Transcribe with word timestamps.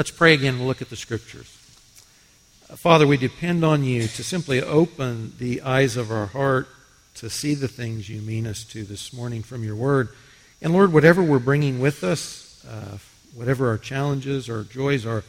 Let's 0.00 0.10
pray 0.10 0.32
again. 0.32 0.56
We'll 0.56 0.66
look 0.66 0.80
at 0.80 0.88
the 0.88 0.96
scriptures. 0.96 1.46
Father, 2.68 3.06
we 3.06 3.18
depend 3.18 3.62
on 3.66 3.84
you 3.84 4.08
to 4.08 4.24
simply 4.24 4.62
open 4.62 5.34
the 5.36 5.60
eyes 5.60 5.98
of 5.98 6.10
our 6.10 6.24
heart 6.24 6.68
to 7.16 7.28
see 7.28 7.52
the 7.52 7.68
things 7.68 8.08
you 8.08 8.22
mean 8.22 8.46
us 8.46 8.64
to 8.64 8.84
this 8.84 9.12
morning 9.12 9.42
from 9.42 9.62
your 9.62 9.76
word. 9.76 10.08
And 10.62 10.72
Lord, 10.72 10.94
whatever 10.94 11.22
we're 11.22 11.38
bringing 11.38 11.80
with 11.80 12.02
us, 12.02 12.64
uh, 12.66 12.96
whatever 13.34 13.68
our 13.68 13.76
challenges 13.76 14.48
or 14.48 14.64
joys 14.64 15.04
are 15.04 15.22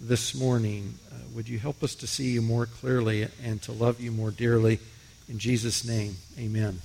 this 0.00 0.34
morning, 0.34 0.94
uh, 1.12 1.16
would 1.34 1.46
you 1.46 1.58
help 1.58 1.82
us 1.82 1.94
to 1.96 2.06
see 2.06 2.30
you 2.30 2.40
more 2.40 2.64
clearly 2.64 3.28
and 3.44 3.60
to 3.60 3.72
love 3.72 4.00
you 4.00 4.10
more 4.10 4.30
dearly? 4.30 4.78
In 5.28 5.38
Jesus' 5.38 5.86
name, 5.86 6.16
amen. 6.38 6.80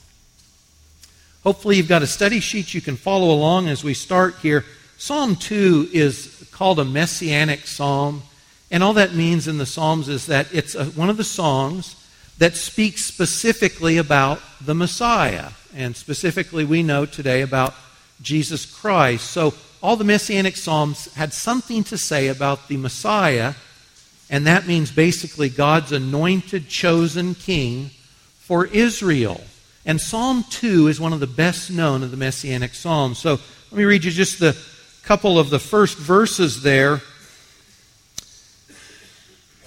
Hopefully, 1.45 1.77
you've 1.77 1.87
got 1.87 2.01
a 2.01 2.07
study 2.07 2.41
sheet 2.41 2.73
you 2.73 2.81
can 2.81 2.97
follow 2.97 3.31
along 3.33 3.69
as 3.69 3.81
we 3.81 3.93
start 3.93 4.35
here. 4.41 4.65
Psalm 5.03 5.35
2 5.35 5.89
is 5.91 6.47
called 6.53 6.79
a 6.79 6.85
messianic 6.85 7.67
psalm. 7.67 8.23
And 8.71 8.81
all 8.81 8.93
that 8.93 9.13
means 9.13 9.49
in 9.49 9.57
the 9.57 9.65
Psalms 9.65 10.07
is 10.07 10.27
that 10.27 10.47
it's 10.53 10.75
a, 10.75 10.85
one 10.85 11.09
of 11.09 11.17
the 11.17 11.25
songs 11.25 11.97
that 12.37 12.55
speaks 12.55 13.03
specifically 13.03 13.97
about 13.97 14.39
the 14.61 14.73
Messiah. 14.73 15.49
And 15.75 15.97
specifically, 15.97 16.63
we 16.63 16.83
know 16.83 17.05
today 17.05 17.41
about 17.41 17.73
Jesus 18.21 18.65
Christ. 18.65 19.29
So, 19.29 19.53
all 19.81 19.97
the 19.97 20.05
Messianic 20.05 20.55
Psalms 20.55 21.13
had 21.15 21.33
something 21.33 21.83
to 21.83 21.97
say 21.97 22.29
about 22.29 22.69
the 22.69 22.77
Messiah, 22.77 23.55
and 24.29 24.47
that 24.47 24.67
means 24.67 24.89
basically 24.89 25.49
God's 25.49 25.91
anointed, 25.91 26.69
chosen 26.69 27.35
king 27.35 27.89
for 28.37 28.67
Israel. 28.67 29.43
And 29.85 29.99
Psalm 29.99 30.45
2 30.49 30.87
is 30.87 31.01
one 31.01 31.11
of 31.11 31.19
the 31.19 31.27
best 31.27 31.69
known 31.69 32.03
of 32.03 32.11
the 32.11 32.15
Messianic 32.15 32.73
Psalms. 32.73 33.19
So, 33.19 33.31
let 33.69 33.77
me 33.77 33.83
read 33.83 34.05
you 34.05 34.11
just 34.11 34.39
the 34.39 34.55
couple 35.03 35.37
of 35.37 35.49
the 35.49 35.59
first 35.59 35.97
verses 35.97 36.63
there 36.63 37.01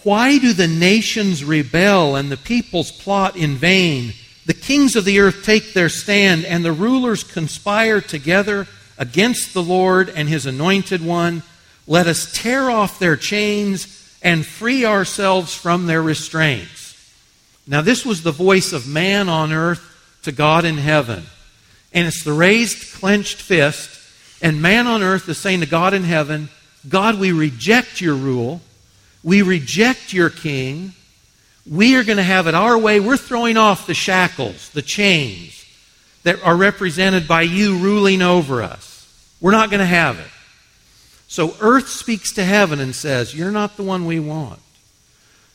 why 0.06 0.38
do 0.38 0.52
the 0.52 0.68
nations 0.68 1.42
rebel 1.42 2.14
and 2.14 2.30
the 2.30 2.36
peoples 2.36 2.92
plot 2.92 3.34
in 3.34 3.56
vain? 3.56 4.12
The 4.44 4.54
kings 4.54 4.94
of 4.94 5.04
the 5.04 5.18
earth 5.18 5.42
take 5.42 5.72
their 5.72 5.88
stand, 5.88 6.44
and 6.44 6.64
the 6.64 6.70
rulers 6.70 7.24
conspire 7.24 8.00
together 8.00 8.68
against 8.98 9.52
the 9.52 9.64
Lord 9.64 10.08
and 10.08 10.28
his 10.28 10.46
anointed 10.46 11.04
one. 11.04 11.42
Let 11.88 12.06
us 12.06 12.32
tear 12.32 12.70
off 12.70 13.00
their 13.00 13.16
chains 13.16 14.16
and 14.22 14.46
free 14.46 14.84
ourselves 14.84 15.56
from 15.56 15.86
their 15.86 16.02
restraints. 16.02 16.94
Now, 17.66 17.80
this 17.80 18.06
was 18.06 18.22
the 18.22 18.30
voice 18.30 18.72
of 18.72 18.86
man 18.86 19.28
on 19.28 19.52
earth 19.52 19.82
to 20.22 20.30
God 20.30 20.64
in 20.64 20.78
heaven. 20.78 21.24
And 21.92 22.06
it's 22.06 22.22
the 22.22 22.32
raised, 22.32 22.94
clenched 22.94 23.42
fist. 23.42 23.90
And 24.42 24.60
man 24.60 24.86
on 24.86 25.02
earth 25.02 25.28
is 25.28 25.38
saying 25.38 25.60
to 25.60 25.66
God 25.66 25.94
in 25.94 26.04
heaven, 26.04 26.48
God, 26.88 27.18
we 27.18 27.32
reject 27.32 28.00
your 28.00 28.14
rule. 28.14 28.60
We 29.22 29.42
reject 29.42 30.12
your 30.12 30.30
king. 30.30 30.92
We 31.68 31.96
are 31.96 32.04
going 32.04 32.18
to 32.18 32.22
have 32.22 32.46
it 32.46 32.54
our 32.54 32.78
way. 32.78 33.00
We're 33.00 33.16
throwing 33.16 33.56
off 33.56 33.86
the 33.86 33.94
shackles, 33.94 34.70
the 34.70 34.82
chains 34.82 35.64
that 36.22 36.42
are 36.44 36.56
represented 36.56 37.26
by 37.26 37.42
you 37.42 37.78
ruling 37.78 38.22
over 38.22 38.62
us. 38.62 38.96
We're 39.40 39.52
not 39.52 39.70
going 39.70 39.80
to 39.80 39.86
have 39.86 40.18
it. 40.18 40.28
So 41.28 41.56
earth 41.60 41.88
speaks 41.88 42.32
to 42.34 42.44
heaven 42.44 42.78
and 42.78 42.94
says, 42.94 43.34
You're 43.34 43.50
not 43.50 43.76
the 43.76 43.82
one 43.82 44.06
we 44.06 44.20
want. 44.20 44.60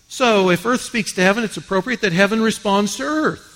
So 0.07 0.49
if 0.49 0.65
earth 0.65 0.81
speaks 0.81 1.13
to 1.13 1.21
heaven, 1.21 1.43
it's 1.45 1.55
appropriate 1.55 2.01
that 2.01 2.11
heaven 2.11 2.41
responds 2.41 2.97
to 2.97 3.03
earth. 3.03 3.47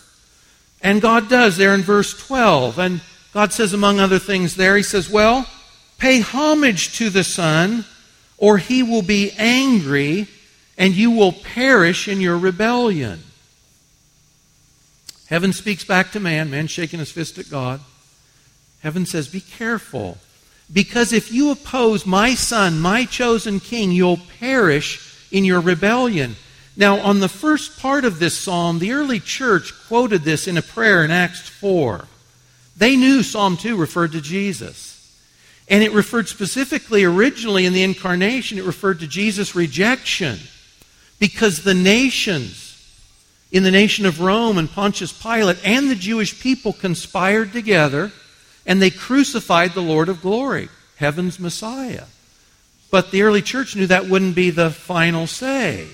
And 0.82 1.02
God 1.02 1.30
does 1.30 1.58
there 1.58 1.74
in 1.74 1.82
verse 1.82 2.18
12. 2.28 2.80
And 2.80 3.02
God 3.36 3.52
says, 3.52 3.74
among 3.74 4.00
other 4.00 4.18
things, 4.18 4.56
there, 4.56 4.78
He 4.78 4.82
says, 4.82 5.10
Well, 5.10 5.46
pay 5.98 6.22
homage 6.22 6.98
to 6.98 7.10
the 7.10 7.26
Son 7.26 7.84
or 8.38 8.58
he 8.58 8.82
will 8.82 9.02
be 9.02 9.32
angry 9.38 10.28
and 10.78 10.94
you 10.94 11.12
will 11.12 11.34
perish 11.34 12.08
in 12.08 12.22
your 12.22 12.38
rebellion. 12.38 13.24
Heaven 15.28 15.52
speaks 15.52 15.84
back 15.84 16.12
to 16.12 16.20
man, 16.22 16.50
man 16.50 16.68
shaking 16.68 17.00
his 17.00 17.12
fist 17.12 17.38
at 17.38 17.50
God. 17.50 17.82
Heaven 18.80 19.06
says, 19.06 19.28
Be 19.28 19.42
careful. 19.42 20.18
Because 20.72 21.12
if 21.12 21.30
you 21.30 21.52
oppose 21.52 22.06
my 22.06 22.36
son, 22.36 22.80
my 22.80 23.04
chosen 23.04 23.60
king, 23.60 23.92
you'll 23.92 24.22
perish 24.40 25.28
in 25.30 25.44
your 25.44 25.60
rebellion. 25.60 26.38
Now, 26.78 27.00
on 27.00 27.20
the 27.20 27.28
first 27.28 27.80
part 27.80 28.06
of 28.06 28.20
this 28.20 28.38
psalm, 28.38 28.80
the 28.80 28.94
early 28.94 29.20
church 29.20 29.74
quoted 29.88 30.24
this 30.24 30.48
in 30.48 30.58
a 30.58 30.62
prayer 30.62 31.04
in 31.04 31.12
Acts 31.12 31.50
4. 31.50 32.08
They 32.78 32.96
knew 32.96 33.24
Psalm 33.24 33.58
2 33.58 33.76
referred 33.78 34.12
to 34.14 34.22
Jesus. 34.22 34.92
And 35.68 35.84
it 35.84 35.94
referred 35.94 36.28
specifically, 36.28 37.04
originally 37.04 37.66
in 37.66 37.74
the 37.74 37.84
incarnation, 37.84 38.58
it 38.58 38.66
referred 38.66 39.00
to 39.00 39.08
Jesus' 39.08 39.56
rejection. 39.56 40.40
Because 41.20 41.64
the 41.64 41.74
nations, 41.74 42.78
in 43.52 43.64
the 43.64 43.72
nation 43.72 44.06
of 44.06 44.22
Rome 44.22 44.58
and 44.58 44.70
Pontius 44.70 45.14
Pilate, 45.14 45.58
and 45.66 45.90
the 45.90 45.96
Jewish 45.96 46.40
people 46.40 46.74
conspired 46.74 47.54
together 47.54 48.12
and 48.66 48.82
they 48.82 48.90
crucified 48.90 49.74
the 49.74 49.82
Lord 49.82 50.10
of 50.10 50.22
glory, 50.22 50.70
heaven's 50.98 51.40
Messiah. 51.40 52.06
But 52.92 53.12
the 53.12 53.24
early 53.24 53.42
church 53.42 53.76
knew 53.76 53.88
that 53.88 54.08
wouldn't 54.08 54.36
be 54.36 54.50
the 54.50 54.70
final 54.70 55.28
say. 55.28 55.88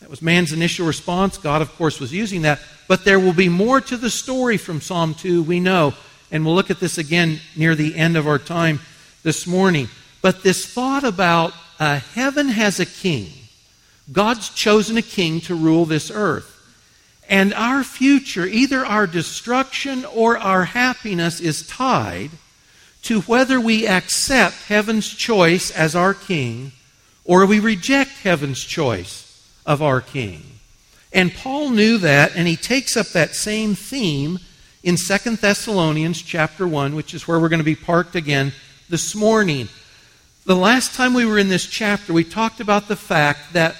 That 0.00 0.10
was 0.10 0.22
man's 0.22 0.52
initial 0.52 0.86
response. 0.86 1.38
God, 1.38 1.60
of 1.62 1.74
course, 1.76 2.00
was 2.00 2.12
using 2.12 2.42
that. 2.42 2.60
But 2.88 3.04
there 3.04 3.20
will 3.20 3.34
be 3.34 3.48
more 3.48 3.80
to 3.82 3.96
the 3.96 4.10
story 4.10 4.56
from 4.56 4.80
Psalm 4.80 5.14
2, 5.14 5.42
we 5.42 5.60
know. 5.60 5.94
And 6.30 6.44
we'll 6.44 6.54
look 6.54 6.70
at 6.70 6.80
this 6.80 6.98
again 6.98 7.40
near 7.54 7.74
the 7.74 7.94
end 7.94 8.16
of 8.16 8.26
our 8.26 8.38
time 8.38 8.80
this 9.22 9.46
morning. 9.46 9.88
But 10.20 10.42
this 10.42 10.66
thought 10.66 11.04
about 11.04 11.54
uh, 11.78 12.00
heaven 12.00 12.48
has 12.48 12.80
a 12.80 12.86
king. 12.86 13.30
God's 14.10 14.48
chosen 14.50 14.96
a 14.96 15.02
king 15.02 15.40
to 15.42 15.54
rule 15.54 15.84
this 15.84 16.10
earth. 16.10 16.54
And 17.28 17.52
our 17.52 17.84
future, 17.84 18.46
either 18.46 18.84
our 18.84 19.06
destruction 19.06 20.06
or 20.06 20.38
our 20.38 20.64
happiness, 20.64 21.40
is 21.40 21.66
tied 21.66 22.30
to 23.02 23.20
whether 23.22 23.60
we 23.60 23.86
accept 23.86 24.54
heaven's 24.64 25.08
choice 25.08 25.70
as 25.70 25.94
our 25.94 26.14
king 26.14 26.72
or 27.24 27.44
we 27.44 27.60
reject 27.60 28.10
heaven's 28.22 28.64
choice 28.64 29.24
of 29.66 29.82
our 29.82 30.00
king. 30.00 30.57
And 31.12 31.34
Paul 31.34 31.70
knew 31.70 31.98
that, 31.98 32.36
and 32.36 32.46
he 32.46 32.56
takes 32.56 32.96
up 32.96 33.08
that 33.08 33.34
same 33.34 33.74
theme 33.74 34.38
in 34.82 34.96
2 34.96 35.36
Thessalonians 35.36 36.22
chapter 36.22 36.66
1, 36.66 36.94
which 36.94 37.14
is 37.14 37.26
where 37.26 37.40
we're 37.40 37.48
going 37.48 37.58
to 37.58 37.64
be 37.64 37.74
parked 37.74 38.14
again 38.14 38.52
this 38.88 39.14
morning. 39.14 39.68
The 40.44 40.56
last 40.56 40.94
time 40.94 41.14
we 41.14 41.24
were 41.24 41.38
in 41.38 41.48
this 41.48 41.66
chapter, 41.66 42.12
we 42.12 42.24
talked 42.24 42.60
about 42.60 42.88
the 42.88 42.96
fact 42.96 43.52
that 43.54 43.76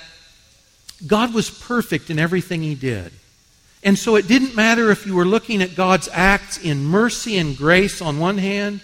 God 1.07 1.33
was 1.33 1.51
perfect 1.51 2.11
in 2.11 2.19
everything 2.19 2.63
he 2.63 2.75
did. 2.75 3.13
And 3.85 3.99
so 3.99 4.17
it 4.17 4.27
didn't 4.27 4.57
matter 4.57 4.91
if 4.91 5.07
you 5.07 5.15
were 5.15 5.25
looking 5.25 5.63
at 5.63 5.77
God's 5.77 6.09
acts 6.13 6.59
in 6.59 6.85
mercy 6.85 7.39
and 7.39 7.57
grace 7.57 8.03
on 8.03 8.19
one 8.19 8.39
hand, 8.39 8.81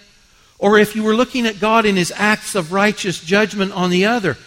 or 0.57 0.79
if 0.79 0.95
you 0.95 1.03
were 1.03 1.15
looking 1.15 1.45
at 1.45 1.59
God 1.59 1.85
in 1.85 1.95
his 1.95 2.13
acts 2.15 2.55
of 2.55 2.71
righteous 2.71 3.19
judgment 3.19 3.73
on 3.73 3.89
the 3.89 4.05
other. 4.05 4.37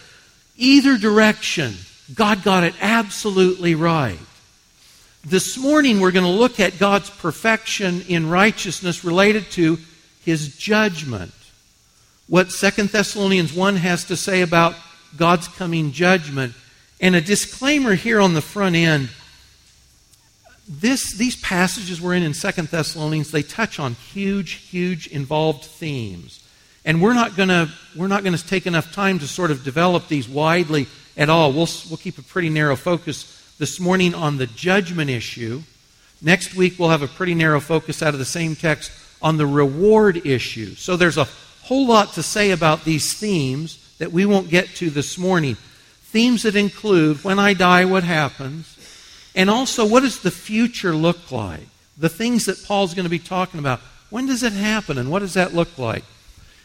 Either 0.56 0.96
direction, 0.96 1.74
God 2.14 2.42
got 2.42 2.64
it 2.64 2.74
absolutely 2.80 3.74
right. 3.74 4.18
This 5.24 5.58
morning, 5.58 6.00
we're 6.00 6.12
going 6.12 6.24
to 6.24 6.30
look 6.30 6.58
at 6.58 6.78
God's 6.78 7.10
perfection 7.10 8.02
in 8.08 8.30
righteousness 8.30 9.04
related 9.04 9.50
to 9.52 9.78
his 10.24 10.56
judgment. 10.56 11.32
What 12.28 12.50
Second 12.50 12.90
Thessalonians 12.90 13.52
1 13.52 13.76
has 13.76 14.04
to 14.04 14.16
say 14.16 14.40
about 14.40 14.74
God's 15.16 15.48
coming 15.48 15.92
judgment. 15.92 16.54
And 17.00 17.14
a 17.14 17.20
disclaimer 17.20 17.94
here 17.94 18.20
on 18.20 18.34
the 18.34 18.40
front 18.40 18.76
end. 18.76 19.10
This, 20.66 21.14
these 21.14 21.36
passages 21.36 22.00
we're 22.00 22.14
in 22.14 22.22
in 22.22 22.34
Second 22.34 22.68
Thessalonians, 22.68 23.30
they 23.30 23.42
touch 23.42 23.78
on 23.78 23.94
huge, 23.94 24.52
huge 24.52 25.06
involved 25.08 25.64
themes. 25.64 26.44
And 26.84 27.02
we're 27.02 27.14
not 27.14 27.36
going 27.36 27.48
to 27.50 27.68
we're 27.96 28.08
not 28.08 28.22
going 28.22 28.36
to 28.36 28.46
take 28.46 28.66
enough 28.66 28.92
time 28.92 29.18
to 29.18 29.26
sort 29.26 29.50
of 29.50 29.64
develop 29.64 30.08
these 30.08 30.28
widely 30.28 30.86
at 31.18 31.28
all. 31.28 31.52
We'll, 31.52 31.68
we'll 31.90 31.98
keep 31.98 32.16
a 32.16 32.22
pretty 32.22 32.48
narrow 32.48 32.76
focus 32.76 33.34
this 33.58 33.78
morning 33.80 34.14
on 34.14 34.38
the 34.38 34.46
judgment 34.46 35.10
issue. 35.10 35.62
Next 36.22 36.54
week, 36.54 36.78
we'll 36.78 36.88
have 36.88 37.02
a 37.02 37.08
pretty 37.08 37.34
narrow 37.34 37.60
focus 37.60 38.02
out 38.02 38.14
of 38.14 38.18
the 38.18 38.24
same 38.24 38.56
text 38.56 38.92
on 39.20 39.36
the 39.36 39.46
reward 39.46 40.24
issue. 40.24 40.76
So 40.76 40.96
there's 40.96 41.18
a 41.18 41.28
whole 41.64 41.86
lot 41.86 42.14
to 42.14 42.22
say 42.22 42.52
about 42.52 42.84
these 42.84 43.12
themes 43.12 43.96
that 43.98 44.12
we 44.12 44.24
won't 44.24 44.48
get 44.48 44.68
to 44.76 44.90
this 44.90 45.18
morning. 45.18 45.56
Themes 45.56 46.44
that 46.44 46.56
include 46.56 47.24
when 47.24 47.38
I 47.38 47.52
die, 47.52 47.84
what 47.84 48.04
happens, 48.04 48.76
and 49.34 49.50
also 49.50 49.84
what 49.84 50.00
does 50.00 50.20
the 50.20 50.30
future 50.30 50.94
look 50.94 51.30
like? 51.30 51.66
The 51.98 52.08
things 52.08 52.46
that 52.46 52.64
Paul's 52.64 52.94
going 52.94 53.04
to 53.04 53.10
be 53.10 53.18
talking 53.18 53.60
about. 53.60 53.80
When 54.08 54.26
does 54.26 54.42
it 54.42 54.52
happen, 54.52 54.96
and 54.98 55.10
what 55.10 55.18
does 55.18 55.34
that 55.34 55.52
look 55.52 55.78
like? 55.78 56.04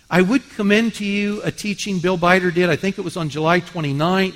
I 0.09 0.21
would 0.21 0.47
commend 0.51 0.95
to 0.95 1.05
you 1.05 1.41
a 1.44 1.51
teaching 1.51 2.00
Bill 2.00 2.17
Bider 2.17 2.53
did. 2.53 2.69
I 2.69 2.75
think 2.75 2.97
it 2.97 3.01
was 3.01 3.17
on 3.17 3.29
July 3.29 3.61
29th. 3.61 4.35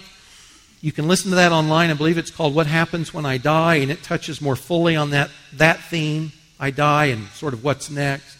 You 0.81 0.91
can 0.91 1.07
listen 1.07 1.31
to 1.31 1.35
that 1.35 1.51
online. 1.51 1.89
I 1.89 1.93
believe 1.93 2.17
it's 2.17 2.31
called 2.31 2.55
What 2.55 2.67
Happens 2.67 3.13
When 3.13 3.25
I 3.25 3.37
Die, 3.37 3.75
and 3.75 3.91
it 3.91 4.03
touches 4.03 4.41
more 4.41 4.55
fully 4.55 4.95
on 4.95 5.09
that, 5.11 5.29
that 5.53 5.79
theme, 5.79 6.31
I 6.59 6.71
die, 6.71 7.05
and 7.05 7.27
sort 7.29 7.53
of 7.53 7.63
what's 7.63 7.89
next. 7.89 8.37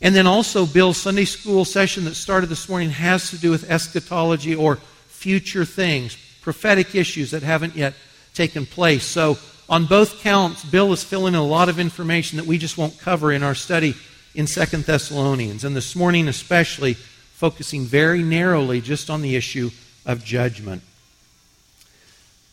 And 0.00 0.14
then 0.14 0.26
also, 0.26 0.66
Bill's 0.66 0.98
Sunday 0.98 1.24
school 1.24 1.64
session 1.64 2.04
that 2.04 2.14
started 2.14 2.48
this 2.48 2.68
morning 2.68 2.90
has 2.90 3.30
to 3.30 3.38
do 3.38 3.50
with 3.50 3.70
eschatology 3.70 4.54
or 4.54 4.76
future 5.08 5.64
things, 5.64 6.16
prophetic 6.42 6.94
issues 6.94 7.32
that 7.32 7.42
haven't 7.42 7.74
yet 7.74 7.94
taken 8.34 8.66
place. 8.66 9.04
So, 9.04 9.38
on 9.68 9.86
both 9.86 10.20
counts, 10.20 10.64
Bill 10.64 10.92
is 10.92 11.02
filling 11.02 11.34
in 11.34 11.40
a 11.40 11.44
lot 11.44 11.68
of 11.68 11.80
information 11.80 12.36
that 12.36 12.46
we 12.46 12.58
just 12.58 12.78
won't 12.78 12.98
cover 12.98 13.32
in 13.32 13.42
our 13.42 13.54
study 13.54 13.96
in 14.36 14.46
Second 14.46 14.84
Thessalonians. 14.84 15.64
And 15.64 15.74
this 15.74 15.96
morning, 15.96 16.28
especially, 16.28 16.94
focusing 16.94 17.84
very 17.84 18.22
narrowly 18.22 18.80
just 18.80 19.10
on 19.10 19.22
the 19.22 19.34
issue 19.34 19.70
of 20.04 20.24
judgment. 20.24 20.82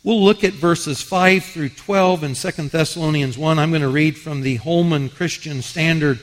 We'll 0.03 0.23
look 0.23 0.43
at 0.43 0.53
verses 0.53 1.01
5 1.01 1.43
through 1.43 1.69
12 1.69 2.23
in 2.23 2.33
2 2.35 2.51
Thessalonians 2.69 3.37
1. 3.37 3.59
I'm 3.59 3.69
going 3.69 3.81
to 3.81 3.89
read 3.89 4.17
from 4.17 4.41
the 4.41 4.55
Holman 4.55 5.09
Christian 5.09 5.61
Standard 5.61 6.19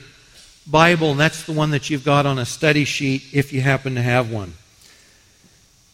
Bible, 0.67 1.11
and 1.11 1.19
that's 1.19 1.43
the 1.43 1.53
one 1.53 1.71
that 1.71 1.89
you've 1.89 2.05
got 2.05 2.25
on 2.25 2.37
a 2.37 2.45
study 2.45 2.83
sheet 2.83 3.23
if 3.31 3.53
you 3.53 3.61
happen 3.61 3.95
to 3.95 4.01
have 4.01 4.31
one. 4.31 4.53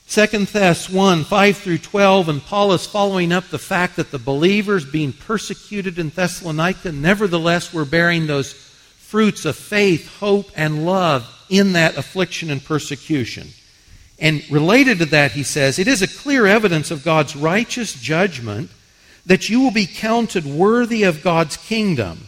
2 0.10 0.26
Thess 0.46 0.90
1, 0.90 1.26
5 1.26 1.58
through 1.58 1.78
12, 1.80 2.30
and 2.30 2.42
Paul 2.42 2.72
is 2.72 2.86
following 2.86 3.34
up 3.34 3.50
the 3.50 3.60
fact 3.60 3.98
that 3.98 4.12
the 4.12 4.20
believers 4.20 4.86
being 4.86 5.12
persecuted 5.12 6.00
in 6.00 6.10
Thessalonica 6.10 6.94
nevertheless 6.94 7.74
were 7.74 7.84
bearing 7.84 8.28
those 8.28 8.67
fruits 9.08 9.46
of 9.46 9.56
faith, 9.56 10.18
hope, 10.20 10.52
and 10.54 10.86
love 10.86 11.26
in 11.50 11.72
that 11.74 11.96
affliction 11.96 12.50
and 12.50 12.62
persecution. 12.62 13.48
And 14.20 14.44
related 14.52 15.00
to 15.00 15.06
that, 15.06 15.32
he 15.32 15.44
says, 15.44 15.80
it 15.80 15.88
is 15.88 16.02
a 16.02 16.08
clear 16.08 16.46
evidence 16.46 16.92
of 16.92 17.06
God's 17.06 17.34
righteous 17.34 17.94
judgment 17.94 18.70
that 19.26 19.48
you 19.48 19.62
will 19.62 19.72
be 19.72 19.86
counted 19.86 20.46
worthy 20.46 21.04
of 21.04 21.24
God's 21.24 21.56
kingdom 21.56 22.28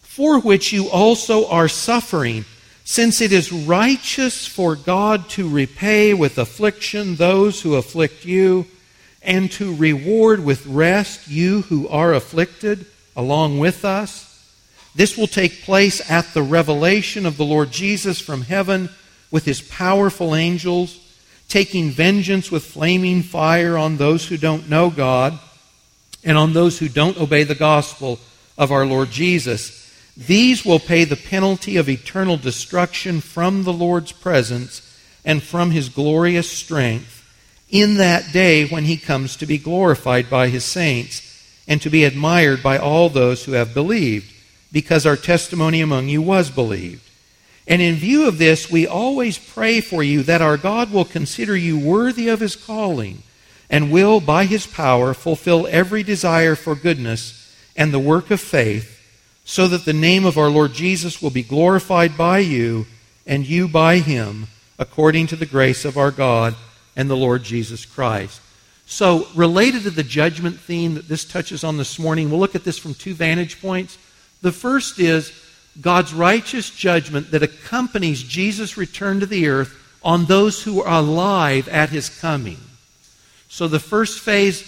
for 0.00 0.40
which 0.40 0.72
you 0.72 0.88
also 0.88 1.46
are 1.48 1.68
suffering, 1.68 2.44
since 2.84 3.20
it 3.20 3.30
is 3.32 3.52
righteous 3.52 4.46
for 4.46 4.74
God 4.74 5.28
to 5.28 5.48
repay 5.48 6.12
with 6.12 6.38
affliction 6.38 7.16
those 7.16 7.60
who 7.60 7.76
afflict 7.76 8.24
you, 8.24 8.66
and 9.22 9.52
to 9.52 9.74
reward 9.76 10.44
with 10.44 10.66
rest 10.66 11.28
you 11.28 11.62
who 11.62 11.86
are 11.88 12.14
afflicted 12.14 12.86
along 13.14 13.58
with 13.58 13.84
us. 13.84 14.35
This 14.96 15.16
will 15.16 15.26
take 15.26 15.62
place 15.62 16.10
at 16.10 16.32
the 16.32 16.42
revelation 16.42 17.26
of 17.26 17.36
the 17.36 17.44
Lord 17.44 17.70
Jesus 17.70 18.18
from 18.18 18.40
heaven 18.40 18.88
with 19.30 19.44
his 19.44 19.60
powerful 19.60 20.34
angels, 20.34 20.98
taking 21.48 21.90
vengeance 21.90 22.50
with 22.50 22.64
flaming 22.64 23.22
fire 23.22 23.76
on 23.76 23.98
those 23.98 24.26
who 24.26 24.38
don't 24.38 24.70
know 24.70 24.88
God 24.88 25.38
and 26.24 26.38
on 26.38 26.54
those 26.54 26.78
who 26.78 26.88
don't 26.88 27.18
obey 27.18 27.44
the 27.44 27.54
gospel 27.54 28.18
of 28.56 28.72
our 28.72 28.86
Lord 28.86 29.10
Jesus. 29.10 29.82
These 30.16 30.64
will 30.64 30.80
pay 30.80 31.04
the 31.04 31.14
penalty 31.14 31.76
of 31.76 31.90
eternal 31.90 32.38
destruction 32.38 33.20
from 33.20 33.64
the 33.64 33.72
Lord's 33.74 34.12
presence 34.12 34.82
and 35.26 35.42
from 35.42 35.72
his 35.72 35.90
glorious 35.90 36.50
strength 36.50 37.22
in 37.68 37.96
that 37.96 38.32
day 38.32 38.64
when 38.66 38.84
he 38.84 38.96
comes 38.96 39.36
to 39.36 39.46
be 39.46 39.58
glorified 39.58 40.30
by 40.30 40.48
his 40.48 40.64
saints 40.64 41.22
and 41.68 41.82
to 41.82 41.90
be 41.90 42.04
admired 42.04 42.62
by 42.62 42.78
all 42.78 43.10
those 43.10 43.44
who 43.44 43.52
have 43.52 43.74
believed, 43.74 44.32
because 44.76 45.06
our 45.06 45.16
testimony 45.16 45.80
among 45.80 46.06
you 46.06 46.20
was 46.20 46.50
believed. 46.50 47.00
And 47.66 47.80
in 47.80 47.94
view 47.94 48.28
of 48.28 48.36
this, 48.36 48.70
we 48.70 48.86
always 48.86 49.38
pray 49.38 49.80
for 49.80 50.02
you 50.02 50.22
that 50.24 50.42
our 50.42 50.58
God 50.58 50.92
will 50.92 51.06
consider 51.06 51.56
you 51.56 51.78
worthy 51.78 52.28
of 52.28 52.40
his 52.40 52.56
calling 52.56 53.22
and 53.70 53.90
will, 53.90 54.20
by 54.20 54.44
his 54.44 54.66
power, 54.66 55.14
fulfill 55.14 55.66
every 55.68 56.02
desire 56.02 56.54
for 56.54 56.74
goodness 56.74 57.56
and 57.74 57.90
the 57.90 57.98
work 57.98 58.30
of 58.30 58.38
faith 58.38 59.00
so 59.46 59.66
that 59.66 59.86
the 59.86 59.94
name 59.94 60.26
of 60.26 60.36
our 60.36 60.50
Lord 60.50 60.74
Jesus 60.74 61.22
will 61.22 61.30
be 61.30 61.42
glorified 61.42 62.14
by 62.14 62.40
you 62.40 62.84
and 63.26 63.46
you 63.46 63.68
by 63.68 64.00
him, 64.00 64.46
according 64.78 65.26
to 65.28 65.36
the 65.36 65.46
grace 65.46 65.86
of 65.86 65.96
our 65.96 66.10
God 66.10 66.54
and 66.94 67.08
the 67.08 67.16
Lord 67.16 67.44
Jesus 67.44 67.86
Christ. 67.86 68.42
So, 68.84 69.26
related 69.34 69.84
to 69.84 69.90
the 69.90 70.02
judgment 70.02 70.60
theme 70.60 70.96
that 70.96 71.08
this 71.08 71.24
touches 71.24 71.64
on 71.64 71.78
this 71.78 71.98
morning, 71.98 72.30
we'll 72.30 72.40
look 72.40 72.54
at 72.54 72.64
this 72.64 72.78
from 72.78 72.92
two 72.92 73.14
vantage 73.14 73.58
points. 73.62 73.96
The 74.46 74.52
first 74.52 75.00
is 75.00 75.32
God's 75.80 76.14
righteous 76.14 76.70
judgment 76.70 77.32
that 77.32 77.42
accompanies 77.42 78.22
Jesus' 78.22 78.76
return 78.76 79.18
to 79.18 79.26
the 79.26 79.48
earth 79.48 79.74
on 80.04 80.26
those 80.26 80.62
who 80.62 80.80
are 80.80 81.00
alive 81.00 81.66
at 81.66 81.88
his 81.90 82.08
coming. 82.20 82.58
So, 83.48 83.66
the 83.66 83.80
first 83.80 84.20
phase 84.20 84.62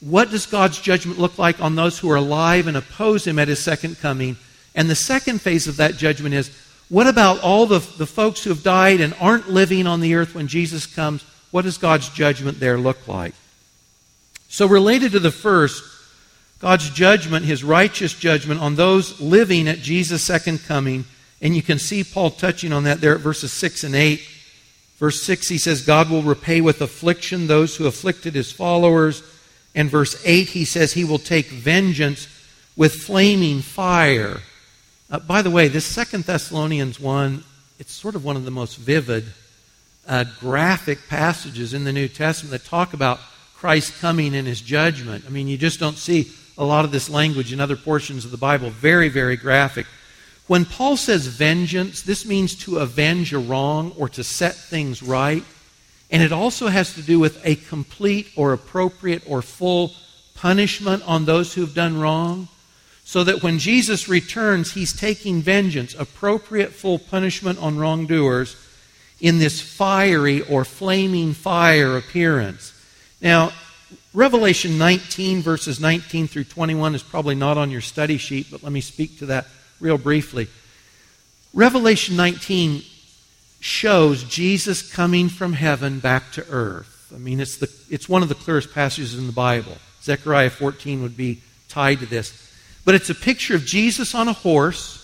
what 0.00 0.30
does 0.30 0.44
God's 0.44 0.78
judgment 0.78 1.18
look 1.18 1.38
like 1.38 1.62
on 1.62 1.76
those 1.76 1.98
who 1.98 2.10
are 2.10 2.16
alive 2.16 2.66
and 2.66 2.76
oppose 2.76 3.26
him 3.26 3.38
at 3.38 3.48
his 3.48 3.58
second 3.58 4.00
coming? 4.00 4.36
And 4.74 4.90
the 4.90 4.94
second 4.94 5.40
phase 5.40 5.66
of 5.66 5.78
that 5.78 5.96
judgment 5.96 6.34
is 6.34 6.54
what 6.90 7.06
about 7.06 7.40
all 7.40 7.64
the, 7.64 7.78
the 7.78 8.04
folks 8.04 8.44
who 8.44 8.50
have 8.50 8.62
died 8.62 9.00
and 9.00 9.14
aren't 9.18 9.48
living 9.48 9.86
on 9.86 10.00
the 10.02 10.14
earth 10.14 10.34
when 10.34 10.46
Jesus 10.46 10.84
comes? 10.84 11.24
What 11.52 11.62
does 11.62 11.78
God's 11.78 12.10
judgment 12.10 12.60
there 12.60 12.76
look 12.76 13.08
like? 13.08 13.32
So, 14.50 14.66
related 14.66 15.12
to 15.12 15.20
the 15.20 15.30
first, 15.30 15.82
God's 16.62 16.88
judgment, 16.88 17.44
his 17.44 17.62
righteous 17.62 18.14
judgment 18.14 18.60
on 18.60 18.76
those 18.76 19.20
living 19.20 19.68
at 19.68 19.80
Jesus' 19.80 20.22
second 20.22 20.64
coming, 20.64 21.04
and 21.42 21.54
you 21.54 21.60
can 21.60 21.78
see 21.78 22.04
Paul 22.04 22.30
touching 22.30 22.72
on 22.72 22.84
that 22.84 23.02
there 23.02 23.14
at 23.14 23.20
verses 23.20 23.52
6 23.52 23.84
and 23.84 23.94
8. 23.94 24.22
Verse 24.96 25.22
6, 25.22 25.48
he 25.48 25.58
says, 25.58 25.84
God 25.84 26.08
will 26.08 26.22
repay 26.22 26.60
with 26.60 26.80
affliction 26.80 27.48
those 27.48 27.76
who 27.76 27.86
afflicted 27.86 28.34
his 28.34 28.52
followers 28.52 29.22
and 29.74 29.90
verse 29.90 30.20
8, 30.24 30.48
he 30.48 30.64
says 30.64 30.92
he 30.92 31.04
will 31.04 31.18
take 31.18 31.46
vengeance 31.46 32.28
with 32.76 32.94
flaming 32.94 33.60
fire. 33.60 34.40
Uh, 35.10 35.18
by 35.18 35.42
the 35.42 35.50
way, 35.50 35.68
this 35.68 35.84
Second 35.84 36.24
Thessalonians 36.24 37.00
1, 37.00 37.42
it's 37.78 37.92
sort 37.92 38.14
of 38.14 38.24
one 38.24 38.36
of 38.36 38.44
the 38.44 38.50
most 38.50 38.76
vivid, 38.76 39.24
uh, 40.06 40.24
graphic 40.40 41.08
passages 41.08 41.74
in 41.74 41.84
the 41.84 41.92
New 41.92 42.08
Testament 42.08 42.52
that 42.52 42.68
talk 42.68 42.92
about 42.92 43.18
Christ 43.56 43.98
coming 44.00 44.34
in 44.34 44.44
his 44.44 44.60
judgment. 44.60 45.24
I 45.26 45.30
mean, 45.30 45.48
you 45.48 45.56
just 45.56 45.80
don't 45.80 45.98
see 45.98 46.30
a 46.58 46.64
lot 46.64 46.84
of 46.84 46.92
this 46.92 47.08
language 47.08 47.52
in 47.52 47.60
other 47.60 47.76
portions 47.76 48.24
of 48.24 48.30
the 48.30 48.36
Bible. 48.36 48.70
Very, 48.70 49.08
very 49.08 49.36
graphic. 49.36 49.86
When 50.46 50.64
Paul 50.64 50.96
says 50.96 51.26
vengeance, 51.26 52.02
this 52.02 52.26
means 52.26 52.54
to 52.64 52.78
avenge 52.78 53.32
a 53.32 53.38
wrong 53.38 53.92
or 53.96 54.08
to 54.10 54.24
set 54.24 54.54
things 54.54 55.02
right. 55.02 55.44
And 56.10 56.22
it 56.22 56.32
also 56.32 56.68
has 56.68 56.94
to 56.94 57.02
do 57.02 57.18
with 57.18 57.40
a 57.44 57.56
complete 57.56 58.28
or 58.36 58.52
appropriate 58.52 59.22
or 59.26 59.40
full 59.40 59.92
punishment 60.34 61.02
on 61.06 61.24
those 61.24 61.54
who've 61.54 61.74
done 61.74 61.98
wrong. 61.98 62.48
So 63.04 63.24
that 63.24 63.42
when 63.42 63.58
Jesus 63.58 64.08
returns, 64.08 64.72
he's 64.72 64.92
taking 64.92 65.42
vengeance, 65.42 65.94
appropriate 65.94 66.72
full 66.72 66.98
punishment 66.98 67.58
on 67.58 67.78
wrongdoers 67.78 68.56
in 69.20 69.38
this 69.38 69.60
fiery 69.60 70.42
or 70.42 70.64
flaming 70.64 71.32
fire 71.32 71.96
appearance. 71.96 72.72
Now, 73.20 73.52
Revelation 74.14 74.76
19, 74.76 75.40
verses 75.40 75.80
19 75.80 76.26
through 76.26 76.44
21, 76.44 76.94
is 76.94 77.02
probably 77.02 77.34
not 77.34 77.56
on 77.56 77.70
your 77.70 77.80
study 77.80 78.18
sheet, 78.18 78.48
but 78.50 78.62
let 78.62 78.70
me 78.70 78.82
speak 78.82 79.18
to 79.18 79.26
that 79.26 79.46
real 79.80 79.96
briefly. 79.96 80.48
Revelation 81.54 82.14
19 82.16 82.82
shows 83.60 84.24
Jesus 84.24 84.92
coming 84.92 85.30
from 85.30 85.54
heaven 85.54 85.98
back 85.98 86.30
to 86.32 86.46
earth. 86.50 87.10
I 87.14 87.18
mean, 87.18 87.40
it's, 87.40 87.56
the, 87.56 87.70
it's 87.88 88.08
one 88.08 88.22
of 88.22 88.28
the 88.28 88.34
clearest 88.34 88.74
passages 88.74 89.16
in 89.18 89.26
the 89.26 89.32
Bible. 89.32 89.76
Zechariah 90.02 90.50
14 90.50 91.02
would 91.02 91.16
be 91.16 91.42
tied 91.68 92.00
to 92.00 92.06
this. 92.06 92.50
But 92.84 92.94
it's 92.94 93.08
a 93.08 93.14
picture 93.14 93.54
of 93.54 93.64
Jesus 93.64 94.14
on 94.14 94.28
a 94.28 94.32
horse, 94.34 94.98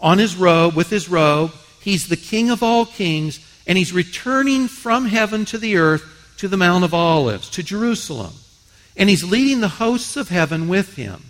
on 0.00 0.18
his 0.18 0.34
robe, 0.34 0.74
with 0.74 0.88
his 0.88 1.10
robe. 1.10 1.52
He's 1.80 2.08
the 2.08 2.16
King 2.16 2.48
of 2.48 2.62
all 2.62 2.86
kings, 2.86 3.38
and 3.66 3.76
he's 3.76 3.92
returning 3.92 4.68
from 4.68 5.06
heaven 5.06 5.44
to 5.46 5.58
the 5.58 5.76
earth 5.76 6.13
to 6.38 6.48
the 6.48 6.56
Mount 6.56 6.84
of 6.84 6.94
Olives, 6.94 7.48
to 7.50 7.62
Jerusalem. 7.62 8.32
And 8.96 9.08
he's 9.08 9.24
leading 9.24 9.60
the 9.60 9.68
hosts 9.68 10.16
of 10.16 10.28
heaven 10.28 10.68
with 10.68 10.96
him. 10.96 11.22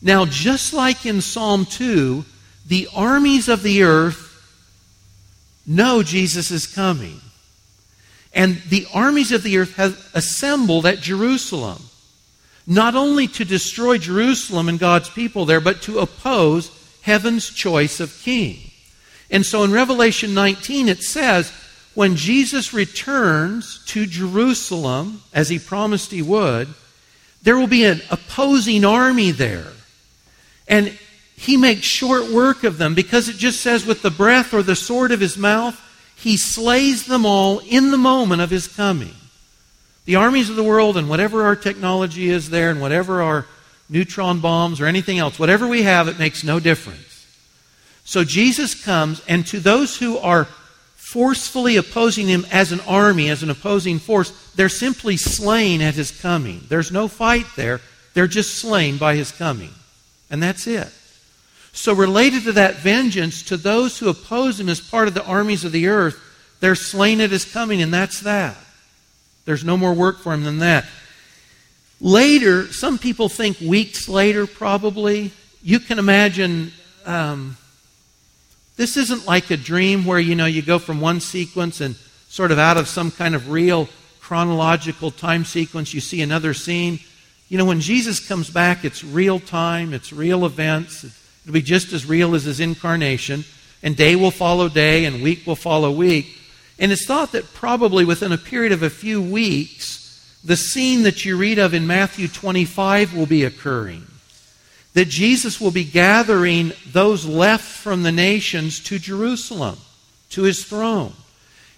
Now, 0.00 0.26
just 0.26 0.72
like 0.72 1.06
in 1.06 1.20
Psalm 1.20 1.64
2, 1.64 2.24
the 2.66 2.88
armies 2.94 3.48
of 3.48 3.62
the 3.62 3.82
earth 3.82 4.24
know 5.66 6.02
Jesus 6.02 6.50
is 6.50 6.66
coming. 6.66 7.20
And 8.32 8.56
the 8.68 8.86
armies 8.92 9.32
of 9.32 9.42
the 9.42 9.58
earth 9.58 9.76
have 9.76 10.10
assembled 10.14 10.86
at 10.86 11.00
Jerusalem, 11.00 11.82
not 12.66 12.94
only 12.94 13.26
to 13.28 13.44
destroy 13.44 13.98
Jerusalem 13.98 14.68
and 14.68 14.78
God's 14.78 15.08
people 15.08 15.44
there, 15.44 15.60
but 15.60 15.82
to 15.82 15.98
oppose 15.98 16.70
heaven's 17.02 17.50
choice 17.50 18.00
of 18.00 18.20
king. 18.22 18.58
And 19.30 19.44
so 19.44 19.64
in 19.64 19.72
Revelation 19.72 20.34
19, 20.34 20.88
it 20.88 21.02
says, 21.02 21.52
when 21.98 22.14
Jesus 22.14 22.72
returns 22.72 23.84
to 23.86 24.06
Jerusalem, 24.06 25.20
as 25.34 25.48
he 25.48 25.58
promised 25.58 26.12
he 26.12 26.22
would, 26.22 26.68
there 27.42 27.58
will 27.58 27.66
be 27.66 27.84
an 27.84 28.00
opposing 28.08 28.84
army 28.84 29.32
there. 29.32 29.72
And 30.68 30.96
he 31.34 31.56
makes 31.56 31.82
short 31.82 32.30
work 32.30 32.62
of 32.62 32.78
them 32.78 32.94
because 32.94 33.28
it 33.28 33.34
just 33.34 33.62
says, 33.62 33.84
with 33.84 34.02
the 34.02 34.12
breath 34.12 34.54
or 34.54 34.62
the 34.62 34.76
sword 34.76 35.10
of 35.10 35.18
his 35.18 35.36
mouth, 35.36 35.76
he 36.14 36.36
slays 36.36 37.06
them 37.06 37.26
all 37.26 37.58
in 37.68 37.90
the 37.90 37.98
moment 37.98 38.42
of 38.42 38.50
his 38.50 38.68
coming. 38.68 39.16
The 40.04 40.14
armies 40.14 40.50
of 40.50 40.54
the 40.54 40.62
world 40.62 40.96
and 40.96 41.08
whatever 41.08 41.46
our 41.46 41.56
technology 41.56 42.30
is 42.30 42.48
there 42.48 42.70
and 42.70 42.80
whatever 42.80 43.22
our 43.22 43.44
neutron 43.90 44.38
bombs 44.38 44.80
or 44.80 44.86
anything 44.86 45.18
else, 45.18 45.36
whatever 45.36 45.66
we 45.66 45.82
have, 45.82 46.06
it 46.06 46.20
makes 46.20 46.44
no 46.44 46.60
difference. 46.60 47.26
So 48.04 48.22
Jesus 48.22 48.80
comes, 48.80 49.20
and 49.26 49.44
to 49.48 49.58
those 49.58 49.98
who 49.98 50.16
are 50.18 50.46
forcefully 51.08 51.78
opposing 51.78 52.26
him 52.26 52.46
as 52.52 52.70
an 52.70 52.80
army, 52.80 53.30
as 53.30 53.42
an 53.42 53.48
opposing 53.48 53.98
force, 53.98 54.30
they're 54.56 54.68
simply 54.68 55.16
slain 55.16 55.80
at 55.80 55.94
his 55.94 56.10
coming. 56.10 56.60
There's 56.68 56.92
no 56.92 57.08
fight 57.08 57.46
there. 57.56 57.80
They're 58.12 58.26
just 58.26 58.56
slain 58.56 58.98
by 58.98 59.16
his 59.16 59.32
coming. 59.32 59.70
And 60.30 60.42
that's 60.42 60.66
it. 60.66 60.88
So, 61.72 61.94
related 61.94 62.42
to 62.42 62.52
that 62.52 62.76
vengeance, 62.76 63.42
to 63.44 63.56
those 63.56 63.98
who 63.98 64.10
oppose 64.10 64.60
him 64.60 64.68
as 64.68 64.82
part 64.82 65.08
of 65.08 65.14
the 65.14 65.24
armies 65.24 65.64
of 65.64 65.72
the 65.72 65.86
earth, 65.88 66.20
they're 66.60 66.74
slain 66.74 67.22
at 67.22 67.30
his 67.30 67.46
coming, 67.46 67.80
and 67.80 67.94
that's 67.94 68.20
that. 68.20 68.58
There's 69.46 69.64
no 69.64 69.78
more 69.78 69.94
work 69.94 70.18
for 70.18 70.34
him 70.34 70.44
than 70.44 70.58
that. 70.58 70.84
Later, 72.02 72.70
some 72.70 72.98
people 72.98 73.30
think 73.30 73.58
weeks 73.60 74.10
later, 74.10 74.46
probably. 74.46 75.30
You 75.62 75.80
can 75.80 75.98
imagine 75.98 76.72
um, 77.06 77.56
this 78.78 78.96
isn't 78.96 79.26
like 79.26 79.50
a 79.50 79.56
dream 79.56 80.04
where, 80.04 80.20
you 80.20 80.36
know, 80.36 80.46
you 80.46 80.62
go 80.62 80.78
from 80.78 81.00
one 81.00 81.20
sequence 81.20 81.80
and 81.80 81.96
sort 82.28 82.52
of 82.52 82.60
out 82.60 82.76
of 82.76 82.86
some 82.86 83.10
kind 83.10 83.34
of 83.34 83.50
real 83.50 83.88
chronological 84.20 85.10
time 85.10 85.44
sequence, 85.44 85.92
you 85.92 86.00
see 86.00 86.22
another 86.22 86.54
scene. 86.54 87.00
You 87.48 87.58
know, 87.58 87.64
when 87.64 87.80
Jesus 87.80 88.20
comes 88.26 88.48
back, 88.48 88.84
it's 88.84 89.02
real 89.02 89.40
time, 89.40 89.92
it's 89.92 90.12
real 90.12 90.46
events. 90.46 91.04
It'll 91.42 91.52
be 91.52 91.60
just 91.60 91.92
as 91.92 92.06
real 92.06 92.36
as 92.36 92.44
his 92.44 92.60
incarnation. 92.60 93.44
And 93.82 93.96
day 93.96 94.14
will 94.14 94.30
follow 94.30 94.68
day, 94.68 95.06
and 95.06 95.24
week 95.24 95.44
will 95.44 95.56
follow 95.56 95.90
week. 95.90 96.36
And 96.78 96.92
it's 96.92 97.04
thought 97.04 97.32
that 97.32 97.52
probably 97.54 98.04
within 98.04 98.30
a 98.30 98.38
period 98.38 98.70
of 98.70 98.84
a 98.84 98.90
few 98.90 99.20
weeks, 99.20 100.38
the 100.44 100.56
scene 100.56 101.02
that 101.02 101.24
you 101.24 101.36
read 101.36 101.58
of 101.58 101.74
in 101.74 101.88
Matthew 101.88 102.28
25 102.28 103.16
will 103.16 103.26
be 103.26 103.42
occurring. 103.42 104.06
That 104.94 105.08
Jesus 105.08 105.60
will 105.60 105.70
be 105.70 105.84
gathering 105.84 106.72
those 106.86 107.24
left 107.24 107.64
from 107.64 108.02
the 108.02 108.12
nations 108.12 108.80
to 108.84 108.98
Jerusalem, 108.98 109.78
to 110.30 110.42
his 110.42 110.64
throne. 110.64 111.12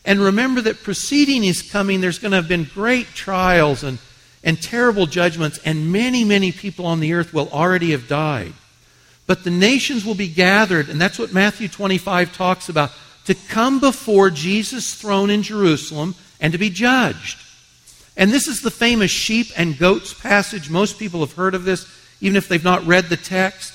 And 0.04 0.20
remember 0.20 0.60
that 0.62 0.82
preceding 0.82 1.42
his 1.42 1.62
coming, 1.62 2.00
there's 2.00 2.18
going 2.18 2.30
to 2.30 2.36
have 2.36 2.48
been 2.48 2.64
great 2.72 3.08
trials 3.08 3.82
and, 3.82 3.98
and 4.42 4.60
terrible 4.60 5.06
judgments, 5.06 5.58
and 5.64 5.92
many, 5.92 6.24
many 6.24 6.52
people 6.52 6.86
on 6.86 7.00
the 7.00 7.12
earth 7.12 7.34
will 7.34 7.50
already 7.50 7.90
have 7.90 8.08
died. 8.08 8.54
But 9.26 9.44
the 9.44 9.50
nations 9.50 10.04
will 10.04 10.14
be 10.14 10.28
gathered, 10.28 10.88
and 10.88 11.00
that's 11.00 11.18
what 11.18 11.32
Matthew 11.32 11.68
25 11.68 12.32
talks 12.32 12.68
about, 12.68 12.90
to 13.26 13.34
come 13.34 13.78
before 13.78 14.30
Jesus' 14.30 14.94
throne 14.94 15.30
in 15.30 15.42
Jerusalem 15.42 16.14
and 16.40 16.52
to 16.52 16.58
be 16.58 16.70
judged. 16.70 17.38
And 18.16 18.32
this 18.32 18.48
is 18.48 18.62
the 18.62 18.70
famous 18.70 19.10
sheep 19.10 19.48
and 19.56 19.78
goats 19.78 20.12
passage. 20.12 20.68
Most 20.68 20.98
people 20.98 21.20
have 21.20 21.34
heard 21.34 21.54
of 21.54 21.64
this, 21.64 21.86
even 22.20 22.36
if 22.36 22.48
they've 22.48 22.62
not 22.62 22.86
read 22.86 23.06
the 23.06 23.16
text. 23.16 23.74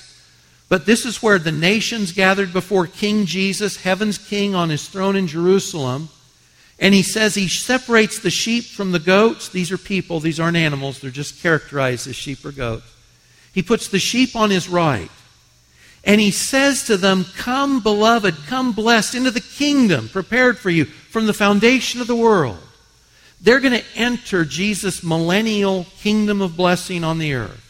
But 0.68 0.86
this 0.86 1.04
is 1.04 1.22
where 1.22 1.38
the 1.38 1.52
nations 1.52 2.12
gathered 2.12 2.52
before 2.52 2.86
King 2.86 3.26
Jesus, 3.26 3.82
heaven's 3.82 4.18
king 4.18 4.54
on 4.54 4.68
his 4.68 4.88
throne 4.88 5.16
in 5.16 5.26
Jerusalem. 5.26 6.08
And 6.78 6.92
he 6.92 7.02
says 7.02 7.34
he 7.34 7.48
separates 7.48 8.18
the 8.18 8.30
sheep 8.30 8.64
from 8.64 8.92
the 8.92 8.98
goats. 8.98 9.48
These 9.48 9.72
are 9.72 9.78
people, 9.78 10.20
these 10.20 10.40
aren't 10.40 10.56
animals, 10.56 11.00
they're 11.00 11.10
just 11.10 11.40
characterized 11.40 12.06
as 12.06 12.16
sheep 12.16 12.44
or 12.44 12.52
goats. 12.52 12.92
He 13.52 13.62
puts 13.62 13.88
the 13.88 13.98
sheep 13.98 14.36
on 14.36 14.50
his 14.50 14.68
right. 14.68 15.10
And 16.04 16.20
he 16.20 16.30
says 16.30 16.84
to 16.84 16.96
them, 16.96 17.24
Come, 17.36 17.80
beloved, 17.80 18.36
come 18.46 18.72
blessed 18.72 19.14
into 19.14 19.30
the 19.30 19.40
kingdom 19.40 20.08
prepared 20.08 20.58
for 20.58 20.70
you 20.70 20.84
from 20.84 21.26
the 21.26 21.32
foundation 21.32 22.00
of 22.00 22.06
the 22.06 22.14
world. 22.14 22.58
They're 23.40 23.60
going 23.60 23.80
to 23.80 23.84
enter 23.94 24.44
Jesus' 24.44 25.02
millennial 25.02 25.86
kingdom 26.00 26.42
of 26.42 26.56
blessing 26.56 27.02
on 27.02 27.18
the 27.18 27.34
earth. 27.34 27.65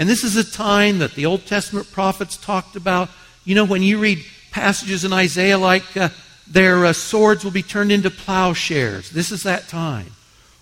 And 0.00 0.08
this 0.08 0.24
is 0.24 0.34
a 0.34 0.50
time 0.50 1.00
that 1.00 1.12
the 1.12 1.26
Old 1.26 1.44
Testament 1.44 1.92
prophets 1.92 2.38
talked 2.38 2.74
about. 2.74 3.10
You 3.44 3.54
know, 3.54 3.66
when 3.66 3.82
you 3.82 3.98
read 3.98 4.24
passages 4.50 5.04
in 5.04 5.12
Isaiah 5.12 5.58
like 5.58 5.94
uh, 5.94 6.08
their 6.46 6.86
uh, 6.86 6.94
swords 6.94 7.44
will 7.44 7.50
be 7.50 7.62
turned 7.62 7.92
into 7.92 8.08
plowshares, 8.08 9.10
this 9.10 9.30
is 9.30 9.42
that 9.42 9.68
time. 9.68 10.10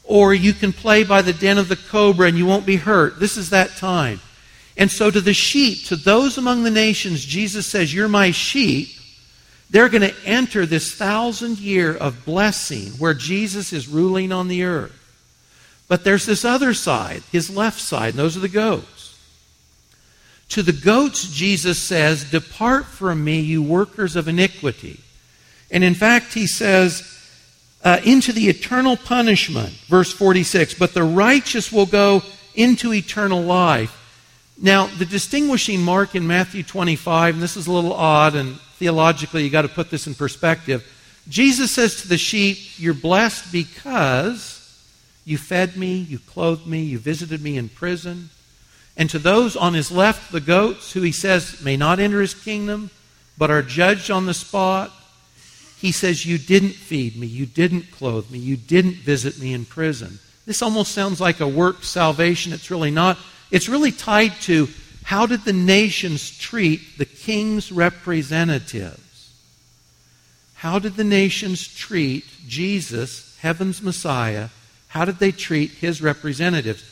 Or 0.03 0.35
you 0.35 0.53
can 0.53 0.73
play 0.73 1.05
by 1.05 1.23
the 1.23 1.33
den 1.33 1.57
of 1.57 1.69
the 1.69 1.77
cobra 1.77 2.27
and 2.27 2.37
you 2.37 2.47
won't 2.47 2.67
be 2.67 2.75
hurt. 2.75 3.21
This 3.21 3.37
is 3.37 3.51
that 3.51 3.77
time. 3.77 4.21
And 4.77 4.91
so 4.91 5.09
to 5.09 5.21
the 5.21 5.35
sheep, 5.35 5.85
to 5.85 5.95
those 5.95 6.37
among 6.37 6.65
the 6.65 6.71
nations, 6.73 7.25
Jesus 7.25 7.65
says, 7.69 7.95
You're 7.95 8.09
my 8.09 8.33
sheep. 8.33 8.89
They're 9.71 9.89
going 9.89 10.03
to 10.03 10.25
enter 10.25 10.67
this 10.67 10.93
thousand 10.93 11.61
year 11.61 11.97
of 11.97 12.25
blessing 12.25 12.89
where 12.99 13.15
Jesus 13.15 13.73
is 13.73 13.87
ruling 13.87 14.33
on 14.33 14.49
the 14.49 14.65
earth. 14.65 14.97
But 15.87 16.03
there's 16.03 16.27
this 16.27 16.45
other 16.45 16.75
side, 16.75 17.23
his 17.31 17.55
left 17.55 17.81
side, 17.81 18.11
and 18.11 18.19
those 18.19 18.37
are 18.37 18.41
the 18.41 18.49
goats. 18.49 18.98
To 20.51 20.63
the 20.63 20.73
goats, 20.73 21.31
Jesus 21.31 21.79
says, 21.79 22.31
Depart 22.31 22.87
from 22.87 23.23
me, 23.23 23.41
you 23.41 23.63
workers 23.63 24.17
of 24.17 24.29
iniquity. 24.29 25.01
And 25.71 25.85
in 25.85 25.95
fact, 25.95 26.33
he 26.33 26.47
says, 26.47 27.15
uh, 27.85 28.01
into 28.05 28.33
the 28.33 28.49
eternal 28.49 28.97
punishment, 28.97 29.71
verse 29.89 30.13
46, 30.13 30.75
but 30.75 30.95
the 30.95 31.05
righteous 31.05 31.71
will 31.71 31.87
go 31.87 32.23
into 32.55 32.93
eternal 32.93 33.43
life. 33.43 33.95
Now, 34.61 34.87
the 34.87 35.07
distinguishing 35.07 35.83
mark 35.83 36.15
in 36.17 36.27
Matthew 36.27 36.65
25, 36.65 37.35
and 37.35 37.43
this 37.43 37.57
is 37.57 37.69
a 37.69 37.73
little 37.73 37.93
odd, 37.93 38.35
and 38.35 38.59
theologically, 38.79 39.45
you've 39.45 39.53
got 39.53 39.63
to 39.63 39.69
put 39.69 39.91
this 39.91 40.07
in 40.07 40.15
perspective. 40.15 40.85
Jesus 41.29 41.71
says 41.71 42.03
to 42.03 42.09
the 42.09 42.19
sheep, 42.19 42.59
You're 42.77 42.95
blessed 42.95 43.53
because 43.53 44.57
you 45.25 45.39
fed 45.39 45.77
me, 45.77 45.99
you 45.99 46.19
clothed 46.19 46.67
me, 46.67 46.83
you 46.83 46.99
visited 46.99 47.41
me 47.41 47.57
in 47.57 47.69
prison. 47.69 48.31
And 48.99 49.09
to 49.11 49.19
those 49.21 49.57
on 49.57 49.75
his 49.75 49.93
left, 49.93 50.33
the 50.33 50.41
goats, 50.41 50.93
who 50.93 51.03
he 51.03 51.13
says 51.13 51.63
may 51.63 51.77
not 51.77 52.01
enter 52.01 52.21
his 52.21 52.35
kingdom, 52.35 52.91
but 53.39 53.51
are 53.51 53.63
judged 53.63 54.11
on 54.11 54.27
the 54.27 54.35
spot, 54.35 54.93
he 55.79 55.93
says, 55.93 56.27
You 56.27 56.37
didn't 56.37 56.75
feed 56.75 57.17
me, 57.17 57.29
you 57.29 57.47
didn't 57.47 57.93
clothe 57.93 58.29
me, 58.31 58.39
you 58.41 58.57
didn't 58.57 58.97
visit 58.97 59.39
me 59.39 59.55
in 59.55 59.65
prison. 59.65 60.19
This 60.45 60.63
almost 60.63 60.93
sounds 60.93 61.21
like 61.21 61.41
a 61.41 61.47
work 61.47 61.85
salvation. 61.85 62.53
It's 62.53 62.71
really 62.71 62.91
not. 62.91 63.17
It's 63.53 63.69
really 63.69 63.93
tied 63.93 64.33
to 64.43 64.69
how 65.05 65.27
did 65.27 65.45
the 65.45 65.53
nations 65.53 66.37
treat 66.37 66.99
the 66.99 67.05
king's 67.05 67.71
representatives? 67.71 69.33
How 70.55 70.81
did 70.81 70.97
the 70.97 71.05
nations 71.05 71.67
treat 71.67 72.25
Jesus, 72.49 73.39
heaven's 73.41 73.81
Messiah? 73.81 74.49
How 74.89 75.05
did 75.05 75.19
they 75.19 75.31
treat 75.31 75.71
his 75.71 76.03
representatives? 76.03 76.83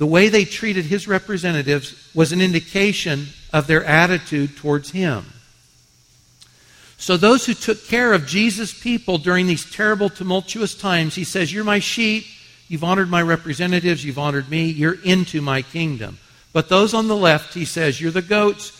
The 0.00 0.06
way 0.06 0.30
they 0.30 0.46
treated 0.46 0.86
his 0.86 1.06
representatives 1.06 1.94
was 2.14 2.32
an 2.32 2.40
indication 2.40 3.26
of 3.52 3.66
their 3.66 3.84
attitude 3.84 4.56
towards 4.56 4.92
him. 4.92 5.26
So, 6.96 7.18
those 7.18 7.44
who 7.44 7.52
took 7.52 7.86
care 7.86 8.14
of 8.14 8.26
Jesus' 8.26 8.72
people 8.72 9.18
during 9.18 9.46
these 9.46 9.70
terrible, 9.70 10.08
tumultuous 10.08 10.74
times, 10.74 11.16
he 11.16 11.24
says, 11.24 11.52
You're 11.52 11.64
my 11.64 11.80
sheep. 11.80 12.24
You've 12.66 12.82
honored 12.82 13.10
my 13.10 13.20
representatives. 13.20 14.02
You've 14.02 14.18
honored 14.18 14.48
me. 14.48 14.70
You're 14.70 15.02
into 15.04 15.42
my 15.42 15.60
kingdom. 15.60 16.18
But 16.54 16.70
those 16.70 16.94
on 16.94 17.06
the 17.06 17.14
left, 17.14 17.52
he 17.52 17.66
says, 17.66 18.00
You're 18.00 18.10
the 18.10 18.22
goats. 18.22 18.72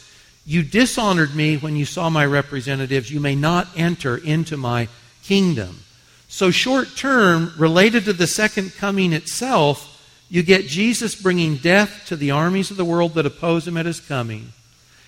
You 0.46 0.62
dishonored 0.62 1.36
me 1.36 1.58
when 1.58 1.76
you 1.76 1.84
saw 1.84 2.08
my 2.08 2.24
representatives. 2.24 3.10
You 3.10 3.20
may 3.20 3.34
not 3.34 3.68
enter 3.76 4.16
into 4.16 4.56
my 4.56 4.88
kingdom. 5.22 5.80
So, 6.28 6.50
short 6.50 6.96
term, 6.96 7.52
related 7.58 8.06
to 8.06 8.14
the 8.14 8.26
second 8.26 8.74
coming 8.76 9.12
itself, 9.12 9.89
you 10.30 10.42
get 10.42 10.66
Jesus 10.66 11.14
bringing 11.14 11.56
death 11.56 12.04
to 12.06 12.16
the 12.16 12.30
armies 12.30 12.70
of 12.70 12.78
the 12.78 12.84
world 12.84 13.14
that 13.14 13.26
oppose 13.26 13.68
him 13.68 13.76
at 13.76 13.84
his 13.84 14.00
coming. 14.00 14.52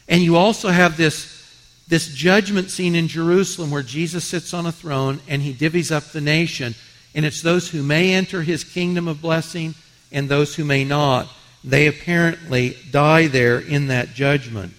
And 0.08 0.20
you 0.20 0.36
also 0.36 0.68
have 0.68 0.96
this, 0.96 1.48
this 1.88 2.12
judgment 2.12 2.70
scene 2.70 2.94
in 2.94 3.08
Jerusalem 3.08 3.70
where 3.70 3.82
Jesus 3.82 4.24
sits 4.24 4.52
on 4.52 4.66
a 4.66 4.72
throne 4.72 5.20
and 5.28 5.40
he 5.40 5.54
divvies 5.54 5.90
up 5.90 6.04
the 6.06 6.20
nation. 6.20 6.74
And 7.14 7.24
it's 7.24 7.40
those 7.40 7.70
who 7.70 7.82
may 7.82 8.12
enter 8.12 8.42
his 8.42 8.64
kingdom 8.64 9.08
of 9.08 9.22
blessing 9.22 9.74
and 10.10 10.28
those 10.28 10.56
who 10.56 10.64
may 10.64 10.84
not 10.84 11.28
they 11.64 11.86
apparently 11.86 12.76
die 12.90 13.28
there 13.28 13.58
in 13.58 13.86
that 13.88 14.14
judgment. 14.14 14.74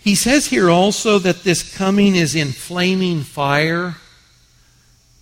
He 0.00 0.14
says 0.14 0.46
here 0.46 0.70
also 0.70 1.18
that 1.18 1.42
this 1.42 1.76
coming 1.76 2.14
is 2.14 2.34
in 2.34 2.48
flaming 2.48 3.22
fire. 3.22 3.96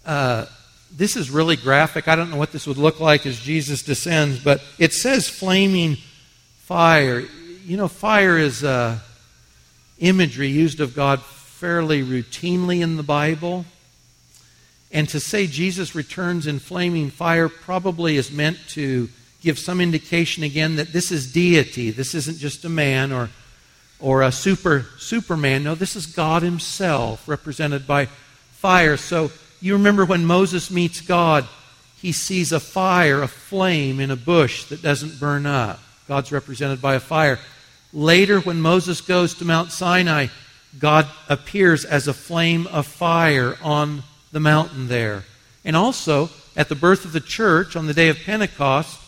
Uh, 0.04 0.46
this 0.90 1.16
is 1.16 1.30
really 1.30 1.56
graphic. 1.56 2.08
I 2.08 2.16
don't 2.16 2.30
know 2.30 2.36
what 2.36 2.52
this 2.52 2.66
would 2.66 2.78
look 2.78 3.00
like 3.00 3.26
as 3.26 3.38
Jesus 3.38 3.82
descends, 3.82 4.38
but 4.38 4.62
it 4.78 4.92
says 4.92 5.28
flaming 5.28 5.96
fire. 6.58 7.20
You 7.64 7.76
know, 7.76 7.88
fire 7.88 8.38
is 8.38 8.64
uh, 8.64 8.98
imagery 9.98 10.48
used 10.48 10.80
of 10.80 10.94
God 10.94 11.22
fairly 11.22 12.02
routinely 12.02 12.82
in 12.82 12.96
the 12.96 13.02
Bible. 13.02 13.64
And 14.92 15.08
to 15.10 15.20
say 15.20 15.46
Jesus 15.46 15.94
returns 15.94 16.46
in 16.46 16.58
flaming 16.58 17.10
fire 17.10 17.48
probably 17.48 18.16
is 18.16 18.30
meant 18.30 18.58
to 18.70 19.08
give 19.42 19.58
some 19.58 19.80
indication 19.80 20.42
again 20.42 20.76
that 20.76 20.92
this 20.92 21.10
is 21.12 21.32
deity. 21.32 21.90
This 21.90 22.14
isn't 22.14 22.38
just 22.38 22.64
a 22.64 22.68
man 22.68 23.12
or, 23.12 23.30
or 24.00 24.22
a 24.22 24.32
super 24.32 24.86
superman. 24.98 25.64
No, 25.64 25.74
this 25.74 25.96
is 25.96 26.06
God 26.06 26.42
Himself 26.42 27.28
represented 27.28 27.86
by 27.86 28.06
fire. 28.06 28.96
So 28.96 29.30
you 29.60 29.74
remember 29.74 30.04
when 30.04 30.24
Moses 30.24 30.70
meets 30.70 31.00
God, 31.00 31.46
he 32.00 32.12
sees 32.12 32.52
a 32.52 32.60
fire, 32.60 33.22
a 33.22 33.28
flame 33.28 34.00
in 34.00 34.10
a 34.10 34.16
bush 34.16 34.64
that 34.64 34.82
doesn't 34.82 35.18
burn 35.18 35.46
up. 35.46 35.80
God's 36.08 36.32
represented 36.32 36.80
by 36.80 36.94
a 36.94 37.00
fire. 37.00 37.38
Later, 37.92 38.40
when 38.40 38.60
Moses 38.60 39.00
goes 39.00 39.34
to 39.34 39.44
Mount 39.44 39.72
Sinai, 39.72 40.26
God 40.78 41.06
appears 41.28 41.84
as 41.84 42.06
a 42.06 42.12
flame 42.12 42.66
of 42.66 42.86
fire 42.86 43.56
on 43.62 44.02
the 44.32 44.40
mountain 44.40 44.88
there. 44.88 45.24
And 45.64 45.74
also, 45.74 46.30
at 46.54 46.68
the 46.68 46.74
birth 46.74 47.04
of 47.04 47.12
the 47.12 47.20
church 47.20 47.76
on 47.76 47.86
the 47.86 47.94
day 47.94 48.08
of 48.08 48.18
Pentecost, 48.18 49.00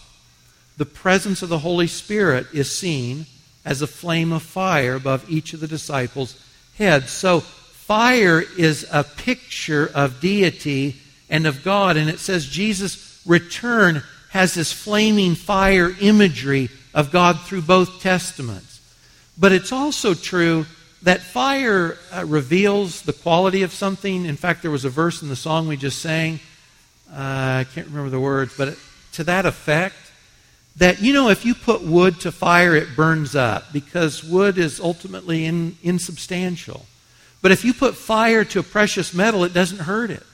the 0.77 0.87
presence 0.87 1.43
of 1.43 1.49
the 1.49 1.59
Holy 1.59 1.87
Spirit 1.87 2.47
is 2.53 2.77
seen 2.77 3.27
as 3.65 3.83
a 3.83 3.87
flame 3.87 4.33
of 4.33 4.43
fire 4.43 4.95
above 4.95 5.31
each 5.31 5.53
of 5.53 5.61
the 5.61 5.69
disciples' 5.69 6.41
heads. 6.77 7.11
So, 7.11 7.45
fire 7.89 8.45
is 8.59 8.87
a 8.93 9.03
picture 9.03 9.91
of 9.95 10.21
deity 10.21 10.95
and 11.31 11.47
of 11.47 11.65
God. 11.65 11.97
And 11.97 12.11
it 12.11 12.19
says 12.19 12.45
Jesus' 12.47 13.23
return 13.25 14.03
has 14.29 14.53
this 14.53 14.71
flaming 14.71 15.35
fire 15.35 15.97
imagery 15.99 16.69
of 16.93 17.11
God 17.11 17.41
through 17.41 17.63
both 17.63 18.03
Testaments. 18.03 18.83
But 19.39 19.53
it's 19.53 19.73
also 19.73 20.13
true 20.13 20.67
that 21.01 21.23
fire 21.23 21.97
uh, 22.13 22.27
reveals 22.27 23.01
the 23.01 23.15
quality 23.15 23.63
of 23.63 23.73
something. 23.73 24.27
In 24.27 24.37
fact, 24.37 24.61
there 24.61 24.71
was 24.71 24.85
a 24.85 24.91
verse 24.91 25.23
in 25.23 25.31
the 25.31 25.37
song 25.37 25.67
we 25.67 25.79
just 25.79 26.03
sang. 26.03 26.41
Uh, 27.11 27.65
I 27.65 27.67
can't 27.73 27.87
remember 27.87 28.11
the 28.11 28.21
words, 28.21 28.55
but 28.55 28.77
to 29.13 29.25
that 29.25 29.47
effect, 29.47 29.97
that, 30.77 31.01
you 31.01 31.15
know, 31.15 31.31
if 31.31 31.47
you 31.47 31.55
put 31.55 31.81
wood 31.81 32.21
to 32.21 32.33
fire, 32.33 32.77
it 32.77 32.95
burns 32.95 33.35
up 33.35 33.73
because 33.73 34.23
wood 34.23 34.59
is 34.59 34.79
ultimately 34.79 35.47
in, 35.47 35.79
insubstantial. 35.83 36.85
But 37.41 37.53
if 37.53 37.65
you 37.65 37.73
put 37.73 37.97
fire 37.97 38.45
to 38.45 38.59
a 38.59 38.65
precious 38.65 39.15
metal, 39.15 39.45
it 39.45 39.53
doesn't 39.53 39.81
hurt 39.81 40.11
it. 40.11 40.25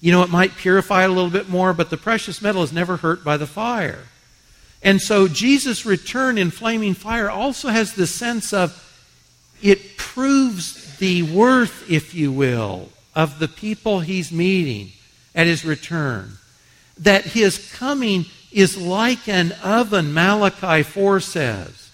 You 0.00 0.12
know, 0.12 0.22
it 0.22 0.30
might 0.30 0.56
purify 0.56 1.04
it 1.04 1.10
a 1.10 1.12
little 1.12 1.30
bit 1.30 1.48
more, 1.48 1.72
but 1.72 1.90
the 1.90 1.96
precious 1.96 2.42
metal 2.42 2.62
is 2.62 2.72
never 2.72 2.98
hurt 2.98 3.24
by 3.24 3.36
the 3.36 3.46
fire. 3.46 4.04
And 4.82 5.00
so 5.00 5.26
Jesus' 5.26 5.86
return 5.86 6.38
in 6.38 6.50
flaming 6.50 6.94
fire 6.94 7.30
also 7.30 7.68
has 7.68 7.94
the 7.94 8.06
sense 8.06 8.52
of 8.52 8.82
it 9.62 9.96
proves 9.96 10.96
the 10.98 11.22
worth, 11.22 11.90
if 11.90 12.14
you 12.14 12.30
will, 12.30 12.90
of 13.14 13.38
the 13.38 13.48
people 13.48 14.00
he's 14.00 14.30
meeting 14.30 14.92
at 15.34 15.46
his 15.46 15.64
return. 15.64 16.38
That 16.98 17.24
his 17.24 17.72
coming 17.74 18.26
is 18.52 18.76
like 18.76 19.28
an 19.28 19.52
oven, 19.62 20.12
Malachi 20.12 20.82
4 20.82 21.20
says. 21.20 21.90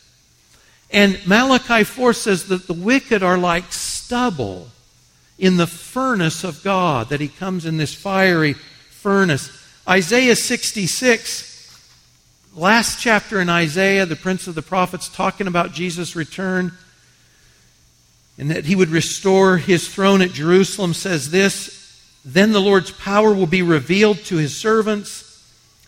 And 0.91 1.25
Malachi 1.27 1.85
4 1.85 2.13
says 2.13 2.49
that 2.49 2.67
the 2.67 2.75
wicked 2.75 3.23
are 3.23 3.39
like 3.39 3.73
stubble 4.12 4.69
in 5.38 5.57
the 5.57 5.66
furnace 5.66 6.45
of 6.45 6.62
God, 6.62 7.09
that 7.09 7.23
he 7.23 7.28
comes 7.28 7.64
in 7.64 7.78
this 7.78 7.95
fiery 7.95 8.52
furnace. 8.52 9.50
Isaiah 9.88 10.37
66, 10.37 11.88
last 12.54 13.00
chapter 13.00 13.40
in 13.40 13.49
Isaiah, 13.49 14.04
the 14.04 14.14
prince 14.14 14.47
of 14.47 14.54
the 14.54 14.61
prophets 14.61 15.09
talking 15.09 15.47
about 15.47 15.73
Jesus' 15.73 16.14
return 16.14 16.73
and 18.37 18.50
that 18.50 18.66
he 18.66 18.76
would 18.76 18.90
restore 18.90 19.57
his 19.57 19.88
throne 19.88 20.21
at 20.21 20.33
Jerusalem 20.33 20.92
says 20.92 21.31
this 21.31 22.04
Then 22.23 22.52
the 22.52 22.61
Lord's 22.61 22.90
power 22.90 23.33
will 23.33 23.47
be 23.47 23.62
revealed 23.62 24.19
to 24.26 24.37
his 24.37 24.54
servants, 24.54 25.42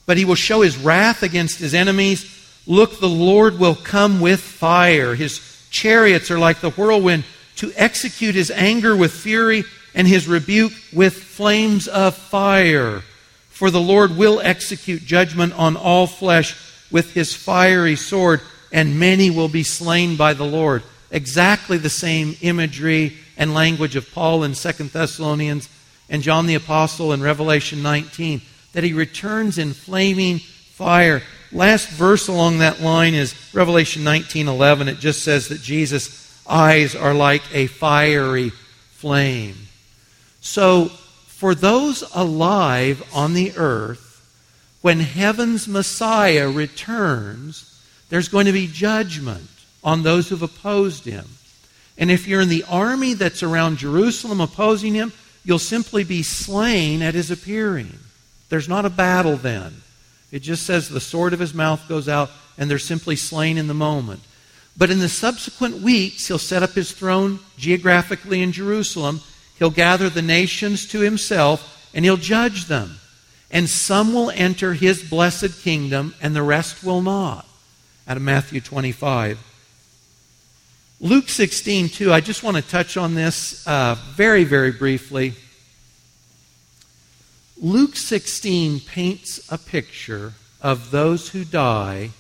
but 0.07 0.17
he 0.17 0.25
will 0.25 0.35
show 0.35 0.63
his 0.63 0.79
wrath 0.79 1.23
against 1.23 1.59
his 1.59 1.75
enemies. 1.75 2.25
Look, 2.67 3.01
the 3.01 3.07
Lord 3.07 3.59
will 3.59 3.75
come 3.75 4.19
with 4.19 4.41
fire. 4.41 5.15
His 5.15 5.67
chariots 5.69 6.31
are 6.31 6.39
like 6.39 6.63
the 6.63 6.71
whirlwind 6.71 7.25
to 7.57 7.73
execute 7.77 8.35
his 8.35 8.51
anger 8.51 8.97
with 8.97 9.13
fury 9.13 9.65
and 9.95 10.07
his 10.07 10.27
rebuke 10.27 10.73
with 10.93 11.15
flames 11.15 11.87
of 11.89 12.15
fire. 12.15 13.03
For 13.51 13.71
the 13.71 13.81
Lord 13.81 14.17
will 14.17 14.41
execute 14.41 15.05
judgment 15.05 15.53
on 15.55 15.77
all 15.77 16.07
flesh 16.07 16.57
with 16.91 17.15
his 17.15 17.35
fiery 17.35 17.97
sword, 17.97 18.41
and 18.73 18.99
many 18.99 19.31
will 19.31 19.49
be 19.49 19.63
slain 19.63 20.17
by 20.17 20.35
the 20.35 20.45
Lord 20.45 20.83
exactly 21.15 21.79
the 21.79 21.89
same 21.89 22.37
imagery 22.43 23.17
and 23.37 23.55
language 23.55 23.97
of 23.97 24.13
Paul 24.13 24.43
in 24.43 24.55
2 24.55 24.73
Thessalonians 24.89 25.69
and 26.11 26.23
John 26.23 26.47
the 26.47 26.57
Apostle 26.57 27.13
in 27.13 27.23
Revelation 27.23 27.83
19, 27.83 28.43
that 28.73 28.85
he 28.85 28.93
returns 28.93 29.57
in 29.57 29.73
flaming 29.73 30.41
fire. 30.41 31.23
Last 31.53 31.89
verse 31.89 32.27
along 32.27 32.59
that 32.59 32.83
line 32.83 33.15
is 33.15 33.35
Revelation 33.55 34.03
19:11. 34.03 34.89
It 34.89 34.99
just 34.99 35.23
says 35.23 35.49
that 35.49 35.63
Jesus' 35.63 36.09
eyes 36.47 36.95
are 36.95 37.15
like 37.15 37.43
a 37.53 37.67
fiery 37.67 38.51
flame. 38.51 39.57
So, 40.41 40.87
for 41.27 41.55
those 41.55 42.05
alive 42.15 43.03
on 43.15 43.35
the 43.35 43.53
earth, 43.57 44.15
when 44.83 45.01
heaven's 45.01 45.67
Messiah 45.67 46.49
returns, 46.51 47.83
there's 48.09 48.29
going 48.29 48.47
to 48.47 48.53
be 48.53 48.67
judgment 48.67 49.49
on 49.83 50.03
those 50.03 50.29
who've 50.29 50.43
opposed 50.43 51.05
him. 51.05 51.27
And 51.97 52.11
if 52.11 52.27
you're 52.27 52.41
in 52.41 52.49
the 52.49 52.65
army 52.69 53.15
that's 53.15 53.43
around 53.43 53.79
Jerusalem 53.79 54.41
opposing 54.41 54.95
him, 54.95 55.13
you'll 55.45 55.59
simply 55.59 56.05
be 56.05 56.23
slain 56.23 57.03
at 57.03 57.15
his 57.15 57.31
appearing. 57.31 57.99
There's 58.49 58.69
not 58.69 58.85
a 58.85 58.91
battle 58.91 59.37
then. 59.37 59.83
It 60.33 60.41
just 60.41 60.65
says 60.67 60.89
the 60.89 61.01
sword 61.01 61.33
of 61.33 61.41
his 61.41 61.55
mouth 61.55 61.87
goes 61.89 62.09
out 62.09 62.31
and 62.59 62.71
they're 62.71 62.79
simply 62.79 63.17
slain 63.17 63.59
in 63.59 63.69
the 63.69 63.75
moment. 63.75 64.21
But 64.77 64.91
in 64.91 64.99
the 64.99 65.09
subsequent 65.09 65.81
weeks, 65.81 66.27
he'll 66.27 66.39
set 66.39 66.63
up 66.63 66.73
his 66.73 66.93
throne 66.93 67.39
geographically 67.57 68.43
in 68.43 68.53
Jerusalem. 68.53 69.21
He'll 69.59 69.71
gather 69.71 70.11
the 70.11 70.23
nations 70.23 70.87
to 70.89 71.01
himself 71.01 71.91
and 71.95 72.05
he'll 72.05 72.17
judge 72.17 72.67
them. 72.67 72.99
And 73.51 73.69
some 73.69 74.13
will 74.13 74.31
enter 74.31 74.75
his 74.75 75.09
blessed 75.09 75.63
kingdom 75.63 76.15
and 76.21 76.35
the 76.35 76.43
rest 76.43 76.83
will 76.83 77.03
not. 77.03 77.47
Out 78.09 78.17
of 78.17 78.23
Matthew 78.23 78.61
25. 78.61 79.39
Luke 81.01 81.29
16, 81.29 81.89
too, 81.91 82.13
I 82.13 82.21
just 82.21 82.43
want 82.43 82.57
to 82.57 82.63
touch 82.63 82.97
on 82.97 83.15
this 83.15 83.67
uh, 83.67 83.97
very, 84.15 84.45
very 84.45 84.73
briefly. 84.73 85.35
Luke 87.61 87.95
16 87.95 88.81
paints 88.81 89.41
a 89.53 89.59
picture 89.59 90.33
of 90.61 90.91
those 90.91 91.29
who 91.29 91.45
die 91.45 92.11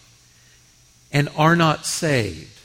and 1.14 1.30
are 1.36 1.56
not 1.56 1.86
saved. 1.86 2.60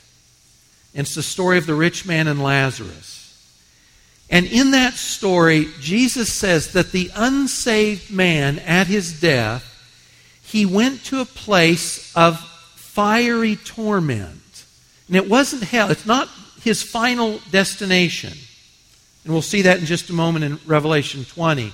And 0.92 1.06
it's 1.06 1.14
the 1.14 1.22
story 1.22 1.56
of 1.56 1.66
the 1.66 1.74
rich 1.74 2.04
man 2.04 2.26
and 2.26 2.42
Lazarus. 2.42 3.18
And 4.28 4.44
in 4.46 4.72
that 4.72 4.94
story, 4.94 5.68
Jesus 5.80 6.32
says 6.32 6.72
that 6.72 6.90
the 6.92 7.10
unsaved 7.14 8.10
man 8.10 8.58
at 8.58 8.88
his 8.88 9.20
death, 9.20 9.66
he 10.42 10.66
went 10.66 11.04
to 11.06 11.20
a 11.20 11.24
place 11.24 12.14
of 12.16 12.40
fiery 12.74 13.56
torment. 13.56 14.64
And 15.06 15.16
it 15.16 15.28
wasn't 15.28 15.62
hell, 15.62 15.90
it's 15.90 16.06
not 16.06 16.28
his 16.62 16.82
final 16.82 17.40
destination. 17.50 18.32
And 19.24 19.32
we'll 19.32 19.42
see 19.42 19.62
that 19.62 19.78
in 19.78 19.86
just 19.86 20.10
a 20.10 20.12
moment 20.12 20.44
in 20.44 20.58
Revelation 20.66 21.24
20. 21.24 21.72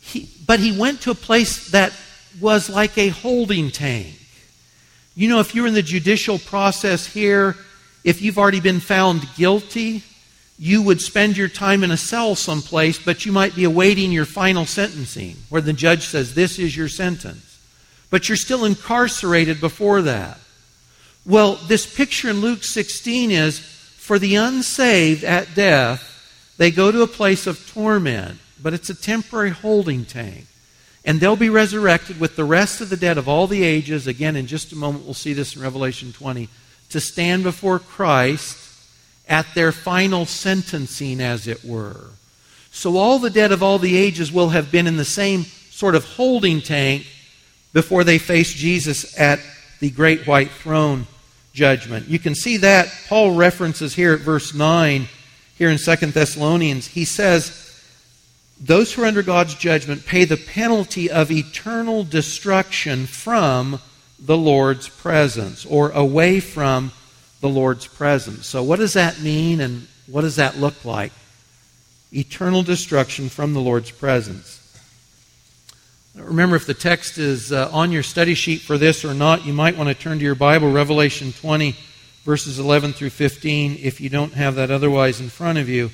He, 0.00 0.28
but 0.46 0.58
he 0.58 0.76
went 0.76 1.02
to 1.02 1.10
a 1.10 1.14
place 1.14 1.70
that 1.70 1.92
was 2.40 2.70
like 2.70 2.96
a 2.96 3.08
holding 3.08 3.70
tank. 3.70 4.18
You 5.14 5.28
know, 5.28 5.40
if 5.40 5.54
you're 5.54 5.66
in 5.66 5.74
the 5.74 5.82
judicial 5.82 6.38
process 6.38 7.06
here, 7.06 7.56
if 8.02 8.22
you've 8.22 8.38
already 8.38 8.60
been 8.60 8.80
found 8.80 9.28
guilty, 9.36 10.02
you 10.58 10.82
would 10.82 11.00
spend 11.00 11.36
your 11.36 11.48
time 11.48 11.84
in 11.84 11.90
a 11.90 11.96
cell 11.96 12.34
someplace, 12.34 12.98
but 12.98 13.26
you 13.26 13.32
might 13.32 13.54
be 13.54 13.64
awaiting 13.64 14.12
your 14.12 14.24
final 14.24 14.64
sentencing, 14.64 15.36
where 15.48 15.60
the 15.60 15.72
judge 15.72 16.06
says, 16.06 16.34
This 16.34 16.58
is 16.58 16.76
your 16.76 16.88
sentence. 16.88 17.60
But 18.10 18.28
you're 18.28 18.36
still 18.36 18.64
incarcerated 18.64 19.60
before 19.60 20.02
that. 20.02 20.38
Well, 21.24 21.54
this 21.54 21.92
picture 21.92 22.30
in 22.30 22.40
Luke 22.40 22.64
16 22.64 23.30
is 23.30 23.58
for 23.58 24.18
the 24.18 24.34
unsaved 24.34 25.24
at 25.24 25.54
death, 25.54 26.08
they 26.58 26.70
go 26.70 26.90
to 26.90 27.02
a 27.02 27.06
place 27.06 27.46
of 27.46 27.70
torment, 27.72 28.38
but 28.62 28.74
it's 28.74 28.90
a 28.90 28.94
temporary 28.94 29.50
holding 29.50 30.04
tank. 30.04 30.46
And 31.04 31.18
they'll 31.20 31.36
be 31.36 31.50
resurrected 31.50 32.20
with 32.20 32.36
the 32.36 32.44
rest 32.44 32.80
of 32.80 32.88
the 32.88 32.96
dead 32.96 33.18
of 33.18 33.28
all 33.28 33.46
the 33.46 33.64
ages. 33.64 34.06
Again, 34.06 34.36
in 34.36 34.46
just 34.46 34.72
a 34.72 34.76
moment, 34.76 35.04
we'll 35.04 35.14
see 35.14 35.32
this 35.32 35.56
in 35.56 35.62
Revelation 35.62 36.12
20. 36.12 36.48
To 36.90 37.00
stand 37.00 37.42
before 37.42 37.78
Christ 37.78 38.58
at 39.28 39.46
their 39.54 39.72
final 39.72 40.26
sentencing, 40.26 41.20
as 41.20 41.48
it 41.48 41.64
were. 41.64 42.10
So 42.70 42.96
all 42.96 43.18
the 43.18 43.30
dead 43.30 43.52
of 43.52 43.62
all 43.62 43.78
the 43.78 43.96
ages 43.96 44.32
will 44.32 44.50
have 44.50 44.70
been 44.70 44.86
in 44.86 44.96
the 44.96 45.04
same 45.04 45.44
sort 45.70 45.94
of 45.94 46.04
holding 46.04 46.60
tank 46.60 47.06
before 47.72 48.04
they 48.04 48.18
face 48.18 48.52
Jesus 48.52 49.18
at 49.18 49.40
the 49.80 49.90
great 49.90 50.26
white 50.26 50.50
throne 50.50 51.06
judgment. 51.52 52.08
You 52.08 52.18
can 52.18 52.34
see 52.34 52.58
that 52.58 52.92
Paul 53.08 53.34
references 53.34 53.94
here 53.94 54.12
at 54.12 54.20
verse 54.20 54.54
9, 54.54 55.08
here 55.56 55.70
in 55.70 55.78
2 55.78 55.96
Thessalonians. 56.06 56.86
He 56.86 57.04
says, 57.04 57.61
Those 58.62 58.92
who 58.92 59.02
are 59.02 59.06
under 59.06 59.24
God's 59.24 59.56
judgment 59.56 60.06
pay 60.06 60.24
the 60.24 60.36
penalty 60.36 61.10
of 61.10 61.32
eternal 61.32 62.04
destruction 62.04 63.06
from 63.06 63.80
the 64.20 64.36
Lord's 64.36 64.88
presence, 64.88 65.66
or 65.66 65.90
away 65.90 66.38
from 66.38 66.92
the 67.40 67.48
Lord's 67.48 67.88
presence. 67.88 68.46
So, 68.46 68.62
what 68.62 68.78
does 68.78 68.92
that 68.92 69.20
mean, 69.20 69.60
and 69.60 69.88
what 70.06 70.20
does 70.20 70.36
that 70.36 70.58
look 70.58 70.84
like? 70.84 71.10
Eternal 72.12 72.62
destruction 72.62 73.28
from 73.28 73.52
the 73.52 73.60
Lord's 73.60 73.90
presence. 73.90 74.60
Remember, 76.14 76.54
if 76.54 76.66
the 76.66 76.74
text 76.74 77.18
is 77.18 77.52
uh, 77.52 77.68
on 77.72 77.90
your 77.90 78.04
study 78.04 78.34
sheet 78.34 78.60
for 78.60 78.78
this 78.78 79.04
or 79.04 79.12
not, 79.12 79.44
you 79.44 79.52
might 79.52 79.76
want 79.76 79.88
to 79.88 79.94
turn 79.94 80.18
to 80.18 80.24
your 80.24 80.36
Bible, 80.36 80.70
Revelation 80.70 81.32
20, 81.32 81.74
verses 82.22 82.60
11 82.60 82.92
through 82.92 83.10
15, 83.10 83.78
if 83.82 84.00
you 84.00 84.08
don't 84.08 84.34
have 84.34 84.54
that 84.54 84.70
otherwise 84.70 85.20
in 85.20 85.30
front 85.30 85.58
of 85.58 85.68
you. 85.68 85.90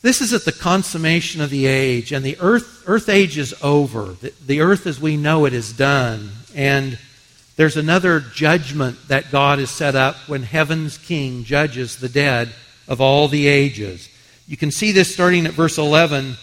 This 0.00 0.20
is 0.20 0.32
at 0.32 0.44
the 0.44 0.52
consummation 0.52 1.40
of 1.40 1.50
the 1.50 1.66
age, 1.66 2.12
and 2.12 2.24
the 2.24 2.38
earth, 2.40 2.84
earth 2.86 3.08
age 3.08 3.36
is 3.36 3.54
over. 3.62 4.12
The, 4.20 4.32
the 4.46 4.60
earth 4.60 4.86
as 4.86 5.00
we 5.00 5.16
know 5.16 5.44
it 5.44 5.52
is 5.52 5.72
done. 5.72 6.30
And 6.54 6.98
there's 7.56 7.76
another 7.76 8.20
judgment 8.20 9.08
that 9.08 9.32
God 9.32 9.58
has 9.58 9.70
set 9.70 9.96
up 9.96 10.16
when 10.28 10.44
heaven's 10.44 10.98
king 10.98 11.42
judges 11.42 11.96
the 11.96 12.08
dead 12.08 12.52
of 12.86 13.00
all 13.00 13.26
the 13.26 13.48
ages. 13.48 14.08
You 14.46 14.56
can 14.56 14.70
see 14.70 14.92
this 14.92 15.12
starting 15.12 15.46
at 15.46 15.52
verse 15.52 15.78
11. 15.78 16.36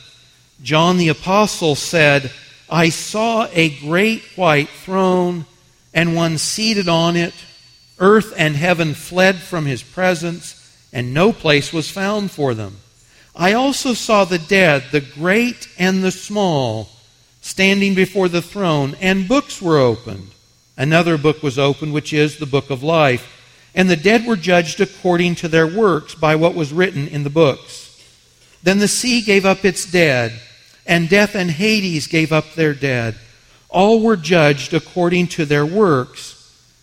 John 0.61 0.97
the 0.97 1.07
Apostle 1.07 1.75
said, 1.75 2.31
I 2.69 2.89
saw 2.89 3.47
a 3.53 3.79
great 3.79 4.23
white 4.35 4.69
throne 4.69 5.45
and 5.93 6.15
one 6.15 6.37
seated 6.37 6.89
on 6.89 7.15
it. 7.15 7.33
Earth 7.99 8.33
and 8.35 8.55
heaven 8.55 8.93
fled 8.93 9.37
from 9.37 9.65
his 9.65 9.81
presence, 9.81 10.61
and 10.91 11.13
no 11.13 11.31
place 11.31 11.71
was 11.71 11.89
found 11.89 12.29
for 12.29 12.53
them. 12.53 12.79
I 13.35 13.53
also 13.53 13.93
saw 13.93 14.23
the 14.23 14.39
dead, 14.39 14.85
the 14.91 15.01
great 15.01 15.67
and 15.77 16.03
the 16.03 16.11
small, 16.11 16.89
standing 17.41 17.93
before 17.93 18.29
the 18.29 18.41
throne, 18.41 18.95
and 19.01 19.27
books 19.27 19.61
were 19.61 19.77
opened. 19.77 20.31
Another 20.77 21.17
book 21.17 21.43
was 21.43 21.59
opened, 21.59 21.93
which 21.93 22.13
is 22.13 22.37
the 22.37 22.45
book 22.45 22.69
of 22.69 22.81
life. 22.81 23.31
And 23.75 23.89
the 23.89 23.97
dead 23.97 24.25
were 24.25 24.37
judged 24.37 24.79
according 24.79 25.35
to 25.35 25.49
their 25.49 25.67
works 25.67 26.15
by 26.15 26.37
what 26.37 26.55
was 26.55 26.71
written 26.71 27.09
in 27.09 27.23
the 27.23 27.29
books. 27.29 28.01
Then 28.63 28.79
the 28.79 28.87
sea 28.87 29.21
gave 29.21 29.45
up 29.45 29.65
its 29.65 29.89
dead, 29.89 30.39
and 30.85 31.09
death 31.09 31.35
and 31.35 31.51
Hades 31.51 32.07
gave 32.07 32.31
up 32.31 32.53
their 32.53 32.73
dead. 32.73 33.15
All 33.67 34.01
were 34.01 34.15
judged 34.15 34.73
according 34.73 35.27
to 35.27 35.45
their 35.45 35.65
works. 35.65 36.31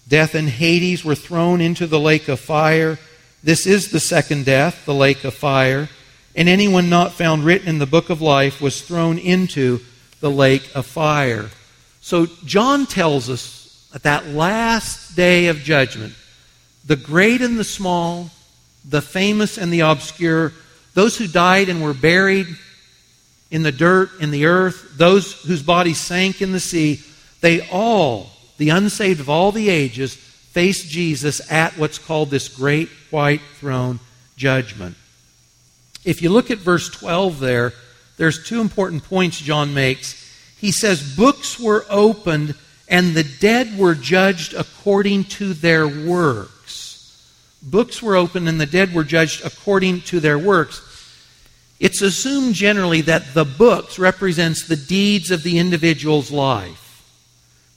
Death 0.07 0.35
and 0.35 0.51
Hades 0.51 1.03
were 1.03 1.15
thrown 1.15 1.63
into 1.63 1.87
the 1.87 2.01
lake 2.01 2.29
of 2.29 2.41
fire. 2.41 2.99
This 3.43 3.67
is 3.67 3.91
the 3.91 4.01
second 4.01 4.45
death, 4.45 4.85
the 4.85 4.95
lake 4.95 5.25
of 5.25 5.33
fire 5.33 5.89
and 6.35 6.49
anyone 6.49 6.89
not 6.89 7.13
found 7.13 7.45
written 7.45 7.69
in 7.69 7.79
the 7.79 7.87
book 7.87 8.11
of 8.11 8.23
life 8.23 8.61
was 8.61 8.81
thrown 8.81 9.19
into 9.19 9.81
the 10.21 10.31
lake 10.31 10.69
of 10.75 10.87
fire. 10.87 11.51
So 12.01 12.27
John 12.45 12.87
tells 12.87 13.29
us 13.29 13.89
at 13.95 14.05
that 14.05 14.27
last 14.29 15.15
day 15.15 15.49
of 15.49 15.59
judgment, 15.59 16.15
the 16.87 16.97
great 16.97 17.43
and 17.43 17.59
the 17.59 17.65
small, 17.65 18.31
the 18.89 19.03
famous 19.03 19.59
and 19.59 19.73
the 19.73 19.81
obscure, 19.81 20.53
those 20.95 21.17
who 21.17 21.27
died 21.27 21.69
and 21.69 21.83
were 21.83 21.95
buried 21.95 22.47
in 23.51 23.63
the 23.63 23.73
dirt, 23.73 24.11
in 24.21 24.31
the 24.31 24.47
earth, 24.47 24.97
those 24.97 25.43
whose 25.43 25.63
bodies 25.63 26.01
sank 26.01 26.41
in 26.41 26.53
the 26.53 26.61
sea, 26.61 27.01
they 27.41 27.69
all, 27.69 28.31
the 28.57 28.71
unsaved 28.71 29.21
of 29.21 29.29
all 29.29 29.53
the 29.53 29.69
ages, 29.69 30.15
face 30.15 30.85
Jesus 30.85 31.53
at 31.53 31.77
what's 31.79 31.99
called 31.99 32.31
this 32.31 32.49
great 32.49 32.89
white 33.11 33.43
throne 33.59 34.01
judgment. 34.37 34.97
If 36.05 36.23
you 36.23 36.31
look 36.31 36.51
at 36.51 36.59
verse 36.59 36.89
12 36.89 37.39
there, 37.39 37.73
there's 38.17 38.47
two 38.47 38.61
important 38.61 39.05
points 39.05 39.39
John 39.39 39.75
makes. 39.75 40.19
He 40.59 40.73
says, 40.73 41.17
Books 41.17 41.59
were 41.59 41.85
opened, 41.89 42.55
and 42.89 43.15
the 43.15 43.25
dead 43.25 43.79
were 43.79 43.95
judged 43.95 44.55
according 44.55 45.25
to 45.25 45.55
their 45.55 45.87
works. 45.87 46.53
Books 47.63 48.03
were 48.03 48.17
opened, 48.17 48.49
and 48.49 48.61
the 48.61 48.67
dead 48.67 48.95
were 48.95 49.05
judged 49.05 49.45
according 49.45 50.03
to 50.03 50.21
their 50.21 50.39
works. 50.39 50.81
It's 51.79 52.01
assumed 52.01 52.55
generally 52.55 53.01
that 53.03 53.35
the 53.35 53.45
books 53.45 53.99
represents 53.99 54.67
the 54.67 54.77
deeds 54.77 55.31
of 55.31 55.43
the 55.43 55.59
individual's 55.59 56.31
life. 56.31 56.79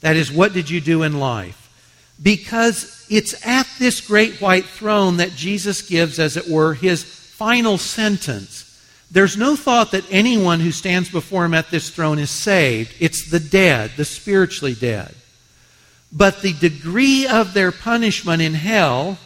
That 0.02 0.16
is, 0.16 0.32
what 0.32 0.54
did 0.54 0.70
you 0.70 0.80
do 0.80 1.02
in 1.02 1.20
life? 1.20 1.62
Because 2.22 3.06
it's 3.10 3.46
at 3.46 3.68
this 3.80 4.02
great 4.02 4.40
white 4.40 4.66
throne 4.66 5.18
that 5.18 5.36
Jesus 5.36 5.82
gives, 5.82 6.20
as 6.20 6.38
it 6.38 6.48
were, 6.48 6.76
his 6.76 7.04
final 7.36 7.78
sentence. 7.78 8.62
There's 9.12 9.36
no 9.36 9.58
thought 9.58 9.92
that 9.92 10.10
anyone 10.10 10.62
who 10.62 10.72
stands 10.72 11.10
before 11.10 11.44
him 11.44 11.54
at 11.54 11.70
this 11.70 11.90
throne 11.90 12.18
is 12.18 12.30
saved. 12.30 12.96
It's 13.00 13.30
the 13.30 13.42
dead, 13.42 13.92
the 13.98 14.06
spiritually 14.06 14.74
dead. 14.74 15.14
But 16.14 16.42
the 16.42 16.54
degree 16.54 17.28
of 17.28 17.54
their 17.54 17.74
punishment 17.74 18.42
in 18.42 18.54
hell, 18.54 19.18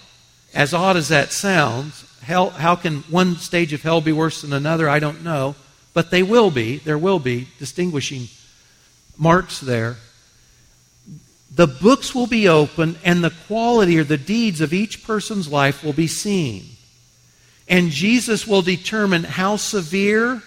as 0.56 0.74
odd 0.74 0.98
as 0.98 1.10
that 1.10 1.32
sounds, 1.32 2.04
hell, 2.24 2.50
how 2.50 2.76
can 2.76 3.02
one 3.04 3.36
stage 3.36 3.74
of 3.74 3.84
hell 3.84 4.02
be 4.02 4.12
worse 4.12 4.42
than 4.42 4.54
another? 4.54 4.90
I 4.90 4.98
don't 4.98 5.24
know. 5.24 5.56
But 5.94 6.10
they 6.10 6.24
will 6.24 6.50
be. 6.50 6.78
There 6.78 6.98
will 6.98 7.20
be 7.20 7.48
distinguishing 7.60 8.28
marks 9.18 9.60
there. 9.60 9.98
The 11.54 11.68
books 11.68 12.16
will 12.16 12.28
be 12.28 12.48
open, 12.48 12.98
and 13.04 13.24
the 13.24 13.34
quality 13.48 14.00
or 14.00 14.04
the 14.04 14.18
deeds 14.18 14.62
of 14.62 14.74
each 14.74 15.04
person's 15.04 15.48
life 15.48 15.84
will 15.84 15.94
be 15.94 16.08
seen. 16.08 16.78
And 17.70 17.92
Jesus 17.92 18.48
will 18.48 18.64
determine 18.64 19.24
how 19.24 19.56
severe 19.56 20.42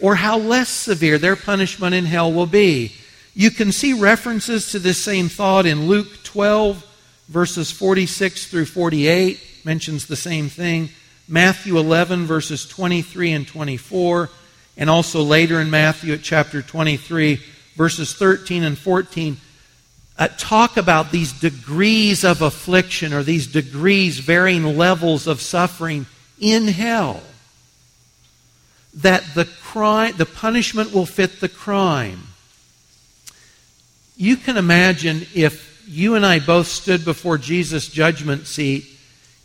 or 0.00 0.16
how 0.16 0.38
less 0.38 0.68
severe 0.68 1.16
their 1.16 1.36
punishment 1.36 1.94
in 1.94 2.04
hell 2.04 2.32
will 2.32 2.46
be. 2.46 2.92
You 3.34 3.50
can 3.50 3.70
see 3.70 3.92
references 3.92 4.72
to 4.72 4.80
this 4.80 5.02
same 5.02 5.28
thought 5.28 5.64
in 5.64 5.86
Luke 5.86 6.08
12, 6.24 6.84
verses 7.28 7.70
46 7.70 8.48
through 8.48 8.66
48, 8.66 9.40
mentions 9.64 10.06
the 10.06 10.16
same 10.16 10.48
thing. 10.48 10.88
Matthew 11.28 11.78
11, 11.78 12.26
verses 12.26 12.66
23 12.66 13.32
and 13.32 13.46
24, 13.46 14.28
and 14.76 14.90
also 14.90 15.22
later 15.22 15.60
in 15.60 15.70
Matthew 15.70 16.14
at 16.14 16.22
chapter 16.22 16.62
23, 16.62 17.40
verses 17.76 18.14
13 18.14 18.64
and 18.64 18.76
14, 18.78 19.36
uh, 20.18 20.28
talk 20.36 20.76
about 20.76 21.10
these 21.10 21.32
degrees 21.32 22.24
of 22.24 22.42
affliction 22.42 23.12
or 23.12 23.22
these 23.22 23.46
degrees, 23.46 24.18
varying 24.18 24.76
levels 24.76 25.26
of 25.26 25.40
suffering 25.40 26.06
in 26.40 26.68
hell. 26.68 27.22
That 28.94 29.34
the 29.34 29.44
crime 29.44 30.16
the 30.16 30.26
punishment 30.26 30.92
will 30.92 31.06
fit 31.06 31.40
the 31.40 31.48
crime. 31.48 32.28
You 34.16 34.36
can 34.36 34.56
imagine 34.56 35.26
if 35.34 35.84
you 35.86 36.14
and 36.14 36.24
I 36.24 36.38
both 36.38 36.66
stood 36.66 37.04
before 37.04 37.38
Jesus 37.38 37.88
judgment 37.88 38.46
seat 38.46 38.86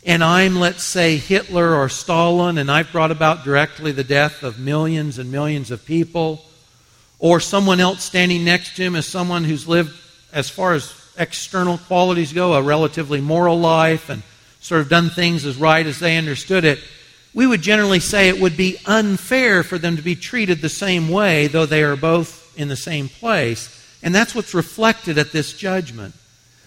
and 0.04 0.24
I'm 0.24 0.56
let's 0.56 0.82
say 0.82 1.16
Hitler 1.16 1.74
or 1.74 1.88
Stalin 1.88 2.58
and 2.58 2.70
I've 2.70 2.90
brought 2.90 3.10
about 3.10 3.44
directly 3.44 3.92
the 3.92 4.02
death 4.02 4.42
of 4.42 4.58
millions 4.58 5.18
and 5.18 5.30
millions 5.30 5.70
of 5.70 5.84
people 5.84 6.42
or 7.18 7.38
someone 7.38 7.78
else 7.78 8.02
standing 8.02 8.44
next 8.44 8.74
to 8.76 8.82
him 8.82 8.96
is 8.96 9.06
someone 9.06 9.44
who's 9.44 9.68
lived 9.68 9.96
as 10.32 10.50
far 10.50 10.72
as 10.72 10.92
external 11.16 11.78
qualities 11.78 12.32
go 12.32 12.54
a 12.54 12.62
relatively 12.62 13.20
moral 13.20 13.60
life 13.60 14.08
and 14.08 14.22
sort 14.62 14.80
of 14.80 14.88
done 14.88 15.10
things 15.10 15.44
as 15.44 15.56
right 15.56 15.84
as 15.84 15.98
they 15.98 16.16
understood 16.16 16.64
it, 16.64 16.78
we 17.34 17.46
would 17.46 17.62
generally 17.62 18.00
say 18.00 18.28
it 18.28 18.40
would 18.40 18.56
be 18.56 18.78
unfair 18.86 19.62
for 19.62 19.76
them 19.76 19.96
to 19.96 20.02
be 20.02 20.14
treated 20.14 20.60
the 20.60 20.68
same 20.68 21.08
way, 21.08 21.46
though 21.46 21.66
they 21.66 21.82
are 21.82 21.96
both 21.96 22.54
in 22.56 22.68
the 22.68 22.76
same 22.76 23.08
place. 23.08 23.68
And 24.02 24.14
that's 24.14 24.34
what's 24.34 24.54
reflected 24.54 25.18
at 25.18 25.32
this 25.32 25.52
judgment. 25.52 26.14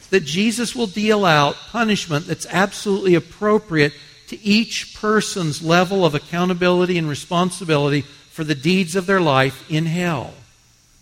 That 0.09 0.23
Jesus 0.23 0.75
will 0.75 0.87
deal 0.87 1.25
out 1.25 1.55
punishment 1.55 2.27
that's 2.27 2.47
absolutely 2.49 3.15
appropriate 3.15 3.93
to 4.27 4.41
each 4.43 4.95
person's 4.95 5.63
level 5.63 6.05
of 6.05 6.15
accountability 6.15 6.97
and 6.97 7.07
responsibility 7.07 8.01
for 8.01 8.43
the 8.43 8.55
deeds 8.55 8.95
of 8.95 9.05
their 9.05 9.21
life 9.21 9.69
in 9.69 9.85
hell. 9.85 10.33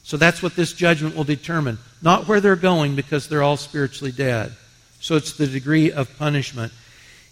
So 0.03 0.17
that's 0.17 0.43
what 0.43 0.55
this 0.55 0.73
judgment 0.73 1.15
will 1.15 1.23
determine. 1.23 1.77
Not 2.01 2.27
where 2.27 2.41
they're 2.41 2.55
going 2.57 2.95
because 2.95 3.27
they're 3.27 3.43
all 3.43 3.57
spiritually 3.57 4.11
dead. 4.11 4.51
So 4.99 5.15
it's 5.15 5.33
the 5.33 5.47
degree 5.47 5.91
of 5.91 6.17
punishment. 6.17 6.73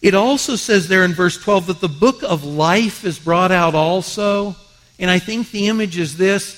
It 0.01 0.15
also 0.15 0.55
says 0.55 0.87
there 0.87 1.05
in 1.05 1.13
verse 1.13 1.37
12 1.37 1.67
that 1.67 1.81
the 1.81 1.87
book 1.87 2.23
of 2.23 2.43
life 2.43 3.05
is 3.05 3.19
brought 3.19 3.51
out 3.51 3.75
also. 3.75 4.55
And 4.97 5.11
I 5.11 5.19
think 5.19 5.51
the 5.51 5.67
image 5.67 5.97
is 5.97 6.17
this 6.17 6.57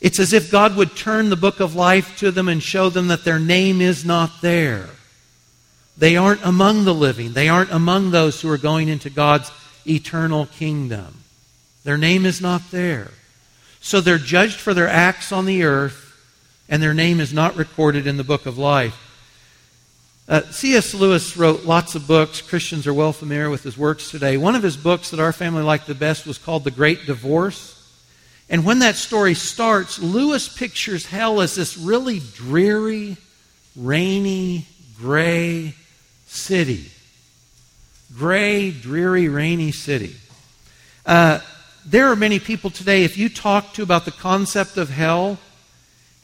it's 0.00 0.18
as 0.18 0.32
if 0.32 0.50
God 0.50 0.76
would 0.76 0.96
turn 0.96 1.30
the 1.30 1.36
book 1.36 1.60
of 1.60 1.74
life 1.74 2.18
to 2.18 2.30
them 2.30 2.48
and 2.48 2.62
show 2.62 2.90
them 2.90 3.08
that 3.08 3.24
their 3.24 3.38
name 3.38 3.80
is 3.80 4.04
not 4.04 4.42
there. 4.42 4.90
They 5.96 6.16
aren't 6.16 6.44
among 6.44 6.84
the 6.84 6.94
living, 6.94 7.32
they 7.32 7.48
aren't 7.48 7.70
among 7.72 8.10
those 8.10 8.40
who 8.40 8.50
are 8.50 8.58
going 8.58 8.88
into 8.88 9.10
God's 9.10 9.50
eternal 9.86 10.46
kingdom. 10.46 11.22
Their 11.84 11.98
name 11.98 12.26
is 12.26 12.40
not 12.40 12.70
there. 12.70 13.10
So 13.80 14.00
they're 14.00 14.18
judged 14.18 14.58
for 14.58 14.72
their 14.72 14.88
acts 14.88 15.30
on 15.30 15.44
the 15.44 15.64
earth, 15.64 16.00
and 16.68 16.82
their 16.82 16.94
name 16.94 17.20
is 17.20 17.32
not 17.32 17.56
recorded 17.56 18.06
in 18.06 18.16
the 18.16 18.24
book 18.24 18.46
of 18.46 18.56
life. 18.56 19.03
Uh, 20.26 20.40
C.S. 20.50 20.94
Lewis 20.94 21.36
wrote 21.36 21.64
lots 21.64 21.94
of 21.94 22.06
books. 22.06 22.40
Christians 22.40 22.86
are 22.86 22.94
well 22.94 23.12
familiar 23.12 23.50
with 23.50 23.62
his 23.62 23.76
works 23.76 24.10
today. 24.10 24.38
One 24.38 24.54
of 24.54 24.62
his 24.62 24.76
books 24.76 25.10
that 25.10 25.20
our 25.20 25.34
family 25.34 25.62
liked 25.62 25.86
the 25.86 25.94
best 25.94 26.26
was 26.26 26.38
called 26.38 26.64
The 26.64 26.70
Great 26.70 27.04
Divorce. 27.04 27.72
And 28.48 28.64
when 28.64 28.78
that 28.78 28.96
story 28.96 29.34
starts, 29.34 29.98
Lewis 29.98 30.48
pictures 30.48 31.04
hell 31.04 31.42
as 31.42 31.54
this 31.54 31.76
really 31.76 32.20
dreary, 32.20 33.18
rainy, 33.76 34.66
gray 34.96 35.74
city. 36.26 36.90
Gray, 38.16 38.70
dreary, 38.70 39.28
rainy 39.28 39.72
city. 39.72 40.16
Uh, 41.04 41.40
there 41.84 42.10
are 42.10 42.16
many 42.16 42.38
people 42.38 42.70
today, 42.70 43.04
if 43.04 43.18
you 43.18 43.28
talk 43.28 43.74
to 43.74 43.82
about 43.82 44.06
the 44.06 44.10
concept 44.10 44.78
of 44.78 44.88
hell, 44.88 45.38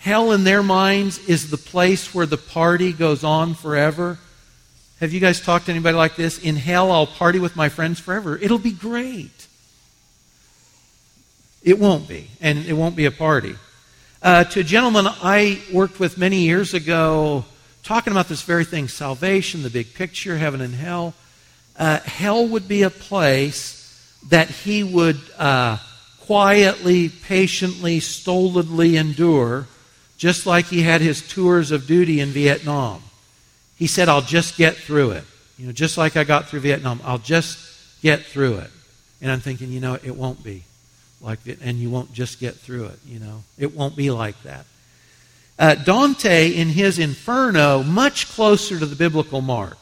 Hell, 0.00 0.32
in 0.32 0.44
their 0.44 0.62
minds, 0.62 1.18
is 1.28 1.50
the 1.50 1.58
place 1.58 2.14
where 2.14 2.24
the 2.24 2.38
party 2.38 2.92
goes 2.92 3.22
on 3.22 3.52
forever. 3.54 4.18
Have 4.98 5.12
you 5.12 5.20
guys 5.20 5.40
talked 5.40 5.66
to 5.66 5.72
anybody 5.72 5.94
like 5.94 6.16
this? 6.16 6.38
In 6.38 6.56
hell, 6.56 6.90
I'll 6.90 7.06
party 7.06 7.38
with 7.38 7.54
my 7.54 7.68
friends 7.68 8.00
forever. 8.00 8.36
It'll 8.38 8.58
be 8.58 8.72
great. 8.72 9.46
It 11.62 11.78
won't 11.78 12.08
be, 12.08 12.28
and 12.40 12.64
it 12.64 12.72
won't 12.72 12.96
be 12.96 13.04
a 13.04 13.10
party. 13.10 13.56
Uh, 14.22 14.44
to 14.44 14.60
a 14.60 14.62
gentleman 14.62 15.06
I 15.06 15.60
worked 15.70 16.00
with 16.00 16.16
many 16.16 16.44
years 16.44 16.72
ago, 16.72 17.44
talking 17.82 18.12
about 18.12 18.28
this 18.28 18.40
very 18.40 18.64
thing 18.64 18.88
salvation, 18.88 19.62
the 19.62 19.70
big 19.70 19.92
picture, 19.92 20.38
heaven 20.38 20.62
and 20.62 20.74
hell. 20.74 21.12
Uh, 21.78 22.00
hell 22.00 22.46
would 22.46 22.66
be 22.66 22.82
a 22.82 22.90
place 22.90 23.76
that 24.30 24.48
he 24.48 24.82
would 24.82 25.20
uh, 25.36 25.76
quietly, 26.20 27.10
patiently, 27.10 28.00
stolidly 28.00 28.96
endure, 28.96 29.66
just 30.20 30.44
like 30.44 30.66
he 30.66 30.82
had 30.82 31.00
his 31.00 31.26
tours 31.26 31.70
of 31.70 31.86
duty 31.86 32.20
in 32.20 32.28
Vietnam. 32.28 33.02
He 33.76 33.86
said, 33.86 34.06
I'll 34.06 34.20
just 34.20 34.58
get 34.58 34.76
through 34.76 35.12
it. 35.12 35.24
You 35.56 35.64
know, 35.64 35.72
just 35.72 35.96
like 35.96 36.14
I 36.14 36.24
got 36.24 36.46
through 36.46 36.60
Vietnam, 36.60 37.00
I'll 37.04 37.16
just 37.16 37.58
get 38.02 38.20
through 38.26 38.58
it. 38.58 38.70
And 39.22 39.32
I'm 39.32 39.40
thinking, 39.40 39.70
you 39.70 39.80
know, 39.80 39.94
it 39.94 40.14
won't 40.14 40.44
be 40.44 40.64
like 41.22 41.42
that, 41.44 41.62
and 41.62 41.78
you 41.78 41.88
won't 41.88 42.12
just 42.12 42.38
get 42.38 42.54
through 42.56 42.86
it, 42.86 42.98
you 43.06 43.18
know. 43.18 43.44
It 43.56 43.74
won't 43.74 43.96
be 43.96 44.10
like 44.10 44.40
that. 44.42 44.66
Uh, 45.58 45.74
Dante, 45.74 46.52
in 46.52 46.68
his 46.68 46.98
Inferno, 46.98 47.82
much 47.82 48.28
closer 48.28 48.78
to 48.78 48.84
the 48.84 48.96
biblical 48.96 49.40
mark. 49.40 49.78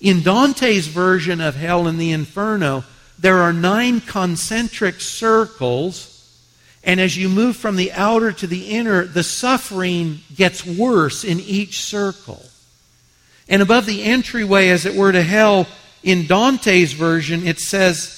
In 0.00 0.22
Dante's 0.22 0.86
version 0.86 1.42
of 1.42 1.54
hell 1.54 1.86
in 1.86 1.98
the 1.98 2.12
Inferno, 2.12 2.84
there 3.18 3.40
are 3.40 3.52
nine 3.52 4.00
concentric 4.00 5.02
circles, 5.02 6.13
and 6.84 7.00
as 7.00 7.16
you 7.16 7.28
move 7.28 7.56
from 7.56 7.76
the 7.76 7.92
outer 7.92 8.30
to 8.30 8.46
the 8.46 8.68
inner, 8.68 9.04
the 9.04 9.22
suffering 9.22 10.20
gets 10.34 10.64
worse 10.64 11.24
in 11.24 11.40
each 11.40 11.82
circle. 11.82 12.42
And 13.48 13.62
above 13.62 13.86
the 13.86 14.02
entryway, 14.04 14.68
as 14.68 14.84
it 14.84 14.94
were, 14.94 15.12
to 15.12 15.22
hell, 15.22 15.66
in 16.02 16.26
Dante's 16.26 16.92
version, 16.92 17.46
it 17.46 17.58
says 17.58 18.08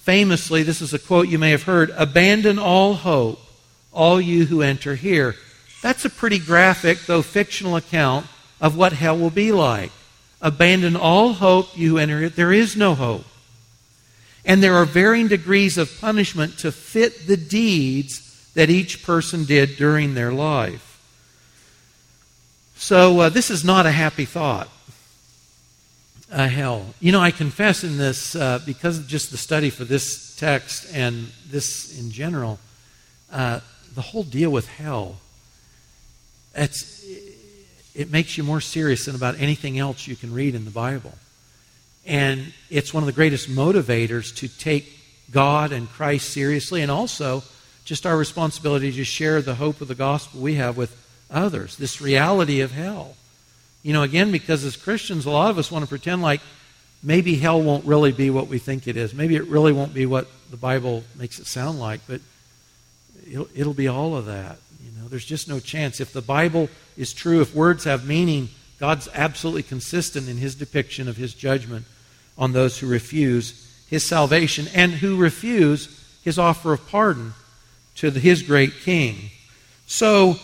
famously, 0.00 0.62
this 0.62 0.80
is 0.80 0.94
a 0.94 0.98
quote 0.98 1.28
you 1.28 1.38
may 1.38 1.50
have 1.50 1.64
heard 1.64 1.90
Abandon 1.90 2.58
all 2.58 2.94
hope, 2.94 3.38
all 3.92 4.20
you 4.20 4.46
who 4.46 4.62
enter 4.62 4.94
here. 4.94 5.36
That's 5.82 6.06
a 6.06 6.10
pretty 6.10 6.38
graphic, 6.38 7.00
though 7.00 7.22
fictional, 7.22 7.76
account 7.76 8.26
of 8.60 8.76
what 8.76 8.94
hell 8.94 9.18
will 9.18 9.30
be 9.30 9.52
like. 9.52 9.92
Abandon 10.40 10.96
all 10.96 11.34
hope, 11.34 11.76
you 11.76 11.90
who 11.90 11.98
enter 11.98 12.22
it. 12.22 12.36
There 12.36 12.52
is 12.52 12.76
no 12.76 12.94
hope. 12.94 13.24
And 14.46 14.62
there 14.62 14.76
are 14.76 14.84
varying 14.84 15.26
degrees 15.26 15.76
of 15.76 16.00
punishment 16.00 16.58
to 16.60 16.70
fit 16.70 17.26
the 17.26 17.36
deeds 17.36 18.50
that 18.54 18.70
each 18.70 19.02
person 19.02 19.44
did 19.44 19.76
during 19.76 20.14
their 20.14 20.32
life. 20.32 21.02
So 22.76 23.20
uh, 23.20 23.28
this 23.28 23.50
is 23.50 23.64
not 23.64 23.86
a 23.86 23.90
happy 23.90 24.24
thought. 24.24 24.68
Uh, 26.30 26.46
hell. 26.46 26.86
You 27.00 27.10
know, 27.10 27.20
I 27.20 27.32
confess 27.32 27.82
in 27.82 27.98
this, 27.98 28.36
uh, 28.36 28.60
because 28.64 28.98
of 28.98 29.08
just 29.08 29.32
the 29.32 29.36
study 29.36 29.68
for 29.68 29.84
this 29.84 30.36
text 30.36 30.94
and 30.94 31.26
this 31.48 31.98
in 31.98 32.10
general, 32.12 32.60
uh, 33.32 33.60
the 33.94 34.00
whole 34.00 34.22
deal 34.22 34.50
with 34.50 34.68
hell, 34.68 35.16
it's, 36.54 37.04
it 37.94 38.12
makes 38.12 38.38
you 38.38 38.44
more 38.44 38.60
serious 38.60 39.06
than 39.06 39.16
about 39.16 39.40
anything 39.40 39.78
else 39.78 40.06
you 40.06 40.14
can 40.14 40.32
read 40.32 40.54
in 40.54 40.64
the 40.64 40.70
Bible. 40.70 41.12
And 42.06 42.52
it's 42.70 42.94
one 42.94 43.02
of 43.02 43.06
the 43.06 43.12
greatest 43.12 43.50
motivators 43.50 44.34
to 44.36 44.48
take 44.48 44.92
God 45.30 45.72
and 45.72 45.90
Christ 45.90 46.30
seriously, 46.30 46.82
and 46.82 46.90
also 46.90 47.42
just 47.84 48.06
our 48.06 48.16
responsibility 48.16 48.92
to 48.92 49.04
share 49.04 49.42
the 49.42 49.56
hope 49.56 49.80
of 49.80 49.88
the 49.88 49.94
gospel 49.94 50.40
we 50.40 50.54
have 50.54 50.76
with 50.76 50.96
others, 51.30 51.76
this 51.76 52.00
reality 52.00 52.60
of 52.60 52.72
hell. 52.72 53.16
You 53.82 53.92
know, 53.92 54.02
again, 54.02 54.32
because 54.32 54.64
as 54.64 54.76
Christians, 54.76 55.26
a 55.26 55.30
lot 55.30 55.50
of 55.50 55.58
us 55.58 55.70
want 55.70 55.84
to 55.84 55.88
pretend 55.88 56.22
like 56.22 56.40
maybe 57.02 57.36
hell 57.36 57.60
won't 57.60 57.84
really 57.84 58.12
be 58.12 58.30
what 58.30 58.48
we 58.48 58.58
think 58.58 58.86
it 58.86 58.96
is. 58.96 59.14
Maybe 59.14 59.36
it 59.36 59.46
really 59.46 59.72
won't 59.72 59.94
be 59.94 60.06
what 60.06 60.28
the 60.50 60.56
Bible 60.56 61.04
makes 61.16 61.38
it 61.38 61.46
sound 61.46 61.78
like, 61.78 62.00
but 62.06 62.20
it'll, 63.28 63.48
it'll 63.54 63.74
be 63.74 63.88
all 63.88 64.16
of 64.16 64.26
that. 64.26 64.58
You 64.84 65.00
know, 65.00 65.08
there's 65.08 65.24
just 65.24 65.48
no 65.48 65.60
chance. 65.60 66.00
If 66.00 66.12
the 66.12 66.22
Bible 66.22 66.68
is 66.96 67.12
true, 67.12 67.40
if 67.40 67.54
words 67.54 67.84
have 67.84 68.06
meaning, 68.06 68.48
God's 68.78 69.08
absolutely 69.14 69.62
consistent 69.64 70.28
in 70.28 70.36
his 70.36 70.54
depiction 70.54 71.08
of 71.08 71.16
his 71.16 71.34
judgment 71.34 71.84
on 72.38 72.52
those 72.52 72.78
who 72.78 72.86
refuse 72.86 73.62
his 73.88 74.06
salvation 74.06 74.66
and 74.74 74.92
who 74.92 75.16
refuse 75.16 75.88
his 76.22 76.38
offer 76.38 76.72
of 76.72 76.86
pardon 76.88 77.34
to 77.96 78.10
the, 78.10 78.20
his 78.20 78.42
great 78.42 78.72
king. 78.80 79.30
So, 79.86 80.36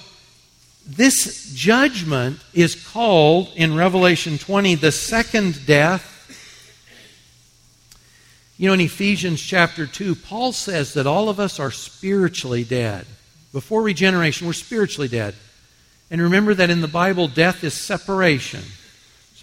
this 0.87 1.53
judgment 1.55 2.41
is 2.55 2.75
called 2.89 3.53
in 3.55 3.77
Revelation 3.77 4.39
20 4.39 4.75
the 4.77 4.93
second 4.93 5.65
death. 5.67 6.09
You 8.59 8.69
know, 8.69 8.75
in 8.75 8.81
Ephesians 8.81 9.41
chapter 9.41 9.87
2, 9.87 10.15
Paul 10.17 10.53
says 10.53 10.95
that 10.95 11.07
all 11.07 11.29
of 11.29 11.39
us 11.39 11.61
are 11.61 11.71
spiritually 11.71 12.65
dead. 12.65 13.07
Before 13.53 13.83
regeneration, 13.83 14.47
we're 14.47 14.55
spiritually 14.55 15.09
dead. 15.09 15.35
And 16.11 16.21
remember 16.21 16.55
that 16.55 16.71
in 16.71 16.81
the 16.81 16.89
Bible, 16.89 17.29
death 17.29 17.65
is 17.65 17.75
separation. 17.75 18.63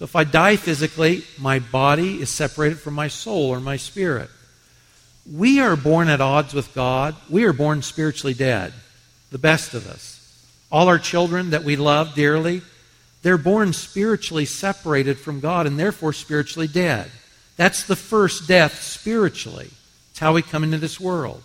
So 0.00 0.04
if 0.04 0.16
I 0.16 0.24
die 0.24 0.56
physically, 0.56 1.24
my 1.38 1.58
body 1.58 2.22
is 2.22 2.30
separated 2.30 2.78
from 2.78 2.94
my 2.94 3.08
soul 3.08 3.50
or 3.50 3.60
my 3.60 3.76
spirit. 3.76 4.30
We 5.30 5.60
are 5.60 5.76
born 5.76 6.08
at 6.08 6.22
odds 6.22 6.54
with 6.54 6.72
God. 6.72 7.16
We 7.28 7.44
are 7.44 7.52
born 7.52 7.82
spiritually 7.82 8.32
dead, 8.32 8.72
the 9.30 9.36
best 9.36 9.74
of 9.74 9.86
us. 9.86 10.16
All 10.72 10.88
our 10.88 10.98
children 10.98 11.50
that 11.50 11.64
we 11.64 11.76
love 11.76 12.14
dearly, 12.14 12.62
they're 13.20 13.36
born 13.36 13.74
spiritually 13.74 14.46
separated 14.46 15.18
from 15.18 15.38
God 15.38 15.66
and 15.66 15.78
therefore 15.78 16.14
spiritually 16.14 16.66
dead. 16.66 17.10
That's 17.58 17.84
the 17.84 17.94
first 17.94 18.48
death 18.48 18.80
spiritually. 18.80 19.68
It's 20.12 20.18
how 20.18 20.32
we 20.32 20.40
come 20.40 20.64
into 20.64 20.78
this 20.78 20.98
world. 20.98 21.42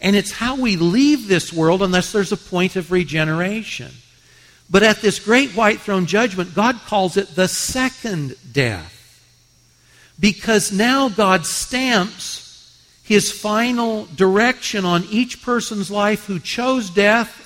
And 0.00 0.16
it's 0.16 0.32
how 0.32 0.56
we 0.56 0.76
leave 0.76 1.28
this 1.28 1.52
world 1.52 1.82
unless 1.82 2.12
there's 2.12 2.32
a 2.32 2.38
point 2.38 2.76
of 2.76 2.92
regeneration. 2.92 3.92
But 4.70 4.82
at 4.82 5.00
this 5.00 5.18
great 5.18 5.50
white 5.50 5.80
throne 5.80 6.06
judgment, 6.06 6.54
God 6.54 6.80
calls 6.86 7.16
it 7.16 7.34
the 7.34 7.48
second 7.48 8.36
death. 8.52 8.96
Because 10.18 10.70
now 10.70 11.08
God 11.08 11.44
stamps 11.44 12.46
his 13.02 13.32
final 13.32 14.06
direction 14.06 14.84
on 14.84 15.04
each 15.10 15.42
person's 15.42 15.90
life 15.90 16.26
who 16.26 16.38
chose 16.38 16.90
death 16.90 17.40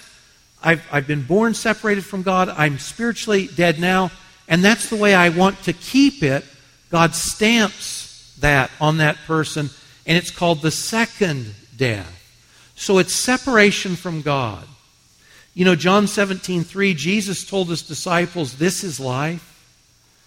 I've, 0.65 0.87
I've 0.91 1.07
been 1.07 1.23
born 1.23 1.53
separated 1.53 2.07
from 2.07 2.23
God. 2.23 2.49
I'm 2.49 2.79
spiritually 2.79 3.49
dead 3.49 3.79
now. 3.79 4.11
And 4.49 4.65
that's 4.65 4.89
the 4.89 4.97
way 4.97 5.15
I 5.15 5.29
want 5.29 5.63
to 5.65 5.75
keep 5.75 6.23
it. 6.23 6.45
God 6.91 7.15
stamps 7.15 8.35
that 8.41 8.71
on 8.81 8.99
that 8.99 9.17
person, 9.27 9.71
and 10.07 10.17
it's 10.17 10.31
called 10.31 10.63
the 10.63 10.71
second 10.71 11.55
death. 11.77 12.11
So 12.77 12.99
it's 12.99 13.15
separation 13.15 13.95
from 13.97 14.23
God. 14.23 14.67
You 15.55 15.65
know, 15.65 15.77
John 15.77 16.07
17, 16.07 16.65
3, 16.65 16.95
Jesus 16.95 17.47
told 17.47 17.69
his 17.69 17.83
disciples, 17.83 18.57
This 18.57 18.83
is 18.83 18.99
life. 18.99 19.51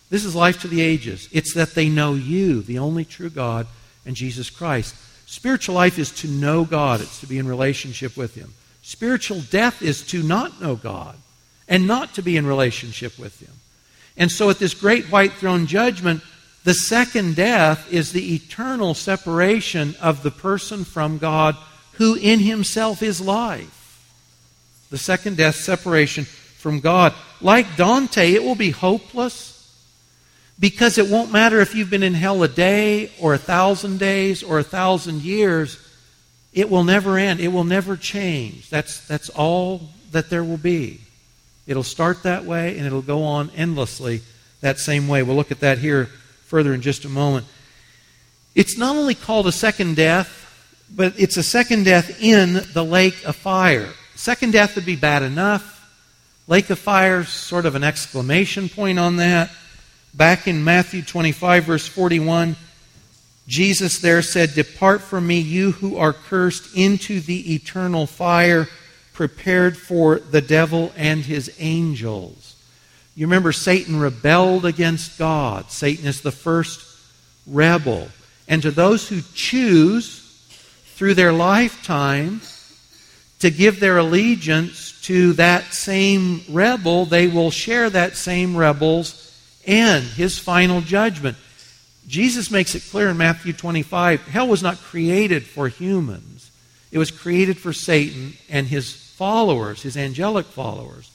This 0.10 0.24
is 0.24 0.36
life 0.36 0.62
to 0.62 0.70
the 0.70 0.82
ages. 0.82 1.28
It's 1.34 1.54
that 1.54 1.74
they 1.74 1.90
know 1.90 2.14
you, 2.14 2.62
the 2.62 2.80
only 2.80 3.04
true 3.04 3.30
God, 3.30 3.68
and 4.06 4.16
Jesus 4.16 4.50
Christ. 4.50 4.96
Spiritual 5.26 5.76
life 5.76 6.00
is 6.00 6.12
to 6.12 6.28
know 6.30 6.64
God, 6.64 7.02
it's 7.02 7.20
to 7.20 7.28
be 7.28 7.38
in 7.38 7.48
relationship 7.48 8.16
with 8.16 8.36
Him. 8.36 8.54
Spiritual 8.82 9.42
death 9.42 9.82
is 9.82 10.02
to 10.08 10.24
not 10.24 10.62
know 10.62 10.78
God 10.78 11.18
and 11.68 11.86
not 11.86 12.14
to 12.14 12.22
be 12.22 12.38
in 12.38 12.46
relationship 12.46 13.20
with 13.20 13.42
Him. 13.42 13.52
And 14.16 14.32
so 14.32 14.50
at 14.50 14.60
this 14.60 14.74
great 14.74 15.12
white 15.12 15.34
throne 15.34 15.68
judgment, 15.68 16.24
the 16.64 16.74
second 16.74 17.36
death 17.36 17.92
is 17.92 18.12
the 18.12 18.36
eternal 18.36 18.94
separation 18.94 19.96
of 20.02 20.24
the 20.24 20.32
person 20.32 20.84
from 20.84 21.18
God 21.18 21.56
who 21.94 22.16
in 22.16 22.40
himself 22.40 23.02
is 23.02 23.22
life. 23.22 23.77
The 24.90 24.98
second 24.98 25.38
death, 25.38 25.56
separation 25.56 26.26
from 26.26 26.80
God. 26.80 27.14
Like 27.42 27.76
Dante, 27.76 28.34
it 28.34 28.44
will 28.44 28.56
be 28.56 28.72
hopeless 28.72 29.54
because 30.60 30.98
it 30.98 31.10
won't 31.10 31.32
matter 31.32 31.60
if 31.60 31.76
you've 31.76 31.90
been 31.90 32.04
in 32.04 32.14
hell 32.14 32.42
a 32.44 32.48
day 32.48 33.12
or 33.20 33.34
a 33.34 33.38
thousand 33.38 34.00
days 34.00 34.44
or 34.44 34.60
a 34.60 34.64
thousand 34.64 35.22
years. 35.22 35.80
It 36.54 36.70
will 36.70 36.84
never 36.84 37.18
end. 37.18 37.40
It 37.40 37.50
will 37.50 37.64
never 37.64 37.96
change. 37.96 38.70
That's, 38.70 39.06
that's 39.08 39.30
all 39.30 39.82
that 40.12 40.30
there 40.30 40.44
will 40.44 40.58
be. 40.58 41.02
It'll 41.68 41.84
start 41.84 42.24
that 42.24 42.46
way 42.46 42.78
and 42.78 42.88
it'll 42.88 43.02
go 43.02 43.24
on 43.24 43.52
endlessly 43.56 44.22
that 44.62 44.80
same 44.80 45.08
way. 45.08 45.22
We'll 45.22 45.36
look 45.36 45.52
at 45.52 45.60
that 45.60 45.78
here 45.78 46.06
further 46.46 46.74
in 46.74 46.82
just 46.82 47.06
a 47.06 47.10
moment. 47.10 47.46
It's 48.56 48.78
not 48.78 48.96
only 48.96 49.14
called 49.14 49.46
a 49.48 49.52
second 49.52 49.98
death, 49.98 50.46
but 50.90 51.14
it's 51.20 51.38
a 51.38 51.44
second 51.44 51.84
death 51.84 52.24
in 52.24 52.62
the 52.74 52.84
lake 52.84 53.24
of 53.26 53.36
fire. 53.36 53.90
Second 54.18 54.52
death 54.52 54.76
would 54.76 54.86
be 54.86 54.96
bad 54.96 55.22
enough. 55.22 55.76
Lake 56.48 56.72
of 56.72 56.80
fire, 56.80 57.24
sort 57.24 57.68
of 57.68 57.76
an 57.76 57.84
exclamation 57.84 58.68
point 58.68 58.98
on 58.98 59.18
that. 59.18 59.52
Back 60.12 60.48
in 60.48 60.64
Matthew 60.64 61.04
25, 61.04 61.66
verse 61.66 61.88
41, 61.88 62.56
Jesus 63.48 64.00
there 64.00 64.24
said, 64.24 64.56
Depart 64.56 65.02
from 65.02 65.28
me, 65.28 65.40
you 65.40 65.72
who 65.72 65.98
are 65.98 66.14
cursed, 66.14 66.76
into 66.76 67.20
the 67.20 67.54
eternal 67.54 68.08
fire 68.08 68.68
prepared 69.14 69.78
for 69.78 70.18
the 70.18 70.42
devil 70.42 70.92
and 70.98 71.22
his 71.22 71.56
angels. 71.60 72.56
You 73.16 73.28
remember 73.28 73.52
Satan 73.52 74.00
rebelled 74.00 74.66
against 74.66 75.20
God. 75.20 75.70
Satan 75.70 76.08
is 76.08 76.22
the 76.22 76.32
first 76.32 76.84
rebel. 77.46 78.08
And 78.48 78.64
to 78.64 78.72
those 78.72 79.08
who 79.08 79.22
choose 79.36 80.24
through 80.96 81.14
their 81.14 81.34
lifetime 81.34 82.42
to 83.40 83.52
give 83.52 83.80
their 83.80 83.98
allegiance 83.98 85.00
to 85.04 85.34
that 85.34 85.74
same 85.74 86.42
rebel, 86.50 87.06
they 87.06 87.28
will 87.28 87.52
share 87.52 87.90
that 87.90 88.18
same 88.18 88.56
rebel's 88.56 89.24
end, 89.66 90.04
his 90.06 90.40
final 90.40 90.82
judgment. 90.82 91.38
Jesus 92.08 92.50
makes 92.50 92.74
it 92.74 92.84
clear 92.90 93.10
in 93.10 93.18
Matthew 93.18 93.54
25 93.54 94.28
hell 94.28 94.48
was 94.48 94.64
not 94.64 94.78
created 94.78 95.46
for 95.46 95.68
humans, 95.68 96.52
it 96.92 96.98
was 96.98 97.12
created 97.12 97.58
for 97.58 97.74
Satan 97.74 98.34
and 98.50 98.66
his 98.66 98.94
followers, 98.94 99.82
his 99.82 99.98
angelic 99.98 100.46
followers. 100.46 101.12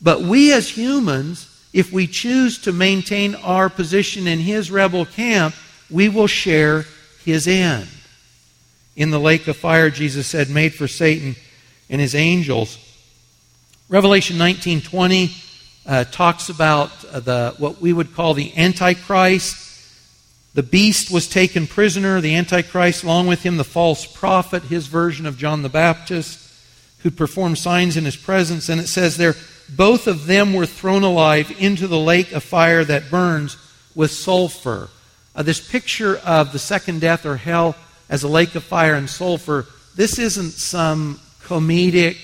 But 0.00 0.22
we 0.22 0.52
as 0.52 0.68
humans, 0.68 1.46
if 1.72 1.92
we 1.92 2.06
choose 2.06 2.58
to 2.60 2.72
maintain 2.72 3.34
our 3.34 3.68
position 3.68 4.26
in 4.26 4.38
his 4.38 4.70
rebel 4.70 5.04
camp, 5.04 5.54
we 5.90 6.08
will 6.08 6.26
share 6.26 6.86
his 7.24 7.46
end. 7.46 7.88
In 8.96 9.10
the 9.10 9.20
lake 9.20 9.46
of 9.48 9.56
fire, 9.56 9.90
Jesus 9.90 10.26
said, 10.26 10.48
made 10.48 10.74
for 10.74 10.88
Satan 10.88 11.36
and 11.90 12.00
his 12.00 12.14
angels. 12.14 12.78
Revelation 13.88 14.38
19:20 14.38 15.32
uh, 15.84 16.04
talks 16.04 16.48
about 16.48 17.04
uh, 17.04 17.20
the 17.20 17.54
what 17.58 17.80
we 17.80 17.92
would 17.92 18.14
call 18.14 18.32
the 18.32 18.56
Antichrist. 18.56 19.66
The 20.54 20.62
beast 20.62 21.10
was 21.10 21.28
taken 21.28 21.66
prisoner, 21.66 22.20
the 22.20 22.34
Antichrist, 22.34 23.04
along 23.04 23.26
with 23.26 23.42
him 23.42 23.56
the 23.56 23.64
false 23.64 24.06
prophet, 24.06 24.64
his 24.64 24.86
version 24.86 25.26
of 25.26 25.36
John 25.36 25.62
the 25.62 25.68
Baptist, 25.68 26.40
who 27.00 27.10
performed 27.10 27.58
signs 27.58 27.96
in 27.96 28.04
his 28.04 28.16
presence. 28.16 28.68
And 28.68 28.80
it 28.80 28.88
says 28.88 29.16
there, 29.16 29.36
both 29.68 30.06
of 30.08 30.26
them 30.26 30.52
were 30.52 30.66
thrown 30.66 31.04
alive 31.04 31.54
into 31.58 31.86
the 31.86 31.98
lake 31.98 32.32
of 32.32 32.42
fire 32.42 32.84
that 32.84 33.10
burns 33.10 33.56
with 33.94 34.10
sulfur. 34.10 34.88
Uh, 35.34 35.42
this 35.42 35.60
picture 35.60 36.16
of 36.18 36.52
the 36.52 36.58
second 36.58 37.00
death 37.00 37.24
or 37.24 37.36
hell 37.36 37.76
as 38.08 38.24
a 38.24 38.28
lake 38.28 38.56
of 38.56 38.64
fire 38.64 38.94
and 38.94 39.08
sulfur, 39.08 39.66
this 39.94 40.18
isn't 40.18 40.50
some 40.50 41.20
comedic 41.50 42.16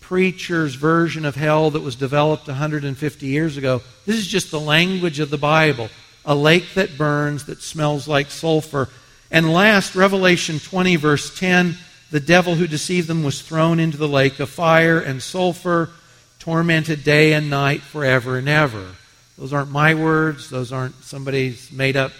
preacher's 0.00 0.74
version 0.74 1.24
of 1.24 1.34
hell 1.34 1.70
that 1.70 1.80
was 1.80 1.96
developed 1.96 2.46
150 2.46 3.26
years 3.26 3.56
ago. 3.56 3.80
This 4.04 4.16
is 4.16 4.26
just 4.26 4.50
the 4.50 4.60
language 4.60 5.20
of 5.20 5.30
the 5.30 5.38
Bible 5.38 5.88
a 6.24 6.34
lake 6.34 6.74
that 6.74 6.98
burns, 6.98 7.46
that 7.46 7.62
smells 7.62 8.06
like 8.06 8.30
sulfur. 8.30 8.90
And 9.30 9.50
last, 9.50 9.94
Revelation 9.94 10.58
20, 10.58 10.96
verse 10.96 11.38
10 11.38 11.76
the 12.10 12.20
devil 12.20 12.54
who 12.54 12.66
deceived 12.66 13.06
them 13.06 13.22
was 13.22 13.42
thrown 13.42 13.78
into 13.78 13.98
the 13.98 14.08
lake 14.08 14.40
of 14.40 14.48
fire 14.48 14.98
and 14.98 15.22
sulfur, 15.22 15.90
tormented 16.38 17.04
day 17.04 17.34
and 17.34 17.50
night 17.50 17.82
forever 17.82 18.38
and 18.38 18.48
ever. 18.48 18.94
Those 19.36 19.52
aren't 19.52 19.70
my 19.70 19.94
words, 19.94 20.48
those 20.48 20.72
aren't 20.72 20.94
somebody's 21.04 21.70
made 21.70 21.98
up 21.98 22.12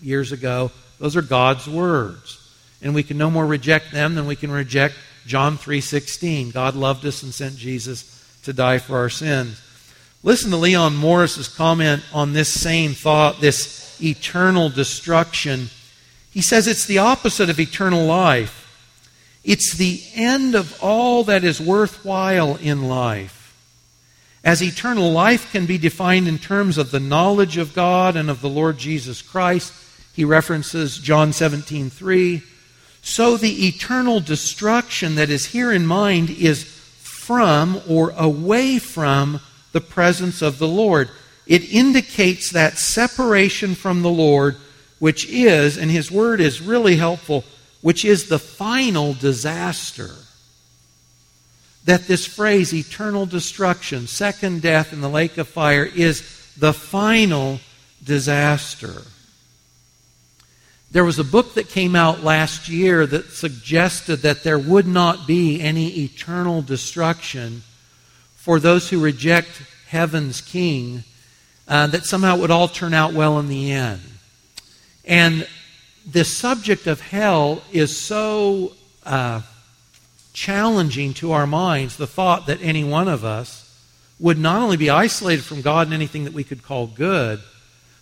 years 0.00 0.32
ago. 0.32 0.70
Those 0.98 1.16
are 1.16 1.22
God's 1.22 1.68
words. 1.68 2.50
And 2.80 2.94
we 2.94 3.02
can 3.02 3.18
no 3.18 3.30
more 3.30 3.44
reject 3.44 3.92
them 3.92 4.14
than 4.14 4.26
we 4.26 4.36
can 4.36 4.50
reject 4.50 4.94
John 5.26 5.58
3:16. 5.58 6.50
God 6.50 6.74
loved 6.74 7.04
us 7.04 7.22
and 7.22 7.34
sent 7.34 7.58
Jesus 7.58 8.04
to 8.44 8.52
die 8.52 8.78
for 8.78 8.98
our 8.98 9.10
sins. 9.10 9.58
Listen 10.22 10.50
to 10.50 10.56
Leon 10.56 10.96
Morris's 10.96 11.48
comment 11.48 12.02
on 12.12 12.32
this 12.32 12.48
same 12.52 12.94
thought, 12.94 13.40
this 13.40 13.96
eternal 14.00 14.68
destruction. 14.68 15.70
He 16.30 16.40
says 16.42 16.66
it's 16.66 16.84
the 16.84 16.98
opposite 16.98 17.50
of 17.50 17.60
eternal 17.60 18.04
life. 18.06 18.62
It's 19.44 19.74
the 19.74 20.02
end 20.14 20.54
of 20.54 20.82
all 20.82 21.22
that 21.24 21.44
is 21.44 21.60
worthwhile 21.60 22.56
in 22.56 22.88
life. 22.88 23.54
As 24.42 24.62
eternal 24.62 25.10
life 25.10 25.50
can 25.50 25.66
be 25.66 25.78
defined 25.78 26.28
in 26.28 26.38
terms 26.38 26.78
of 26.78 26.90
the 26.90 27.00
knowledge 27.00 27.56
of 27.56 27.74
God 27.74 28.16
and 28.16 28.30
of 28.30 28.40
the 28.40 28.48
Lord 28.48 28.78
Jesus 28.78 29.22
Christ, 29.22 29.72
he 30.12 30.24
references 30.24 30.98
John 30.98 31.32
17 31.32 31.90
3. 31.90 32.42
So 33.06 33.36
the 33.36 33.68
eternal 33.68 34.18
destruction 34.18 35.14
that 35.14 35.30
is 35.30 35.46
here 35.46 35.70
in 35.70 35.86
mind 35.86 36.28
is 36.28 36.64
from 36.64 37.80
or 37.88 38.12
away 38.16 38.80
from 38.80 39.40
the 39.70 39.80
presence 39.80 40.42
of 40.42 40.58
the 40.58 40.66
Lord. 40.66 41.08
It 41.46 41.72
indicates 41.72 42.50
that 42.50 42.78
separation 42.78 43.76
from 43.76 44.02
the 44.02 44.10
Lord, 44.10 44.56
which 44.98 45.24
is, 45.30 45.78
and 45.78 45.88
his 45.88 46.10
word 46.10 46.40
is 46.40 46.60
really 46.60 46.96
helpful, 46.96 47.44
which 47.80 48.04
is 48.04 48.28
the 48.28 48.40
final 48.40 49.14
disaster. 49.14 50.10
That 51.84 52.08
this 52.08 52.26
phrase, 52.26 52.74
eternal 52.74 53.24
destruction, 53.24 54.08
second 54.08 54.62
death 54.62 54.92
in 54.92 55.00
the 55.00 55.08
lake 55.08 55.38
of 55.38 55.46
fire, 55.46 55.84
is 55.84 56.22
the 56.58 56.72
final 56.72 57.60
disaster. 58.02 59.04
There 60.96 61.04
was 61.04 61.18
a 61.18 61.24
book 61.24 61.52
that 61.56 61.68
came 61.68 61.94
out 61.94 62.24
last 62.24 62.70
year 62.70 63.06
that 63.06 63.30
suggested 63.30 64.22
that 64.22 64.44
there 64.44 64.58
would 64.58 64.86
not 64.86 65.26
be 65.26 65.60
any 65.60 65.88
eternal 65.88 66.62
destruction 66.62 67.64
for 68.34 68.58
those 68.58 68.88
who 68.88 68.98
reject 68.98 69.60
heaven's 69.88 70.40
king, 70.40 71.04
uh, 71.68 71.88
that 71.88 72.06
somehow 72.06 72.36
it 72.36 72.40
would 72.40 72.50
all 72.50 72.66
turn 72.66 72.94
out 72.94 73.12
well 73.12 73.38
in 73.38 73.48
the 73.48 73.72
end. 73.72 74.00
And 75.04 75.46
the 76.10 76.24
subject 76.24 76.86
of 76.86 77.02
hell 77.02 77.62
is 77.70 77.94
so 77.94 78.72
uh, 79.04 79.42
challenging 80.32 81.12
to 81.12 81.32
our 81.32 81.46
minds, 81.46 81.98
the 81.98 82.06
thought 82.06 82.46
that 82.46 82.62
any 82.62 82.84
one 82.84 83.08
of 83.08 83.22
us 83.22 83.70
would 84.18 84.38
not 84.38 84.62
only 84.62 84.78
be 84.78 84.88
isolated 84.88 85.44
from 85.44 85.60
God 85.60 85.88
in 85.88 85.92
anything 85.92 86.24
that 86.24 86.32
we 86.32 86.42
could 86.42 86.62
call 86.62 86.86
good, 86.86 87.42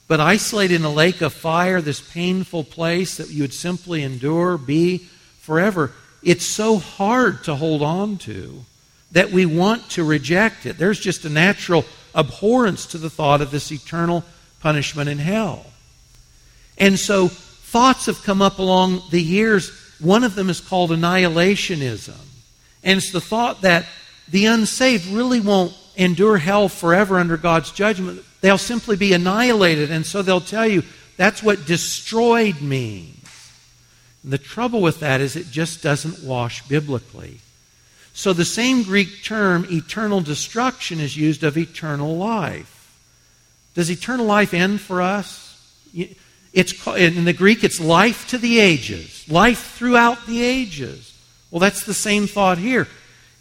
but 0.06 0.20
isolated 0.20 0.76
in 0.76 0.84
a 0.84 0.92
lake 0.92 1.22
of 1.22 1.32
fire, 1.32 1.80
this 1.80 2.00
painful 2.00 2.64
place 2.64 3.16
that 3.16 3.30
you 3.30 3.42
would 3.42 3.54
simply 3.54 4.02
endure, 4.02 4.58
be 4.58 4.98
forever. 5.40 5.92
It's 6.22 6.46
so 6.46 6.78
hard 6.78 7.44
to 7.44 7.54
hold 7.54 7.82
on 7.82 8.18
to 8.18 8.64
that 9.12 9.30
we 9.30 9.46
want 9.46 9.90
to 9.90 10.04
reject 10.04 10.66
it. 10.66 10.76
There's 10.76 11.00
just 11.00 11.24
a 11.24 11.30
natural 11.30 11.84
abhorrence 12.14 12.86
to 12.86 12.98
the 12.98 13.10
thought 13.10 13.40
of 13.40 13.50
this 13.50 13.70
eternal 13.70 14.24
punishment 14.60 15.08
in 15.08 15.18
hell. 15.18 15.66
And 16.78 16.98
so 16.98 17.28
thoughts 17.28 18.06
have 18.06 18.22
come 18.22 18.42
up 18.42 18.58
along 18.58 19.02
the 19.10 19.22
years. 19.22 19.70
One 20.00 20.24
of 20.24 20.34
them 20.34 20.50
is 20.50 20.60
called 20.60 20.90
annihilationism. 20.90 22.18
And 22.82 22.98
it's 22.98 23.12
the 23.12 23.20
thought 23.20 23.62
that 23.62 23.86
the 24.28 24.46
unsaved 24.46 25.06
really 25.06 25.40
won't 25.40 25.74
endure 25.96 26.38
hell 26.38 26.68
forever 26.68 27.18
under 27.18 27.36
God's 27.36 27.70
judgment. 27.70 28.22
They'll 28.40 28.58
simply 28.58 28.96
be 28.96 29.12
annihilated. 29.12 29.90
And 29.90 30.04
so 30.04 30.22
they'll 30.22 30.40
tell 30.40 30.66
you 30.66 30.82
that's 31.16 31.42
what 31.42 31.66
destroyed 31.66 32.60
means. 32.60 33.52
And 34.22 34.32
the 34.32 34.38
trouble 34.38 34.80
with 34.80 35.00
that 35.00 35.20
is 35.20 35.36
it 35.36 35.50
just 35.50 35.82
doesn't 35.82 36.24
wash 36.24 36.66
biblically. 36.66 37.40
So 38.12 38.32
the 38.32 38.44
same 38.44 38.84
Greek 38.84 39.24
term, 39.24 39.66
eternal 39.70 40.20
destruction, 40.20 41.00
is 41.00 41.16
used 41.16 41.42
of 41.42 41.58
eternal 41.58 42.16
life. 42.16 42.70
Does 43.74 43.90
eternal 43.90 44.24
life 44.24 44.54
end 44.54 44.80
for 44.80 45.02
us? 45.02 45.42
It's, 46.52 46.86
in 46.86 47.24
the 47.24 47.32
Greek, 47.32 47.64
it's 47.64 47.80
life 47.80 48.28
to 48.28 48.38
the 48.38 48.60
ages, 48.60 49.28
life 49.28 49.74
throughout 49.76 50.26
the 50.26 50.42
ages. 50.42 51.12
Well, 51.50 51.58
that's 51.58 51.84
the 51.84 51.94
same 51.94 52.28
thought 52.28 52.58
here. 52.58 52.86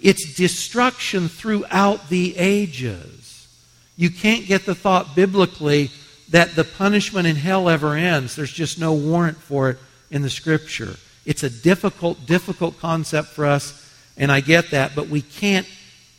It's 0.04 0.36
destruction 0.36 1.30
throughout 1.30 2.10
the 2.10 2.38
ages. 2.38 3.48
You 3.96 4.12
can't 4.12 4.46
get 4.46 4.66
the 4.66 4.76
thought 4.76 5.16
biblically 5.16 5.92
that 6.30 6.56
the 6.56 6.66
punishment 6.66 7.26
in 7.26 7.38
hell 7.38 7.70
ever 7.70 7.96
ends. 7.96 8.36
There's 8.36 8.52
just 8.52 8.78
no 8.78 8.94
warrant 8.94 9.38
for 9.38 9.70
it 9.70 9.78
in 10.12 10.22
the 10.22 10.30
Scripture. 10.30 10.98
It's 11.26 11.44
a 11.44 11.50
difficult, 11.50 12.26
difficult 12.26 12.80
concept 12.80 13.30
for 13.30 13.46
us, 13.46 13.80
and 14.18 14.30
I 14.30 14.42
get 14.42 14.72
that, 14.72 14.94
but 14.94 15.08
we 15.08 15.22
can't, 15.22 15.66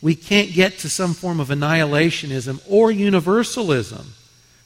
we 0.01 0.15
can't 0.15 0.51
get 0.51 0.79
to 0.79 0.89
some 0.89 1.13
form 1.13 1.39
of 1.39 1.49
annihilationism 1.49 2.61
or 2.67 2.89
universalism 2.89 4.13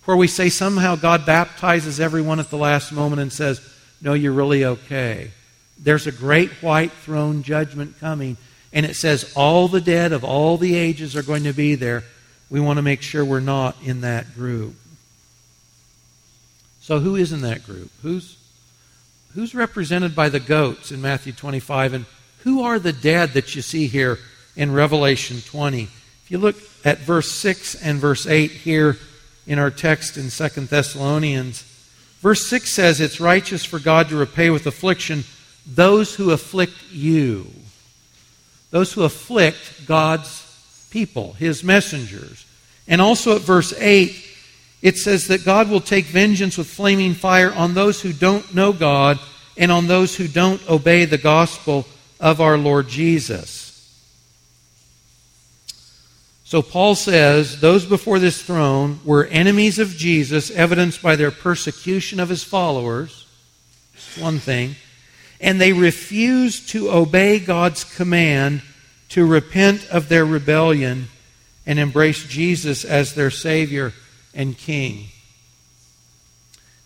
where 0.06 0.16
we 0.16 0.28
say 0.28 0.48
somehow 0.48 0.96
God 0.96 1.26
baptizes 1.26 2.00
everyone 2.00 2.40
at 2.40 2.50
the 2.50 2.58
last 2.58 2.94
moment 2.94 3.22
and 3.22 3.34
says, 3.34 3.62
No, 4.02 4.14
you're 4.14 4.32
really 4.32 4.64
okay. 4.64 5.32
There's 5.78 6.08
a 6.08 6.12
great 6.12 6.52
white 6.64 6.92
throne 6.92 7.44
judgment 7.44 8.00
coming, 8.00 8.38
and 8.72 8.86
it 8.86 8.96
says 8.96 9.32
all 9.36 9.68
the 9.68 9.82
dead 9.82 10.12
of 10.12 10.24
all 10.24 10.58
the 10.58 10.76
ages 10.76 11.16
are 11.16 11.24
going 11.24 11.44
to 11.44 11.54
be 11.54 11.76
there 11.76 12.04
we 12.50 12.60
want 12.60 12.78
to 12.78 12.84
make 12.84 13.02
sure 13.02 13.24
we're 13.24 13.40
not 13.40 13.76
in 13.84 14.02
that 14.02 14.34
group. 14.34 14.76
So, 16.82 17.00
who 17.00 17.16
is 17.16 17.32
in 17.32 17.42
that 17.42 17.64
group? 17.64 17.92
Who's, 18.02 18.38
who's 19.36 19.54
represented 19.54 20.16
by 20.16 20.30
the 20.30 20.40
goats 20.40 20.92
in 20.92 21.02
Matthew 21.02 21.34
25? 21.34 21.94
And 21.94 22.06
who 22.40 22.64
are 22.64 22.80
the 22.80 22.94
dead 22.94 23.34
that 23.34 23.56
you 23.56 23.62
see 23.62 23.88
here 23.88 24.18
in 24.56 24.72
Revelation 24.72 25.42
20? 25.42 25.84
If 25.84 26.32
you 26.32 26.40
look 26.40 26.56
at 26.84 26.98
verse 27.00 27.32
6 27.32 27.76
and 27.76 28.00
verse 28.00 28.26
8 28.26 28.50
here 28.50 28.98
in 29.46 29.60
our 29.60 29.70
text 29.70 30.18
in 30.18 30.32
Second 30.32 30.70
Thessalonians, 30.70 31.62
verse 32.22 32.48
6 32.48 32.74
says, 32.74 33.00
It's 33.00 33.20
righteous 33.20 33.64
for 33.64 33.78
God 33.78 34.10
to 34.10 34.16
repay 34.16 34.50
with 34.50 34.66
affliction 34.66 35.24
those 35.68 36.16
who 36.16 36.32
afflict 36.32 36.74
you. 36.92 37.52
Those 38.72 38.94
who 38.94 39.04
afflict 39.04 39.86
God's 39.86 40.46
people, 40.92 41.34
his 41.34 41.64
messengers. 41.64 42.46
And 42.88 43.02
also 43.02 43.36
at 43.36 43.42
verse 43.42 43.74
8, 43.78 44.16
it 44.82 44.98
says 44.98 45.28
that 45.28 45.46
God 45.46 45.70
will 45.70 45.82
take 45.82 46.06
vengeance 46.06 46.58
with 46.58 46.68
flaming 46.68 47.14
fire 47.14 47.54
on 47.54 47.74
those 47.74 48.02
who 48.02 48.14
don't 48.14 48.54
know 48.54 48.72
God 48.74 49.20
and 49.58 49.72
on 49.72 49.88
those 49.88 50.16
who 50.16 50.28
don't 50.28 50.68
obey 50.70 51.06
the 51.06 51.18
gospel 51.18 51.86
of 52.20 52.40
our 52.40 52.58
Lord 52.58 52.88
Jesus. 52.88 53.68
So 56.46 56.64
Paul 56.64 56.96
says 56.96 57.60
those 57.62 57.86
before 57.86 58.18
this 58.18 58.42
throne 58.42 59.00
were 59.06 59.26
enemies 59.26 59.78
of 59.78 59.90
Jesus, 59.90 60.50
evidenced 60.50 61.02
by 61.02 61.16
their 61.16 61.30
persecution 61.30 62.20
of 62.20 62.30
his 62.30 62.44
followers. 62.44 63.28
That's 63.94 64.18
one 64.18 64.40
thing. 64.40 64.76
And 65.40 65.60
they 65.60 65.74
refused 65.74 66.70
to 66.70 66.92
obey 66.92 67.40
God's 67.40 67.84
command 67.84 68.62
to 69.10 69.26
repent 69.26 69.88
of 69.90 70.10
their 70.10 70.26
rebellion 70.26 71.08
and 71.66 71.80
embrace 71.80 72.26
Jesus 72.28 72.84
as 72.84 73.14
their 73.14 73.32
Savior 73.32 73.94
and 74.34 74.58
King. 74.58 75.08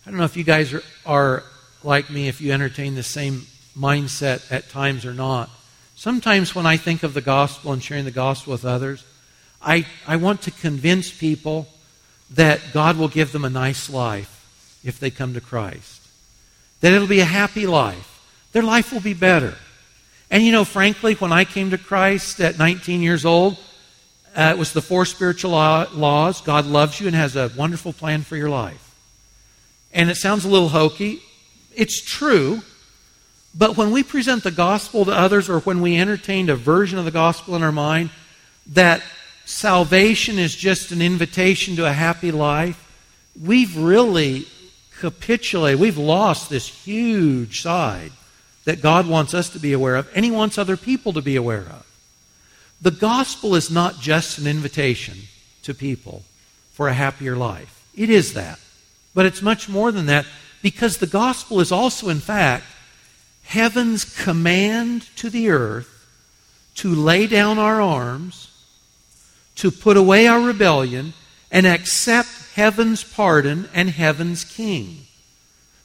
I 0.06 0.10
don't 0.10 0.18
know 0.18 0.24
if 0.24 0.36
you 0.36 0.44
guys 0.44 0.72
are, 0.72 0.82
are 1.06 1.42
like 1.82 2.10
me, 2.10 2.28
if 2.28 2.40
you 2.40 2.52
entertain 2.52 2.94
the 2.94 3.02
same 3.02 3.46
mindset 3.76 4.50
at 4.52 4.68
times 4.68 5.04
or 5.04 5.14
not. 5.14 5.50
Sometimes 5.96 6.54
when 6.54 6.66
I 6.66 6.76
think 6.76 7.02
of 7.02 7.14
the 7.14 7.20
gospel 7.20 7.72
and 7.72 7.82
sharing 7.82 8.04
the 8.04 8.10
gospel 8.10 8.52
with 8.52 8.64
others, 8.64 9.04
I, 9.62 9.86
I 10.06 10.16
want 10.16 10.42
to 10.42 10.50
convince 10.50 11.10
people 11.10 11.68
that 12.30 12.60
God 12.72 12.98
will 12.98 13.08
give 13.08 13.32
them 13.32 13.44
a 13.44 13.50
nice 13.50 13.88
life 13.88 14.80
if 14.84 15.00
they 15.00 15.10
come 15.10 15.34
to 15.34 15.40
Christ. 15.40 16.02
That 16.80 16.92
it'll 16.92 17.08
be 17.08 17.20
a 17.20 17.24
happy 17.24 17.66
life. 17.66 18.13
Their 18.54 18.62
life 18.62 18.92
will 18.92 19.00
be 19.00 19.14
better. 19.14 19.54
And 20.30 20.42
you 20.44 20.52
know, 20.52 20.64
frankly, 20.64 21.14
when 21.14 21.32
I 21.32 21.44
came 21.44 21.70
to 21.70 21.78
Christ 21.78 22.40
at 22.40 22.56
19 22.56 23.02
years 23.02 23.24
old, 23.24 23.58
uh, 24.36 24.52
it 24.54 24.58
was 24.58 24.72
the 24.72 24.80
four 24.80 25.04
spiritual 25.04 25.50
law, 25.50 25.86
laws. 25.92 26.40
God 26.40 26.64
loves 26.64 27.00
you 27.00 27.08
and 27.08 27.16
has 27.16 27.34
a 27.34 27.50
wonderful 27.56 27.92
plan 27.92 28.22
for 28.22 28.36
your 28.36 28.48
life. 28.48 28.94
And 29.92 30.08
it 30.08 30.14
sounds 30.14 30.44
a 30.44 30.48
little 30.48 30.68
hokey. 30.68 31.20
It's 31.74 32.00
true. 32.00 32.62
But 33.56 33.76
when 33.76 33.90
we 33.90 34.04
present 34.04 34.44
the 34.44 34.52
gospel 34.52 35.04
to 35.04 35.12
others 35.12 35.48
or 35.48 35.58
when 35.60 35.80
we 35.80 35.98
entertain 35.98 36.48
a 36.48 36.56
version 36.56 36.96
of 36.96 37.04
the 37.04 37.10
gospel 37.10 37.56
in 37.56 37.64
our 37.64 37.72
mind 37.72 38.10
that 38.68 39.02
salvation 39.46 40.38
is 40.38 40.54
just 40.54 40.92
an 40.92 41.02
invitation 41.02 41.74
to 41.76 41.86
a 41.86 41.92
happy 41.92 42.30
life, 42.30 42.80
we've 43.40 43.76
really 43.76 44.46
capitulated. 45.00 45.80
We've 45.80 45.98
lost 45.98 46.50
this 46.50 46.68
huge 46.68 47.60
side 47.60 48.12
that 48.64 48.82
God 48.82 49.06
wants 49.06 49.34
us 49.34 49.48
to 49.50 49.58
be 49.58 49.72
aware 49.72 49.96
of, 49.96 50.08
and 50.14 50.24
He 50.24 50.30
wants 50.30 50.58
other 50.58 50.76
people 50.76 51.12
to 51.12 51.22
be 51.22 51.36
aware 51.36 51.60
of. 51.60 51.86
The 52.80 52.90
gospel 52.90 53.54
is 53.54 53.70
not 53.70 54.00
just 54.00 54.38
an 54.38 54.46
invitation 54.46 55.18
to 55.62 55.74
people 55.74 56.22
for 56.72 56.88
a 56.88 56.94
happier 56.94 57.36
life. 57.36 57.86
It 57.94 58.10
is 58.10 58.34
that. 58.34 58.58
But 59.14 59.26
it's 59.26 59.42
much 59.42 59.68
more 59.68 59.92
than 59.92 60.06
that 60.06 60.26
because 60.62 60.98
the 60.98 61.06
gospel 61.06 61.60
is 61.60 61.70
also, 61.70 62.08
in 62.08 62.20
fact, 62.20 62.64
heaven's 63.44 64.04
command 64.04 65.08
to 65.16 65.30
the 65.30 65.50
earth 65.50 65.90
to 66.76 66.94
lay 66.94 67.26
down 67.26 67.58
our 67.58 67.80
arms 67.80 68.50
to 69.56 69.70
put 69.70 69.96
away 69.96 70.26
our 70.26 70.40
rebellion 70.40 71.12
and 71.50 71.66
accept 71.66 72.28
heaven's 72.54 73.04
pardon 73.04 73.68
and 73.72 73.90
heaven's 73.90 74.44
king. 74.44 75.06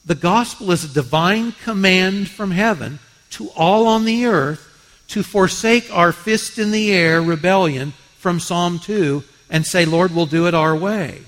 The 0.06 0.16
gospel 0.16 0.72
is 0.72 0.84
a 0.84 0.94
divine 0.94 1.52
command 1.64 2.30
from 2.30 2.52
heaven 2.52 3.00
to 3.32 3.50
all 3.50 3.88
on 3.88 4.06
the 4.06 4.26
earth 4.26 4.66
to 5.10 5.24
forsake 5.24 5.90
our 5.92 6.12
fist 6.12 6.58
in 6.58 6.72
the 6.72 6.92
air 6.92 7.22
rebellion 7.22 7.94
from 8.18 8.40
Psalm 8.40 8.80
2 8.80 9.24
and 9.50 9.66
say, 9.66 9.86
Lord, 9.86 10.14
we'll 10.14 10.26
do 10.26 10.48
it 10.48 10.54
our 10.54 10.76
way. 10.76 11.22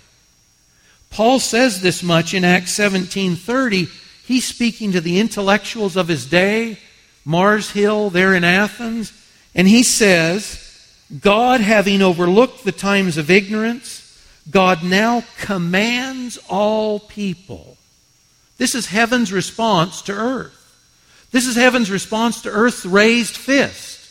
Paul 1.10 1.40
says 1.40 1.82
this 1.82 2.02
much 2.02 2.34
in 2.34 2.46
Acts 2.46 2.74
17:30. 2.78 3.90
He's 4.26 4.48
speaking 4.48 4.94
to 4.94 5.02
the 5.02 5.20
intellectuals 5.20 5.98
of 5.98 6.08
his 6.08 6.26
day, 6.26 6.80
Mars 7.26 7.72
Hill 7.72 8.10
there 8.10 8.34
in 8.34 8.44
Athens, 8.44 9.12
and 9.54 9.68
he 9.68 9.84
says, 9.84 10.58
God, 11.20 11.60
having 11.60 12.02
overlooked 12.02 12.64
the 12.64 12.72
times 12.72 13.18
of 13.18 13.30
ignorance, 13.30 14.18
God 14.50 14.84
now 14.84 15.24
commands 15.38 16.38
all 16.48 17.00
people. 17.00 17.71
This 18.62 18.76
is 18.76 18.86
heaven's 18.86 19.34
response 19.34 20.04
to 20.04 20.12
earth. 20.12 20.54
This 21.32 21.48
is 21.48 21.56
heaven's 21.56 21.90
response 21.90 22.44
to 22.44 22.52
earth's 22.52 22.86
raised 22.86 23.36
fist. 23.36 24.08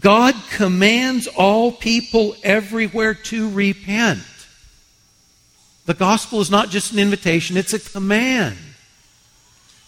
God 0.00 0.34
commands 0.50 1.28
all 1.28 1.70
people 1.70 2.34
everywhere 2.42 3.14
to 3.14 3.48
repent. 3.50 4.24
The 5.86 5.94
gospel 5.94 6.40
is 6.40 6.50
not 6.50 6.70
just 6.70 6.92
an 6.92 6.98
invitation, 6.98 7.56
it's 7.56 7.72
a 7.72 7.78
command. 7.78 8.58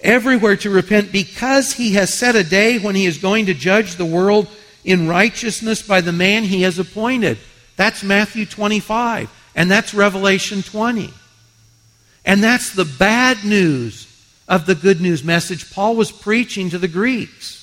Everywhere 0.01 0.57
to 0.59 0.71
repent 0.71 1.11
because 1.11 1.73
he 1.73 1.95
has 1.95 2.15
set 2.15 2.37
a 2.37 2.45
day 2.45 2.79
when 2.79 2.95
he 2.95 3.07
is 3.07 3.19
going 3.19 3.47
to 3.47 3.55
judge 3.55 3.97
the 3.97 4.05
world 4.05 4.47
in 4.85 5.09
righteousness 5.09 5.83
by 5.83 6.01
the 6.01 6.13
man 6.13 6.45
he 6.45 6.63
has 6.63 6.79
appointed. 6.79 7.39
That's 7.75 8.05
Matthew 8.05 8.47
25, 8.47 9.29
and 9.57 9.69
that's 9.69 9.93
Revelation 9.93 10.63
20. 10.63 11.13
And 12.25 12.43
that's 12.43 12.71
the 12.71 12.85
bad 12.85 13.45
news 13.45 14.07
of 14.49 14.67
the 14.67 14.75
good 14.75 15.01
news 15.01 15.23
message 15.25 15.73
Paul 15.73 15.97
was 15.97 16.11
preaching 16.11 16.71
to 16.71 16.79
the 16.79 16.89
Greeks. 16.89 17.61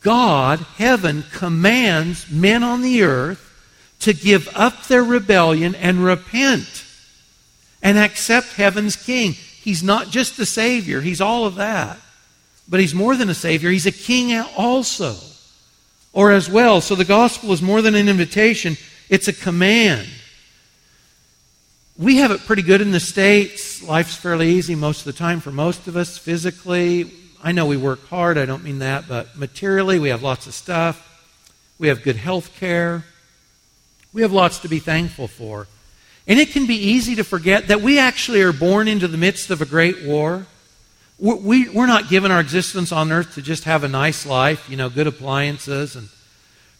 God, 0.00 0.60
heaven, 0.76 1.24
commands 1.32 2.30
men 2.30 2.62
on 2.62 2.82
the 2.82 3.02
earth 3.02 3.50
to 4.00 4.12
give 4.12 4.48
up 4.54 4.84
their 4.84 5.04
rebellion 5.04 5.74
and 5.74 6.04
repent 6.04 6.84
and 7.82 7.98
accept 7.98 8.54
heaven's 8.54 8.96
king. 8.96 9.32
He's 9.32 9.82
not 9.82 10.08
just 10.08 10.36
the 10.36 10.46
Savior, 10.46 11.00
He's 11.00 11.20
all 11.20 11.44
of 11.46 11.56
that. 11.56 11.98
But 12.68 12.80
he's 12.80 12.94
more 12.94 13.14
than 13.14 13.28
a 13.28 13.34
Savior, 13.34 13.70
he's 13.70 13.86
a 13.86 13.92
King 13.92 14.34
also. 14.56 15.16
Or 16.12 16.30
as 16.30 16.48
well. 16.48 16.80
So 16.80 16.94
the 16.94 17.04
gospel 17.04 17.52
is 17.52 17.60
more 17.60 17.82
than 17.82 17.94
an 17.94 18.08
invitation, 18.08 18.76
it's 19.08 19.28
a 19.28 19.32
command. 19.32 20.08
We 21.96 22.16
have 22.16 22.32
it 22.32 22.40
pretty 22.40 22.62
good 22.62 22.80
in 22.80 22.90
the 22.90 22.98
States. 22.98 23.80
Life's 23.80 24.16
fairly 24.16 24.50
easy 24.50 24.74
most 24.74 25.00
of 25.00 25.04
the 25.04 25.12
time 25.12 25.38
for 25.38 25.52
most 25.52 25.86
of 25.86 25.96
us 25.96 26.18
physically. 26.18 27.08
I 27.40 27.52
know 27.52 27.66
we 27.66 27.76
work 27.76 28.08
hard, 28.08 28.36
I 28.36 28.46
don't 28.46 28.64
mean 28.64 28.80
that, 28.80 29.06
but 29.06 29.38
materially, 29.38 30.00
we 30.00 30.08
have 30.08 30.20
lots 30.20 30.48
of 30.48 30.54
stuff. 30.54 31.00
We 31.78 31.86
have 31.86 32.02
good 32.02 32.16
health 32.16 32.50
care. 32.58 33.04
We 34.12 34.22
have 34.22 34.32
lots 34.32 34.58
to 34.60 34.68
be 34.68 34.80
thankful 34.80 35.28
for. 35.28 35.68
And 36.26 36.40
it 36.40 36.50
can 36.50 36.66
be 36.66 36.74
easy 36.74 37.14
to 37.14 37.22
forget 37.22 37.68
that 37.68 37.80
we 37.80 38.00
actually 38.00 38.42
are 38.42 38.52
born 38.52 38.88
into 38.88 39.06
the 39.06 39.18
midst 39.18 39.50
of 39.50 39.62
a 39.62 39.66
great 39.66 40.04
war. 40.04 40.46
We, 41.20 41.68
we're 41.68 41.86
not 41.86 42.08
given 42.08 42.32
our 42.32 42.40
existence 42.40 42.90
on 42.90 43.12
earth 43.12 43.34
to 43.36 43.42
just 43.42 43.64
have 43.64 43.84
a 43.84 43.88
nice 43.88 44.26
life, 44.26 44.68
you 44.68 44.76
know, 44.76 44.90
good 44.90 45.06
appliances 45.06 45.94
and 45.94 46.08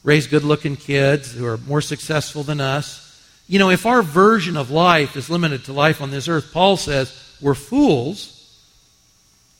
raise 0.03 0.27
good 0.27 0.43
looking 0.43 0.75
kids 0.75 1.33
who 1.33 1.47
are 1.47 1.59
more 1.59 1.81
successful 1.81 2.43
than 2.43 2.61
us. 2.61 3.04
You 3.47 3.59
know, 3.59 3.71
if 3.71 3.87
our 3.87 4.03
version 4.03 4.57
of 4.57 4.71
life 4.71 5.17
is 5.17 5.29
limited 5.29 5.65
to 5.65 5.73
life 5.73 6.01
on 6.01 6.11
this 6.11 6.29
earth, 6.29 6.53
Paul 6.53 6.77
says 6.77 7.13
we're 7.41 7.55
fools. 7.55 8.31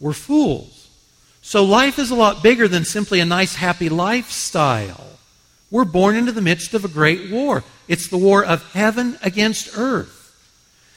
We're 0.01 0.13
fools. 0.13 0.89
So 1.43 1.65
life 1.65 1.99
is 1.99 2.11
a 2.11 2.15
lot 2.15 2.43
bigger 2.43 2.67
than 2.67 2.85
simply 2.85 3.21
a 3.21 3.25
nice, 3.27 3.55
happy 3.55 3.91
lifestyle. 3.91 5.07
We're 5.71 5.85
born 5.85 6.17
into 6.17 6.33
the 6.33 6.41
midst 6.41 6.73
of 6.73 6.85
a 6.85 6.89
great 6.89 7.31
war. 7.31 7.65
It's 7.89 8.09
the 8.09 8.17
war 8.17 8.45
of 8.45 8.73
heaven 8.73 9.19
against 9.23 9.77
earth. 9.77 10.21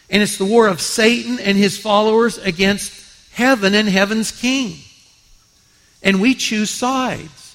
And 0.10 0.24
it's 0.24 0.38
the 0.38 0.46
war 0.46 0.68
of 0.68 0.80
Satan 0.80 1.40
and 1.40 1.58
his 1.58 1.78
followers 1.78 2.38
against 2.38 2.94
heaven 3.32 3.76
and 3.76 3.90
heaven's 3.90 4.32
king. 4.32 4.78
And 6.02 6.22
we 6.22 6.34
choose 6.34 6.70
sides. 6.70 7.47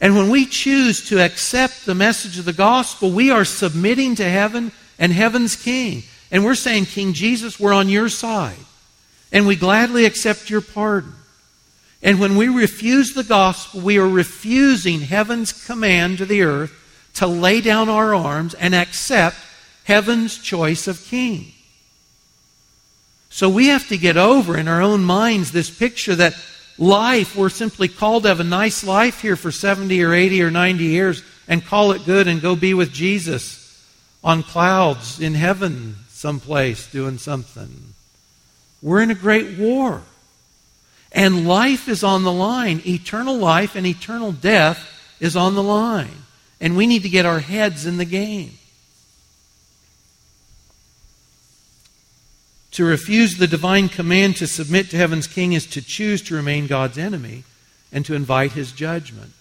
And 0.00 0.16
when 0.16 0.30
we 0.30 0.46
choose 0.46 1.08
to 1.08 1.24
accept 1.24 1.84
the 1.84 1.94
message 1.94 2.38
of 2.38 2.44
the 2.44 2.52
gospel, 2.52 3.10
we 3.10 3.30
are 3.30 3.44
submitting 3.44 4.14
to 4.16 4.28
heaven 4.28 4.72
and 4.98 5.12
heaven's 5.12 5.56
king. 5.56 6.04
And 6.30 6.44
we're 6.44 6.54
saying, 6.54 6.86
King 6.86 7.14
Jesus, 7.14 7.58
we're 7.58 7.72
on 7.72 7.88
your 7.88 8.08
side. 8.08 8.56
And 9.32 9.46
we 9.46 9.56
gladly 9.56 10.04
accept 10.04 10.50
your 10.50 10.60
pardon. 10.60 11.14
And 12.02 12.20
when 12.20 12.36
we 12.36 12.48
refuse 12.48 13.12
the 13.12 13.24
gospel, 13.24 13.80
we 13.80 13.98
are 13.98 14.08
refusing 14.08 15.00
heaven's 15.00 15.66
command 15.66 16.18
to 16.18 16.26
the 16.26 16.42
earth 16.42 16.72
to 17.14 17.26
lay 17.26 17.60
down 17.60 17.88
our 17.88 18.14
arms 18.14 18.54
and 18.54 18.74
accept 18.74 19.36
heaven's 19.84 20.38
choice 20.38 20.86
of 20.86 21.04
king. 21.06 21.52
So 23.30 23.48
we 23.48 23.66
have 23.68 23.88
to 23.88 23.98
get 23.98 24.16
over 24.16 24.56
in 24.56 24.68
our 24.68 24.80
own 24.80 25.02
minds 25.02 25.50
this 25.50 25.70
picture 25.70 26.14
that 26.14 26.34
life, 26.78 27.36
we're 27.36 27.48
simply 27.48 27.88
called 27.88 28.22
to 28.22 28.28
have 28.28 28.40
a 28.40 28.44
nice 28.44 28.84
life 28.84 29.20
here 29.20 29.36
for 29.36 29.50
70 29.50 30.02
or 30.02 30.14
80 30.14 30.42
or 30.42 30.50
90 30.50 30.84
years 30.84 31.22
and 31.46 31.64
call 31.64 31.92
it 31.92 32.04
good 32.04 32.28
and 32.28 32.40
go 32.40 32.54
be 32.56 32.74
with 32.74 32.92
Jesus 32.92 33.64
on 34.22 34.42
clouds 34.42 35.20
in 35.20 35.34
heaven 35.34 35.96
someplace 36.08 36.90
doing 36.90 37.18
something. 37.18 37.94
We're 38.82 39.02
in 39.02 39.10
a 39.10 39.14
great 39.14 39.58
war. 39.58 40.02
And 41.12 41.48
life 41.48 41.88
is 41.88 42.04
on 42.04 42.24
the 42.24 42.32
line. 42.32 42.82
Eternal 42.86 43.36
life 43.36 43.76
and 43.76 43.86
eternal 43.86 44.32
death 44.32 45.16
is 45.20 45.36
on 45.36 45.54
the 45.54 45.62
line. 45.62 46.24
And 46.60 46.76
we 46.76 46.86
need 46.86 47.02
to 47.04 47.08
get 47.08 47.24
our 47.24 47.40
heads 47.40 47.86
in 47.86 47.96
the 47.96 48.04
game. 48.04 48.57
To 52.72 52.84
refuse 52.84 53.36
the 53.36 53.46
divine 53.46 53.88
command 53.88 54.36
to 54.36 54.46
submit 54.46 54.90
to 54.90 54.96
heaven's 54.96 55.26
king 55.26 55.52
is 55.52 55.66
to 55.66 55.82
choose 55.82 56.22
to 56.22 56.34
remain 56.34 56.66
God's 56.66 56.98
enemy 56.98 57.44
and 57.92 58.04
to 58.06 58.14
invite 58.14 58.52
his 58.52 58.72
judgment. 58.72 59.32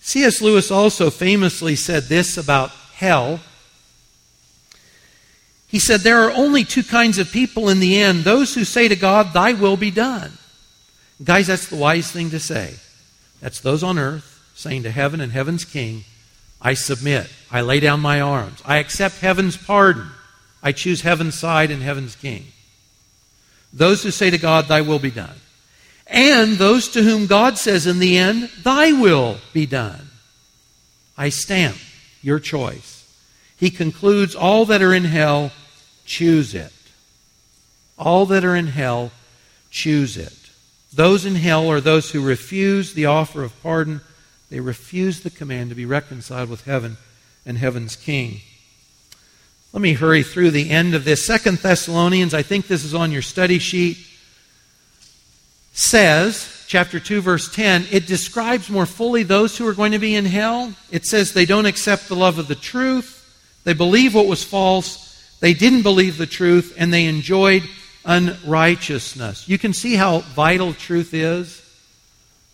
C.S. 0.00 0.42
Lewis 0.42 0.70
also 0.70 1.10
famously 1.10 1.76
said 1.76 2.04
this 2.04 2.36
about 2.36 2.70
hell. 2.94 3.40
He 5.68 5.78
said, 5.78 6.00
There 6.00 6.24
are 6.24 6.32
only 6.32 6.64
two 6.64 6.82
kinds 6.82 7.18
of 7.18 7.30
people 7.30 7.68
in 7.68 7.78
the 7.78 7.96
end 7.98 8.24
those 8.24 8.54
who 8.54 8.64
say 8.64 8.88
to 8.88 8.96
God, 8.96 9.32
Thy 9.32 9.52
will 9.52 9.76
be 9.76 9.92
done. 9.92 10.32
Guys, 11.22 11.46
that's 11.46 11.68
the 11.68 11.76
wise 11.76 12.10
thing 12.10 12.30
to 12.30 12.40
say. 12.40 12.74
That's 13.40 13.60
those 13.60 13.82
on 13.82 13.98
earth 13.98 14.32
saying 14.54 14.82
to 14.82 14.90
heaven 14.90 15.20
and 15.20 15.32
heaven's 15.32 15.64
king, 15.64 16.04
I 16.60 16.74
submit. 16.74 17.28
I 17.50 17.60
lay 17.60 17.80
down 17.80 18.00
my 18.00 18.20
arms. 18.20 18.62
I 18.64 18.78
accept 18.78 19.16
heaven's 19.16 19.56
pardon. 19.56 20.08
I 20.62 20.72
choose 20.72 21.02
heaven's 21.02 21.38
side 21.38 21.70
and 21.70 21.82
heaven's 21.82 22.16
king. 22.16 22.46
Those 23.72 24.02
who 24.02 24.10
say 24.10 24.30
to 24.30 24.38
God, 24.38 24.66
Thy 24.66 24.80
will 24.80 24.98
be 24.98 25.10
done. 25.10 25.36
And 26.06 26.56
those 26.56 26.88
to 26.90 27.02
whom 27.02 27.26
God 27.26 27.58
says 27.58 27.86
in 27.86 27.98
the 27.98 28.18
end, 28.18 28.50
Thy 28.62 28.92
will 28.92 29.38
be 29.52 29.66
done. 29.66 30.10
I 31.16 31.30
stamp 31.30 31.76
your 32.20 32.38
choice. 32.38 32.98
He 33.56 33.70
concludes, 33.70 34.34
All 34.34 34.66
that 34.66 34.82
are 34.82 34.94
in 34.94 35.04
hell, 35.04 35.52
choose 36.04 36.54
it. 36.54 36.72
All 37.98 38.26
that 38.26 38.44
are 38.44 38.56
in 38.56 38.68
hell, 38.68 39.12
choose 39.70 40.16
it. 40.16 40.36
Those 40.92 41.24
in 41.24 41.36
hell 41.36 41.70
are 41.70 41.80
those 41.80 42.10
who 42.10 42.22
refuse 42.22 42.92
the 42.92 43.06
offer 43.06 43.42
of 43.42 43.60
pardon. 43.62 44.02
They 44.50 44.60
refuse 44.60 45.20
the 45.20 45.30
command 45.30 45.70
to 45.70 45.76
be 45.76 45.86
reconciled 45.86 46.50
with 46.50 46.66
heaven 46.66 46.98
and 47.46 47.56
heaven's 47.56 47.96
king. 47.96 48.42
Let 49.72 49.80
me 49.80 49.94
hurry 49.94 50.22
through 50.22 50.50
the 50.50 50.70
end 50.70 50.94
of 50.94 51.04
this. 51.04 51.24
Second 51.24 51.58
Thessalonians, 51.58 52.34
I 52.34 52.42
think 52.42 52.66
this 52.66 52.84
is 52.84 52.94
on 52.94 53.10
your 53.10 53.22
study 53.22 53.58
sheet, 53.58 53.96
says, 55.72 56.64
chapter 56.68 57.00
2, 57.00 57.22
verse 57.22 57.50
10, 57.54 57.86
it 57.90 58.06
describes 58.06 58.68
more 58.68 58.84
fully 58.84 59.22
those 59.22 59.56
who 59.56 59.66
are 59.66 59.72
going 59.72 59.92
to 59.92 59.98
be 59.98 60.14
in 60.14 60.26
hell. 60.26 60.74
It 60.90 61.06
says 61.06 61.32
they 61.32 61.46
don't 61.46 61.66
accept 61.66 62.08
the 62.08 62.16
love 62.16 62.38
of 62.38 62.48
the 62.48 62.54
truth, 62.54 63.18
they 63.64 63.72
believe 63.72 64.14
what 64.14 64.26
was 64.26 64.44
false, 64.44 65.36
they 65.40 65.54
didn't 65.54 65.82
believe 65.82 66.18
the 66.18 66.26
truth, 66.26 66.74
and 66.76 66.92
they 66.92 67.06
enjoyed 67.06 67.62
unrighteousness. 68.04 69.48
You 69.48 69.58
can 69.58 69.72
see 69.72 69.94
how 69.94 70.20
vital 70.20 70.74
truth 70.74 71.14
is. 71.14 71.60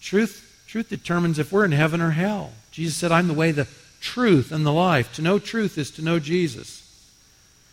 Truth, 0.01 0.65
truth 0.69 0.89
determines 0.89 1.39
if 1.39 1.53
we're 1.53 1.65
in 1.65 1.73
heaven 1.73 2.01
or 2.01 2.11
hell. 2.11 2.53
Jesus 2.71 2.97
said, 2.97 3.11
I'm 3.11 3.27
the 3.27 3.35
way, 3.35 3.51
the 3.51 3.67
truth, 4.01 4.53
and 4.53 4.65
the 4.65 4.73
life. 4.73 5.13
To 5.15 5.23
know 5.23 5.39
truth 5.39 5.79
is 5.79 5.91
to 5.93 6.03
know 6.03 6.21
Jesus. 6.21 6.88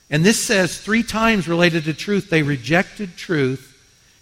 And 0.09 0.23
this 0.23 0.45
says 0.45 0.77
three 0.77 1.03
times 1.03 1.47
related 1.47 1.85
to 1.85 1.93
truth, 1.93 2.29
they 2.29 2.43
rejected 2.43 3.17
truth, 3.17 3.71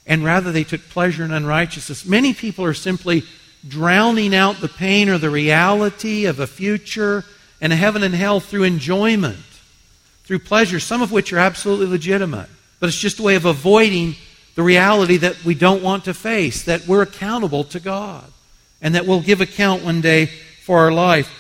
and 0.05 0.23
rather 0.23 0.51
they 0.51 0.63
took 0.63 0.81
pleasure 0.89 1.25
in 1.25 1.31
unrighteousness. 1.31 2.05
Many 2.05 2.34
people 2.34 2.65
are 2.65 2.73
simply 2.73 3.23
drowning 3.67 4.36
out 4.36 4.61
the 4.61 4.69
pain 4.69 5.09
or 5.09 5.17
the 5.17 5.29
reality 5.29 6.25
of 6.25 6.39
a 6.39 6.47
future 6.47 7.23
and 7.61 7.71
a 7.71 7.77
heaven 7.77 8.03
and 8.03 8.13
hell 8.13 8.39
through 8.39 8.63
enjoyment, 8.63 9.38
through 10.23 10.39
pleasure, 10.39 10.79
some 10.79 11.01
of 11.01 11.11
which 11.11 11.31
are 11.31 11.39
absolutely 11.39 11.88
legitimate. 11.88 12.49
But 12.79 12.89
it's 12.89 12.99
just 12.99 13.19
a 13.19 13.23
way 13.23 13.36
of 13.36 13.45
avoiding 13.45 14.15
the 14.55 14.63
reality 14.63 15.17
that 15.17 15.43
we 15.43 15.55
don't 15.55 15.81
want 15.81 16.05
to 16.05 16.13
face, 16.13 16.63
that 16.63 16.88
we're 16.88 17.01
accountable 17.01 17.63
to 17.65 17.79
God, 17.79 18.25
and 18.81 18.95
that 18.95 19.05
we'll 19.05 19.21
give 19.21 19.41
account 19.41 19.84
one 19.84 20.01
day 20.01 20.25
for 20.25 20.79
our 20.79 20.91
life. 20.91 21.39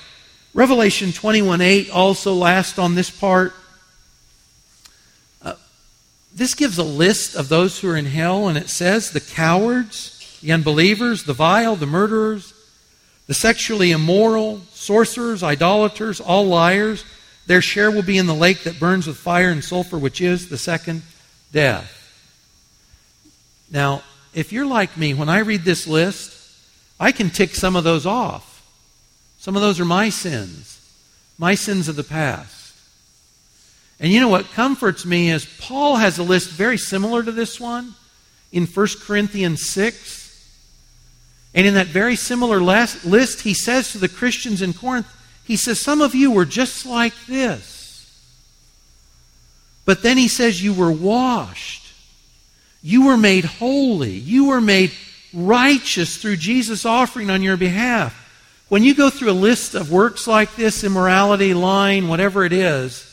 Revelation 0.53 1.11
21 1.11 1.61
8 1.61 1.89
also 1.89 2.33
last 2.33 2.79
on 2.79 2.95
this 2.95 3.09
part. 3.09 3.53
This 6.35 6.55
gives 6.55 6.77
a 6.77 6.83
list 6.83 7.35
of 7.35 7.49
those 7.49 7.79
who 7.79 7.89
are 7.89 7.97
in 7.97 8.05
hell, 8.05 8.47
and 8.47 8.57
it 8.57 8.69
says 8.69 9.11
the 9.11 9.19
cowards, 9.19 10.39
the 10.41 10.51
unbelievers, 10.51 11.23
the 11.23 11.33
vile, 11.33 11.75
the 11.75 11.85
murderers, 11.85 12.53
the 13.27 13.33
sexually 13.33 13.91
immoral, 13.91 14.61
sorcerers, 14.71 15.43
idolaters, 15.43 16.19
all 16.19 16.45
liars. 16.45 17.05
Their 17.45 17.61
share 17.61 17.91
will 17.91 18.03
be 18.03 18.17
in 18.17 18.25
the 18.25 18.33
lake 18.33 18.63
that 18.63 18.79
burns 18.79 19.05
with 19.05 19.17
fire 19.17 19.49
and 19.49 19.63
sulfur, 19.63 19.97
which 19.97 20.21
is 20.21 20.49
the 20.49 20.57
second 20.57 21.03
death. 21.51 21.99
Now, 23.71 24.03
if 24.33 24.51
you're 24.51 24.65
like 24.65 24.97
me, 24.97 25.13
when 25.13 25.29
I 25.29 25.39
read 25.39 25.61
this 25.61 25.87
list, 25.87 26.39
I 26.99 27.11
can 27.11 27.29
tick 27.29 27.53
some 27.53 27.75
of 27.75 27.83
those 27.83 28.05
off. 28.05 28.49
Some 29.37 29.55
of 29.55 29.61
those 29.61 29.79
are 29.79 29.85
my 29.85 30.09
sins, 30.09 30.79
my 31.37 31.53
sins 31.53 31.87
of 31.87 31.95
the 31.95 32.03
past. 32.03 32.62
And 34.03 34.11
you 34.11 34.19
know 34.19 34.27
what 34.27 34.51
comforts 34.51 35.05
me 35.05 35.29
is 35.29 35.45
Paul 35.61 35.95
has 35.95 36.17
a 36.17 36.23
list 36.23 36.49
very 36.49 36.77
similar 36.77 37.23
to 37.23 37.31
this 37.31 37.57
one 37.57 37.95
in 38.51 38.65
1 38.65 38.87
Corinthians 38.99 39.65
6. 39.65 40.19
And 41.55 41.65
in 41.65 41.75
that 41.75 41.87
very 41.87 42.17
similar 42.17 42.59
list, 42.59 43.41
he 43.41 43.53
says 43.53 43.93
to 43.93 43.99
the 43.99 44.09
Christians 44.09 44.61
in 44.61 44.73
Corinth, 44.73 45.07
he 45.45 45.55
says, 45.55 45.79
Some 45.79 46.01
of 46.01 46.13
you 46.13 46.31
were 46.31 46.43
just 46.43 46.85
like 46.85 47.13
this. 47.27 48.11
But 49.85 50.03
then 50.03 50.17
he 50.17 50.27
says, 50.27 50.61
You 50.61 50.73
were 50.73 50.91
washed. 50.91 51.93
You 52.81 53.05
were 53.05 53.17
made 53.17 53.45
holy. 53.45 54.11
You 54.11 54.49
were 54.49 54.59
made 54.59 54.91
righteous 55.33 56.17
through 56.17 56.37
Jesus' 56.37 56.85
offering 56.85 57.29
on 57.29 57.41
your 57.41 57.55
behalf. 57.55 58.19
When 58.67 58.83
you 58.83 58.95
go 58.95 59.09
through 59.09 59.31
a 59.31 59.33
list 59.33 59.75
of 59.75 59.93
works 59.93 60.27
like 60.27 60.57
this, 60.57 60.83
immorality, 60.83 61.53
lying, 61.53 62.09
whatever 62.09 62.43
it 62.43 62.51
is, 62.51 63.09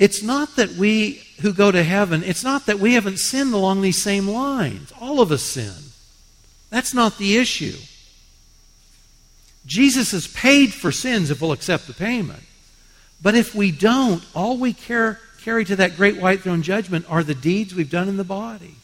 it's 0.00 0.22
not 0.22 0.56
that 0.56 0.72
we 0.72 1.22
who 1.42 1.52
go 1.52 1.70
to 1.70 1.82
heaven, 1.82 2.24
it's 2.24 2.42
not 2.42 2.66
that 2.66 2.80
we 2.80 2.94
haven't 2.94 3.18
sinned 3.18 3.52
along 3.52 3.82
these 3.82 4.02
same 4.02 4.26
lines. 4.26 4.92
All 4.98 5.20
of 5.20 5.30
us 5.30 5.42
sin. 5.42 5.74
That's 6.70 6.94
not 6.94 7.18
the 7.18 7.36
issue. 7.36 7.76
Jesus 9.66 10.12
has 10.12 10.26
paid 10.26 10.72
for 10.72 10.90
sins 10.90 11.30
if 11.30 11.42
we'll 11.42 11.52
accept 11.52 11.86
the 11.86 11.92
payment. 11.92 12.42
But 13.22 13.34
if 13.34 13.54
we 13.54 13.70
don't, 13.70 14.24
all 14.34 14.56
we 14.56 14.72
care, 14.72 15.20
carry 15.42 15.66
to 15.66 15.76
that 15.76 15.96
great 15.96 16.16
white 16.16 16.40
throne 16.40 16.62
judgment 16.62 17.04
are 17.08 17.22
the 17.22 17.34
deeds 17.34 17.74
we've 17.74 17.90
done 17.90 18.08
in 18.08 18.16
the 18.16 18.24
body. 18.24 18.76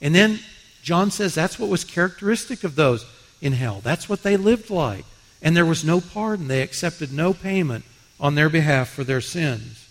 And 0.00 0.14
then 0.14 0.38
John 0.82 1.10
says 1.10 1.34
that's 1.34 1.58
what 1.58 1.70
was 1.70 1.82
characteristic 1.82 2.62
of 2.62 2.76
those 2.76 3.04
in 3.40 3.52
hell. 3.52 3.80
That's 3.82 4.08
what 4.08 4.22
they 4.22 4.36
lived 4.36 4.70
like. 4.70 5.04
And 5.42 5.56
there 5.56 5.66
was 5.66 5.84
no 5.84 6.00
pardon. 6.00 6.46
They 6.46 6.62
accepted 6.62 7.12
no 7.12 7.34
payment 7.34 7.84
on 8.20 8.36
their 8.36 8.48
behalf 8.48 8.88
for 8.88 9.02
their 9.02 9.20
sins. 9.20 9.81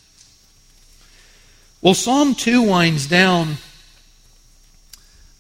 Well, 1.84 1.96
Psalm 1.96 2.36
2 2.36 2.62
winds 2.62 3.08
down 3.08 3.58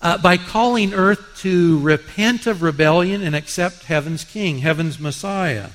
uh, 0.01 0.17
by 0.17 0.37
calling 0.37 0.91
earth 0.91 1.37
to 1.41 1.77
repent 1.81 2.47
of 2.47 2.63
rebellion 2.63 3.21
and 3.21 3.35
accept 3.35 3.83
heaven's 3.83 4.23
king, 4.23 4.57
heaven's 4.57 4.99
Messiah. 4.99 5.69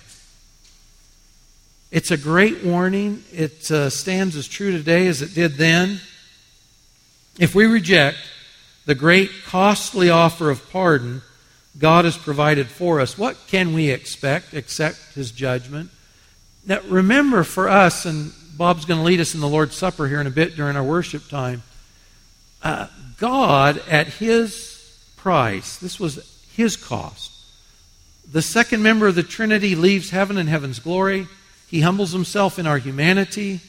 It's 1.92 2.10
a 2.10 2.16
great 2.16 2.64
warning. 2.64 3.22
It 3.32 3.70
uh, 3.70 3.90
stands 3.90 4.34
as 4.34 4.48
true 4.48 4.72
today 4.72 5.06
as 5.06 5.22
it 5.22 5.34
did 5.34 5.52
then. 5.52 6.00
If 7.38 7.54
we 7.54 7.66
reject 7.66 8.18
the 8.86 8.96
great 8.96 9.30
costly 9.44 10.10
offer 10.10 10.50
of 10.50 10.68
pardon 10.72 11.22
God 11.78 12.06
has 12.06 12.16
provided 12.16 12.66
for 12.66 13.00
us, 13.00 13.16
what 13.16 13.36
can 13.46 13.72
we 13.72 13.90
expect 13.90 14.52
except 14.52 15.14
His 15.14 15.30
judgment? 15.30 15.90
Now, 16.66 16.80
remember 16.88 17.44
for 17.44 17.68
us, 17.68 18.04
and 18.04 18.32
Bob's 18.57 18.84
going 18.84 19.00
to 19.00 19.04
lead 19.04 19.20
us 19.20 19.34
in 19.34 19.40
the 19.40 19.48
Lord's 19.48 19.76
Supper 19.76 20.09
here 20.09 20.20
in 20.20 20.26
a 20.26 20.30
bit 20.30 20.57
during 20.57 20.76
our 20.76 20.84
worship 20.84 21.28
time. 21.28 21.62
Uh, 22.62 22.86
God, 23.18 23.82
at 23.88 24.07
His 24.07 24.98
price, 25.16 25.76
this 25.76 26.00
was 26.00 26.44
His 26.54 26.76
cost. 26.76 27.32
The 28.30 28.42
second 28.42 28.82
member 28.82 29.07
of 29.07 29.14
the 29.14 29.22
Trinity 29.22 29.74
leaves 29.74 30.11
heaven 30.11 30.36
and 30.36 30.48
heaven's 30.48 30.78
glory 30.78 31.28
he 31.68 31.80
humbles 31.80 32.12
himself 32.12 32.59
in 32.59 32.66
our 32.66 32.78
humanity. 32.78 33.61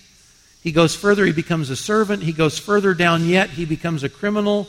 He 0.61 0.71
goes 0.71 0.95
further, 0.95 1.25
he 1.25 1.31
becomes 1.31 1.69
a 1.69 1.75
servant. 1.75 2.23
He 2.23 2.33
goes 2.33 2.59
further 2.59 2.93
down 2.93 3.25
yet, 3.25 3.49
he 3.49 3.65
becomes 3.65 4.03
a 4.03 4.09
criminal, 4.09 4.67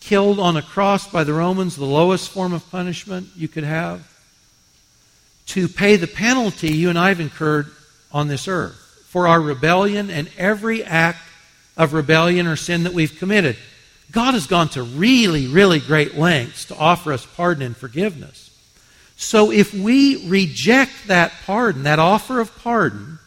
killed 0.00 0.40
on 0.40 0.56
a 0.56 0.62
cross 0.62 1.08
by 1.10 1.24
the 1.24 1.32
Romans, 1.32 1.76
the 1.76 1.84
lowest 1.84 2.30
form 2.30 2.52
of 2.52 2.68
punishment 2.70 3.28
you 3.36 3.48
could 3.48 3.64
have, 3.64 4.10
to 5.46 5.68
pay 5.68 5.96
the 5.96 6.06
penalty 6.06 6.72
you 6.72 6.88
and 6.88 6.98
I 6.98 7.10
have 7.10 7.20
incurred 7.20 7.68
on 8.10 8.28
this 8.28 8.48
earth 8.48 8.80
for 9.14 9.28
our 9.28 9.40
rebellion 9.40 10.10
and 10.10 10.28
every 10.36 10.82
act 10.82 11.20
of 11.76 11.92
rebellion 11.92 12.48
or 12.48 12.56
sin 12.56 12.82
that 12.82 12.92
we've 12.92 13.16
committed. 13.16 13.56
God 14.10 14.34
has 14.34 14.48
gone 14.48 14.68
to 14.70 14.82
really, 14.82 15.46
really 15.46 15.78
great 15.78 16.16
lengths 16.16 16.64
to 16.64 16.76
offer 16.76 17.12
us 17.12 17.24
pardon 17.24 17.62
and 17.62 17.76
forgiveness. 17.76 18.50
So 19.16 19.52
if 19.52 19.72
we 19.72 20.28
reject 20.28 21.06
that 21.06 21.32
pardon, 21.46 21.84
that 21.84 22.00
offer 22.00 22.40
of 22.40 22.58
pardon, 22.58 23.20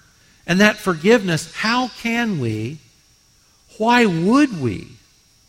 and 0.45 0.59
that 0.59 0.75
forgiveness, 0.75 1.55
how 1.55 1.88
can 1.88 2.41
we, 2.41 2.79
why 3.77 4.05
would 4.05 4.59
we 4.59 4.89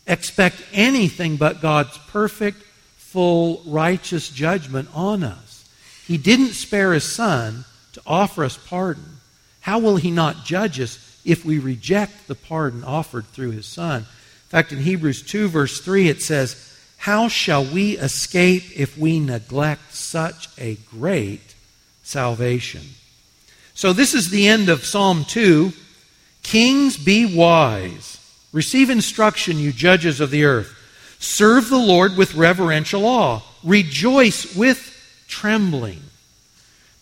expect 0.07 0.63
anything 0.71 1.35
but 1.35 1.59
God's 1.59 1.97
perfect, 2.07 2.63
full, 2.95 3.61
righteous 3.65 4.29
judgment 4.29 4.87
on 4.93 5.25
us? 5.25 5.49
he 6.09 6.17
didn't 6.17 6.53
spare 6.53 6.93
his 6.93 7.03
son 7.03 7.65
to 7.93 8.01
offer 8.03 8.43
us 8.43 8.57
pardon, 8.57 9.18
how 9.61 9.79
will 9.79 9.97
he 9.97 10.11
not 10.11 10.45
judge 10.45 10.79
us 10.79 11.19
if 11.25 11.45
we 11.45 11.59
reject 11.59 12.27
the 12.27 12.35
pardon 12.35 12.83
offered 12.83 13.25
through 13.27 13.51
his 13.51 13.65
son? 13.65 14.01
In 14.01 14.49
fact, 14.49 14.71
in 14.71 14.79
Hebrews 14.79 15.21
2, 15.23 15.47
verse 15.47 15.79
3, 15.79 16.09
it 16.09 16.21
says, 16.21 16.75
How 16.97 17.27
shall 17.27 17.63
we 17.63 17.97
escape 17.97 18.63
if 18.75 18.97
we 18.97 19.19
neglect 19.19 19.93
such 19.93 20.47
a 20.57 20.75
great 20.89 21.53
salvation? 22.03 22.81
So, 23.73 23.93
this 23.93 24.13
is 24.13 24.29
the 24.29 24.47
end 24.47 24.69
of 24.69 24.85
Psalm 24.85 25.23
2. 25.23 25.71
Kings, 26.43 26.97
be 26.97 27.25
wise. 27.37 28.19
Receive 28.51 28.89
instruction, 28.89 29.59
you 29.59 29.71
judges 29.71 30.19
of 30.19 30.31
the 30.31 30.45
earth. 30.45 30.75
Serve 31.19 31.69
the 31.69 31.77
Lord 31.77 32.17
with 32.17 32.33
reverential 32.33 33.05
awe. 33.05 33.41
Rejoice 33.63 34.55
with 34.55 34.95
trembling. 35.27 36.01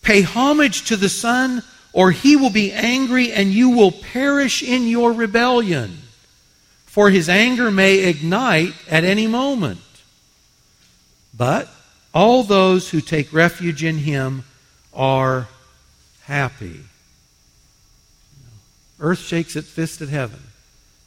Pay 0.02 0.22
homage 0.22 0.84
to 0.86 0.96
the 0.96 1.08
Son, 1.08 1.62
or 1.98 2.12
he 2.12 2.36
will 2.36 2.48
be 2.48 2.70
angry 2.70 3.32
and 3.32 3.52
you 3.52 3.70
will 3.70 3.90
perish 3.90 4.62
in 4.62 4.86
your 4.86 5.12
rebellion. 5.12 5.98
For 6.86 7.10
his 7.10 7.28
anger 7.28 7.72
may 7.72 8.04
ignite 8.04 8.72
at 8.88 9.02
any 9.02 9.26
moment. 9.26 9.80
But 11.36 11.68
all 12.14 12.44
those 12.44 12.88
who 12.90 13.00
take 13.00 13.32
refuge 13.32 13.82
in 13.82 13.98
him 13.98 14.44
are 14.94 15.48
happy. 16.22 16.82
Earth 19.00 19.18
shakes 19.18 19.56
its 19.56 19.68
fist 19.68 20.00
at 20.00 20.08
heaven. 20.08 20.38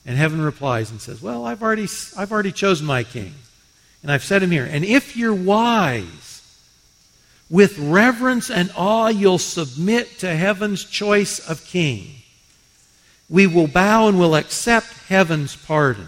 And 0.05 0.17
heaven 0.17 0.41
replies 0.41 0.91
and 0.91 0.99
says, 0.99 1.21
Well, 1.21 1.45
I've 1.45 1.63
already, 1.63 1.87
I've 2.17 2.33
already 2.33 2.51
chosen 2.51 2.85
my 2.85 3.05
king. 3.05 3.33
And 4.03 4.11
I've 4.11 4.25
set 4.25 4.43
him 4.43 4.51
here. 4.51 4.67
And 4.69 4.83
if 4.83 5.15
you're 5.15 5.33
wise, 5.33 6.30
with 7.51 7.77
reverence 7.77 8.49
and 8.49 8.71
awe, 8.77 9.09
you'll 9.09 9.37
submit 9.37 10.19
to 10.19 10.33
heaven's 10.33 10.85
choice 10.85 11.37
of 11.37 11.65
king. 11.65 12.07
We 13.29 13.45
will 13.45 13.67
bow 13.67 14.07
and 14.07 14.17
will 14.17 14.35
accept 14.35 14.87
heaven's 15.09 15.55
pardon. 15.57 16.07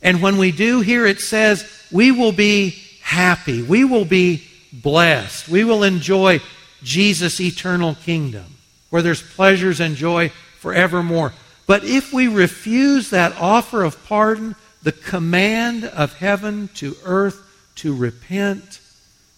And 0.00 0.22
when 0.22 0.38
we 0.38 0.50
do, 0.50 0.80
here 0.80 1.06
it 1.06 1.20
says, 1.20 1.70
we 1.92 2.10
will 2.10 2.32
be 2.32 2.70
happy. 3.02 3.62
We 3.62 3.84
will 3.84 4.06
be 4.06 4.42
blessed. 4.72 5.48
We 5.48 5.62
will 5.62 5.84
enjoy 5.84 6.40
Jesus' 6.82 7.38
eternal 7.40 7.94
kingdom, 7.94 8.46
where 8.88 9.02
there's 9.02 9.22
pleasures 9.22 9.78
and 9.78 9.94
joy 9.94 10.30
forevermore. 10.58 11.34
But 11.66 11.84
if 11.84 12.14
we 12.14 12.28
refuse 12.28 13.10
that 13.10 13.36
offer 13.38 13.82
of 13.84 14.02
pardon, 14.06 14.56
the 14.82 14.92
command 14.92 15.84
of 15.84 16.14
heaven 16.14 16.70
to 16.76 16.96
earth 17.04 17.42
to 17.76 17.94
repent 17.94 18.80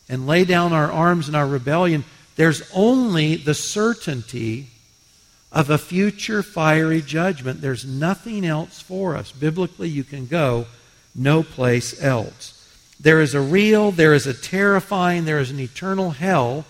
and 0.08 0.26
lay 0.26 0.44
down 0.44 0.72
our 0.72 0.90
arms 0.90 1.28
in 1.28 1.34
our 1.34 1.46
rebellion, 1.46 2.04
there's 2.36 2.62
only 2.72 3.36
the 3.36 3.54
certainty 3.54 4.68
of 5.50 5.70
a 5.70 5.78
future 5.78 6.42
fiery 6.42 7.00
judgment. 7.00 7.60
There's 7.60 7.84
nothing 7.84 8.44
else 8.44 8.80
for 8.80 9.16
us. 9.16 9.32
Biblically, 9.32 9.88
you 9.88 10.04
can 10.04 10.26
go 10.26 10.66
no 11.14 11.42
place 11.42 12.02
else. 12.02 12.52
There 13.00 13.20
is 13.20 13.34
a 13.34 13.40
real, 13.40 13.90
there 13.90 14.14
is 14.14 14.26
a 14.26 14.34
terrifying, 14.34 15.24
there 15.24 15.38
is 15.38 15.50
an 15.50 15.60
eternal 15.60 16.10
hell 16.10 16.64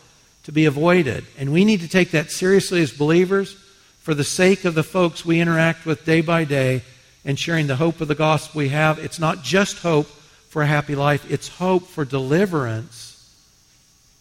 to 0.45 0.53
be 0.53 0.65
avoided. 0.65 1.25
And 1.37 1.53
we 1.53 1.65
need 1.65 1.81
to 1.81 1.89
take 1.89 2.13
that 2.13 2.31
seriously 2.31 2.81
as 2.81 2.93
believers 2.93 3.55
for 4.01 4.15
the 4.15 4.25
sake 4.25 4.65
of 4.65 4.75
the 4.75 4.85
folks 4.85 5.25
we 5.25 5.41
interact 5.41 5.85
with 5.85 6.05
day 6.05 6.21
by 6.21 6.45
day 6.45 6.83
and 7.25 7.39
sharing 7.39 7.67
the 7.67 7.77
hope 7.77 8.01
of 8.01 8.07
the 8.07 8.15
gospel 8.15 8.59
we 8.61 8.69
have. 8.69 9.01
It's 9.01 9.19
not 9.19 9.43
just 9.43 9.79
hope 9.79 10.07
for 10.49 10.63
a 10.63 10.67
happy 10.67 10.95
life, 10.95 11.29
it's 11.31 11.49
hope 11.49 11.87
for 11.87 12.05
deliverance 12.05 13.06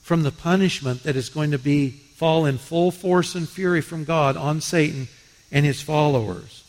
from 0.06 0.22
the 0.22 0.32
punishment 0.32 1.02
that 1.02 1.16
is 1.16 1.30
going 1.30 1.50
to 1.50 1.58
be 1.58 1.90
fall 1.90 2.46
in 2.46 2.60
full 2.60 2.92
force 2.92 3.34
and 3.34 3.50
fury 3.50 3.82
from 3.82 4.04
God 4.04 4.38
on 4.38 4.62
Satan 4.62 5.08
and 5.52 5.66
his 5.66 5.82
followers. 5.82 6.64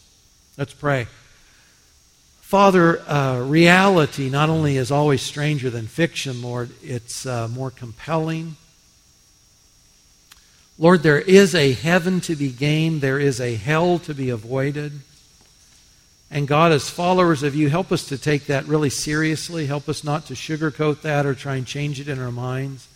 Let's 0.56 0.72
pray. 0.72 1.06
Father, 2.40 2.98
uh, 3.00 3.40
reality 3.40 4.30
not 4.30 4.48
only 4.48 4.78
is 4.78 4.90
always 4.90 5.20
stranger 5.20 5.68
than 5.68 5.86
fiction, 5.86 6.40
Lord, 6.40 6.70
it's 6.82 7.26
uh, 7.26 7.46
more 7.48 7.70
compelling. 7.70 8.56
Lord, 10.78 11.02
there 11.02 11.20
is 11.20 11.54
a 11.54 11.74
heaven 11.74 12.22
to 12.22 12.36
be 12.36 12.50
gained, 12.50 13.02
there 13.02 13.20
is 13.20 13.38
a 13.38 13.54
hell 13.54 13.98
to 13.98 14.14
be 14.14 14.30
avoided. 14.30 14.92
And 16.30 16.48
God, 16.48 16.72
as 16.72 16.88
followers 16.88 17.42
of 17.42 17.54
you, 17.54 17.68
help 17.68 17.92
us 17.92 18.08
to 18.08 18.16
take 18.16 18.46
that 18.46 18.64
really 18.64 18.88
seriously. 18.90 19.66
Help 19.66 19.90
us 19.90 20.02
not 20.02 20.24
to 20.26 20.32
sugarcoat 20.32 21.02
that 21.02 21.26
or 21.26 21.34
try 21.34 21.56
and 21.56 21.66
change 21.66 22.00
it 22.00 22.08
in 22.08 22.18
our 22.18 22.32
minds 22.32 22.88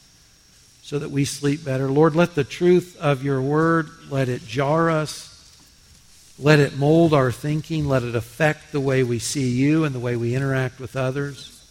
so 0.91 0.99
that 0.99 1.13
we 1.13 1.25
sleep 1.25 1.65
better. 1.65 1.89
Lord, 1.89 2.17
let 2.17 2.35
the 2.35 2.43
truth 2.43 2.97
of 2.99 3.23
your 3.23 3.41
word, 3.41 3.89
let 4.11 4.29
it 4.29 4.45
jar 4.45 4.91
us. 4.91 5.29
Let 6.37 6.59
it 6.59 6.77
mold 6.77 7.15
our 7.15 7.31
thinking. 7.31 7.87
Let 7.87 8.03
it 8.03 8.17
affect 8.17 8.73
the 8.73 8.81
way 8.81 9.05
we 9.05 9.21
see 9.21 9.51
you 9.51 9.85
and 9.85 9.95
the 9.95 10.01
way 10.01 10.17
we 10.17 10.35
interact 10.35 10.81
with 10.81 10.97
others. 10.97 11.65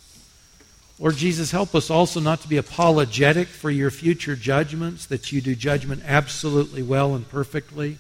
Lord 1.00 1.18
Jesus, 1.18 1.52
help 1.52 1.76
us 1.76 1.90
also 1.90 2.22
not 2.22 2.40
to 2.44 2.48
be 2.48 2.56
apologetic 2.56 3.50
for 3.50 3.70
your 3.70 3.92
future 3.92 4.38
judgments, 4.38 5.06
that 5.08 5.34
you 5.34 5.42
do 5.42 5.54
judgment 5.54 6.02
absolutely 6.06 6.82
well 6.82 7.14
and 7.14 7.28
perfectly. 7.28 7.98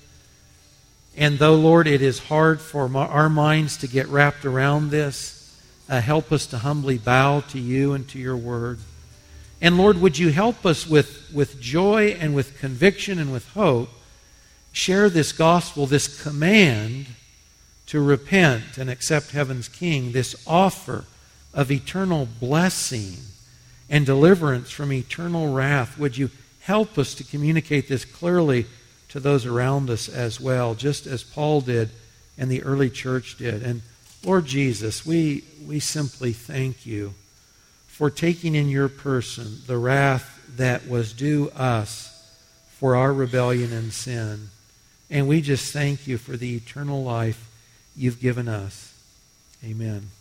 And 1.17 1.37
though, 1.37 1.55
Lord, 1.55 1.85
it 1.85 2.01
is 2.01 2.19
hard 2.19 2.61
for 2.61 2.89
our 2.95 3.27
minds 3.27 3.75
to 3.79 3.89
get 3.89 4.07
wrapped 4.07 4.45
around 4.45 4.89
this, 4.89 5.53
uh, 5.89 5.99
help 5.99 6.31
us 6.31 6.47
to 6.47 6.59
humbly 6.59 6.97
bow 6.97 7.41
to 7.49 7.59
you 7.59 7.91
and 7.91 8.07
to 8.07 8.19
your 8.19 8.37
word. 8.37 8.79
And 9.61 9.77
Lord, 9.77 9.99
would 10.01 10.17
you 10.17 10.29
help 10.29 10.65
us 10.65 10.87
with, 10.87 11.31
with 11.33 11.59
joy 11.59 12.17
and 12.19 12.33
with 12.33 12.59
conviction 12.59 13.19
and 13.19 13.31
with 13.31 13.49
hope 13.49 13.89
share 14.71 15.09
this 15.09 15.31
gospel, 15.31 15.85
this 15.85 16.21
command 16.21 17.07
to 17.87 17.99
repent 18.01 18.77
and 18.77 18.89
accept 18.89 19.31
heaven's 19.31 19.67
King, 19.67 20.11
this 20.11 20.35
offer 20.47 21.05
of 21.53 21.71
eternal 21.71 22.27
blessing 22.39 23.15
and 23.89 24.05
deliverance 24.05 24.69
from 24.69 24.93
eternal 24.93 25.51
wrath. 25.51 25.97
Would 25.97 26.17
you 26.17 26.29
help 26.61 26.97
us 26.97 27.15
to 27.15 27.23
communicate 27.23 27.87
this 27.87 28.05
clearly 28.05 28.67
to 29.09 29.19
those 29.19 29.45
around 29.45 29.89
us 29.89 30.07
as 30.07 30.39
well, 30.39 30.75
just 30.75 31.07
as 31.07 31.23
Paul 31.23 31.61
did 31.61 31.89
and 32.37 32.49
the 32.49 32.63
early 32.63 32.89
church 32.89 33.37
did? 33.37 33.63
And 33.63 33.81
Lord 34.23 34.45
Jesus, 34.45 35.05
we, 35.05 35.43
we 35.65 35.79
simply 35.79 36.31
thank 36.31 36.85
you 36.85 37.15
for 37.99 38.09
taking 38.09 38.55
in 38.55 38.69
your 38.69 38.87
person 38.87 39.57
the 39.67 39.77
wrath 39.77 40.41
that 40.55 40.87
was 40.87 41.11
due 41.11 41.49
us 41.49 42.33
for 42.69 42.95
our 42.95 43.11
rebellion 43.11 43.73
and 43.73 43.91
sin. 43.91 44.47
And 45.09 45.27
we 45.27 45.41
just 45.41 45.73
thank 45.73 46.07
you 46.07 46.17
for 46.17 46.37
the 46.37 46.55
eternal 46.55 47.03
life 47.03 47.51
you've 47.97 48.21
given 48.21 48.47
us. 48.47 48.93
Amen. 49.65 50.11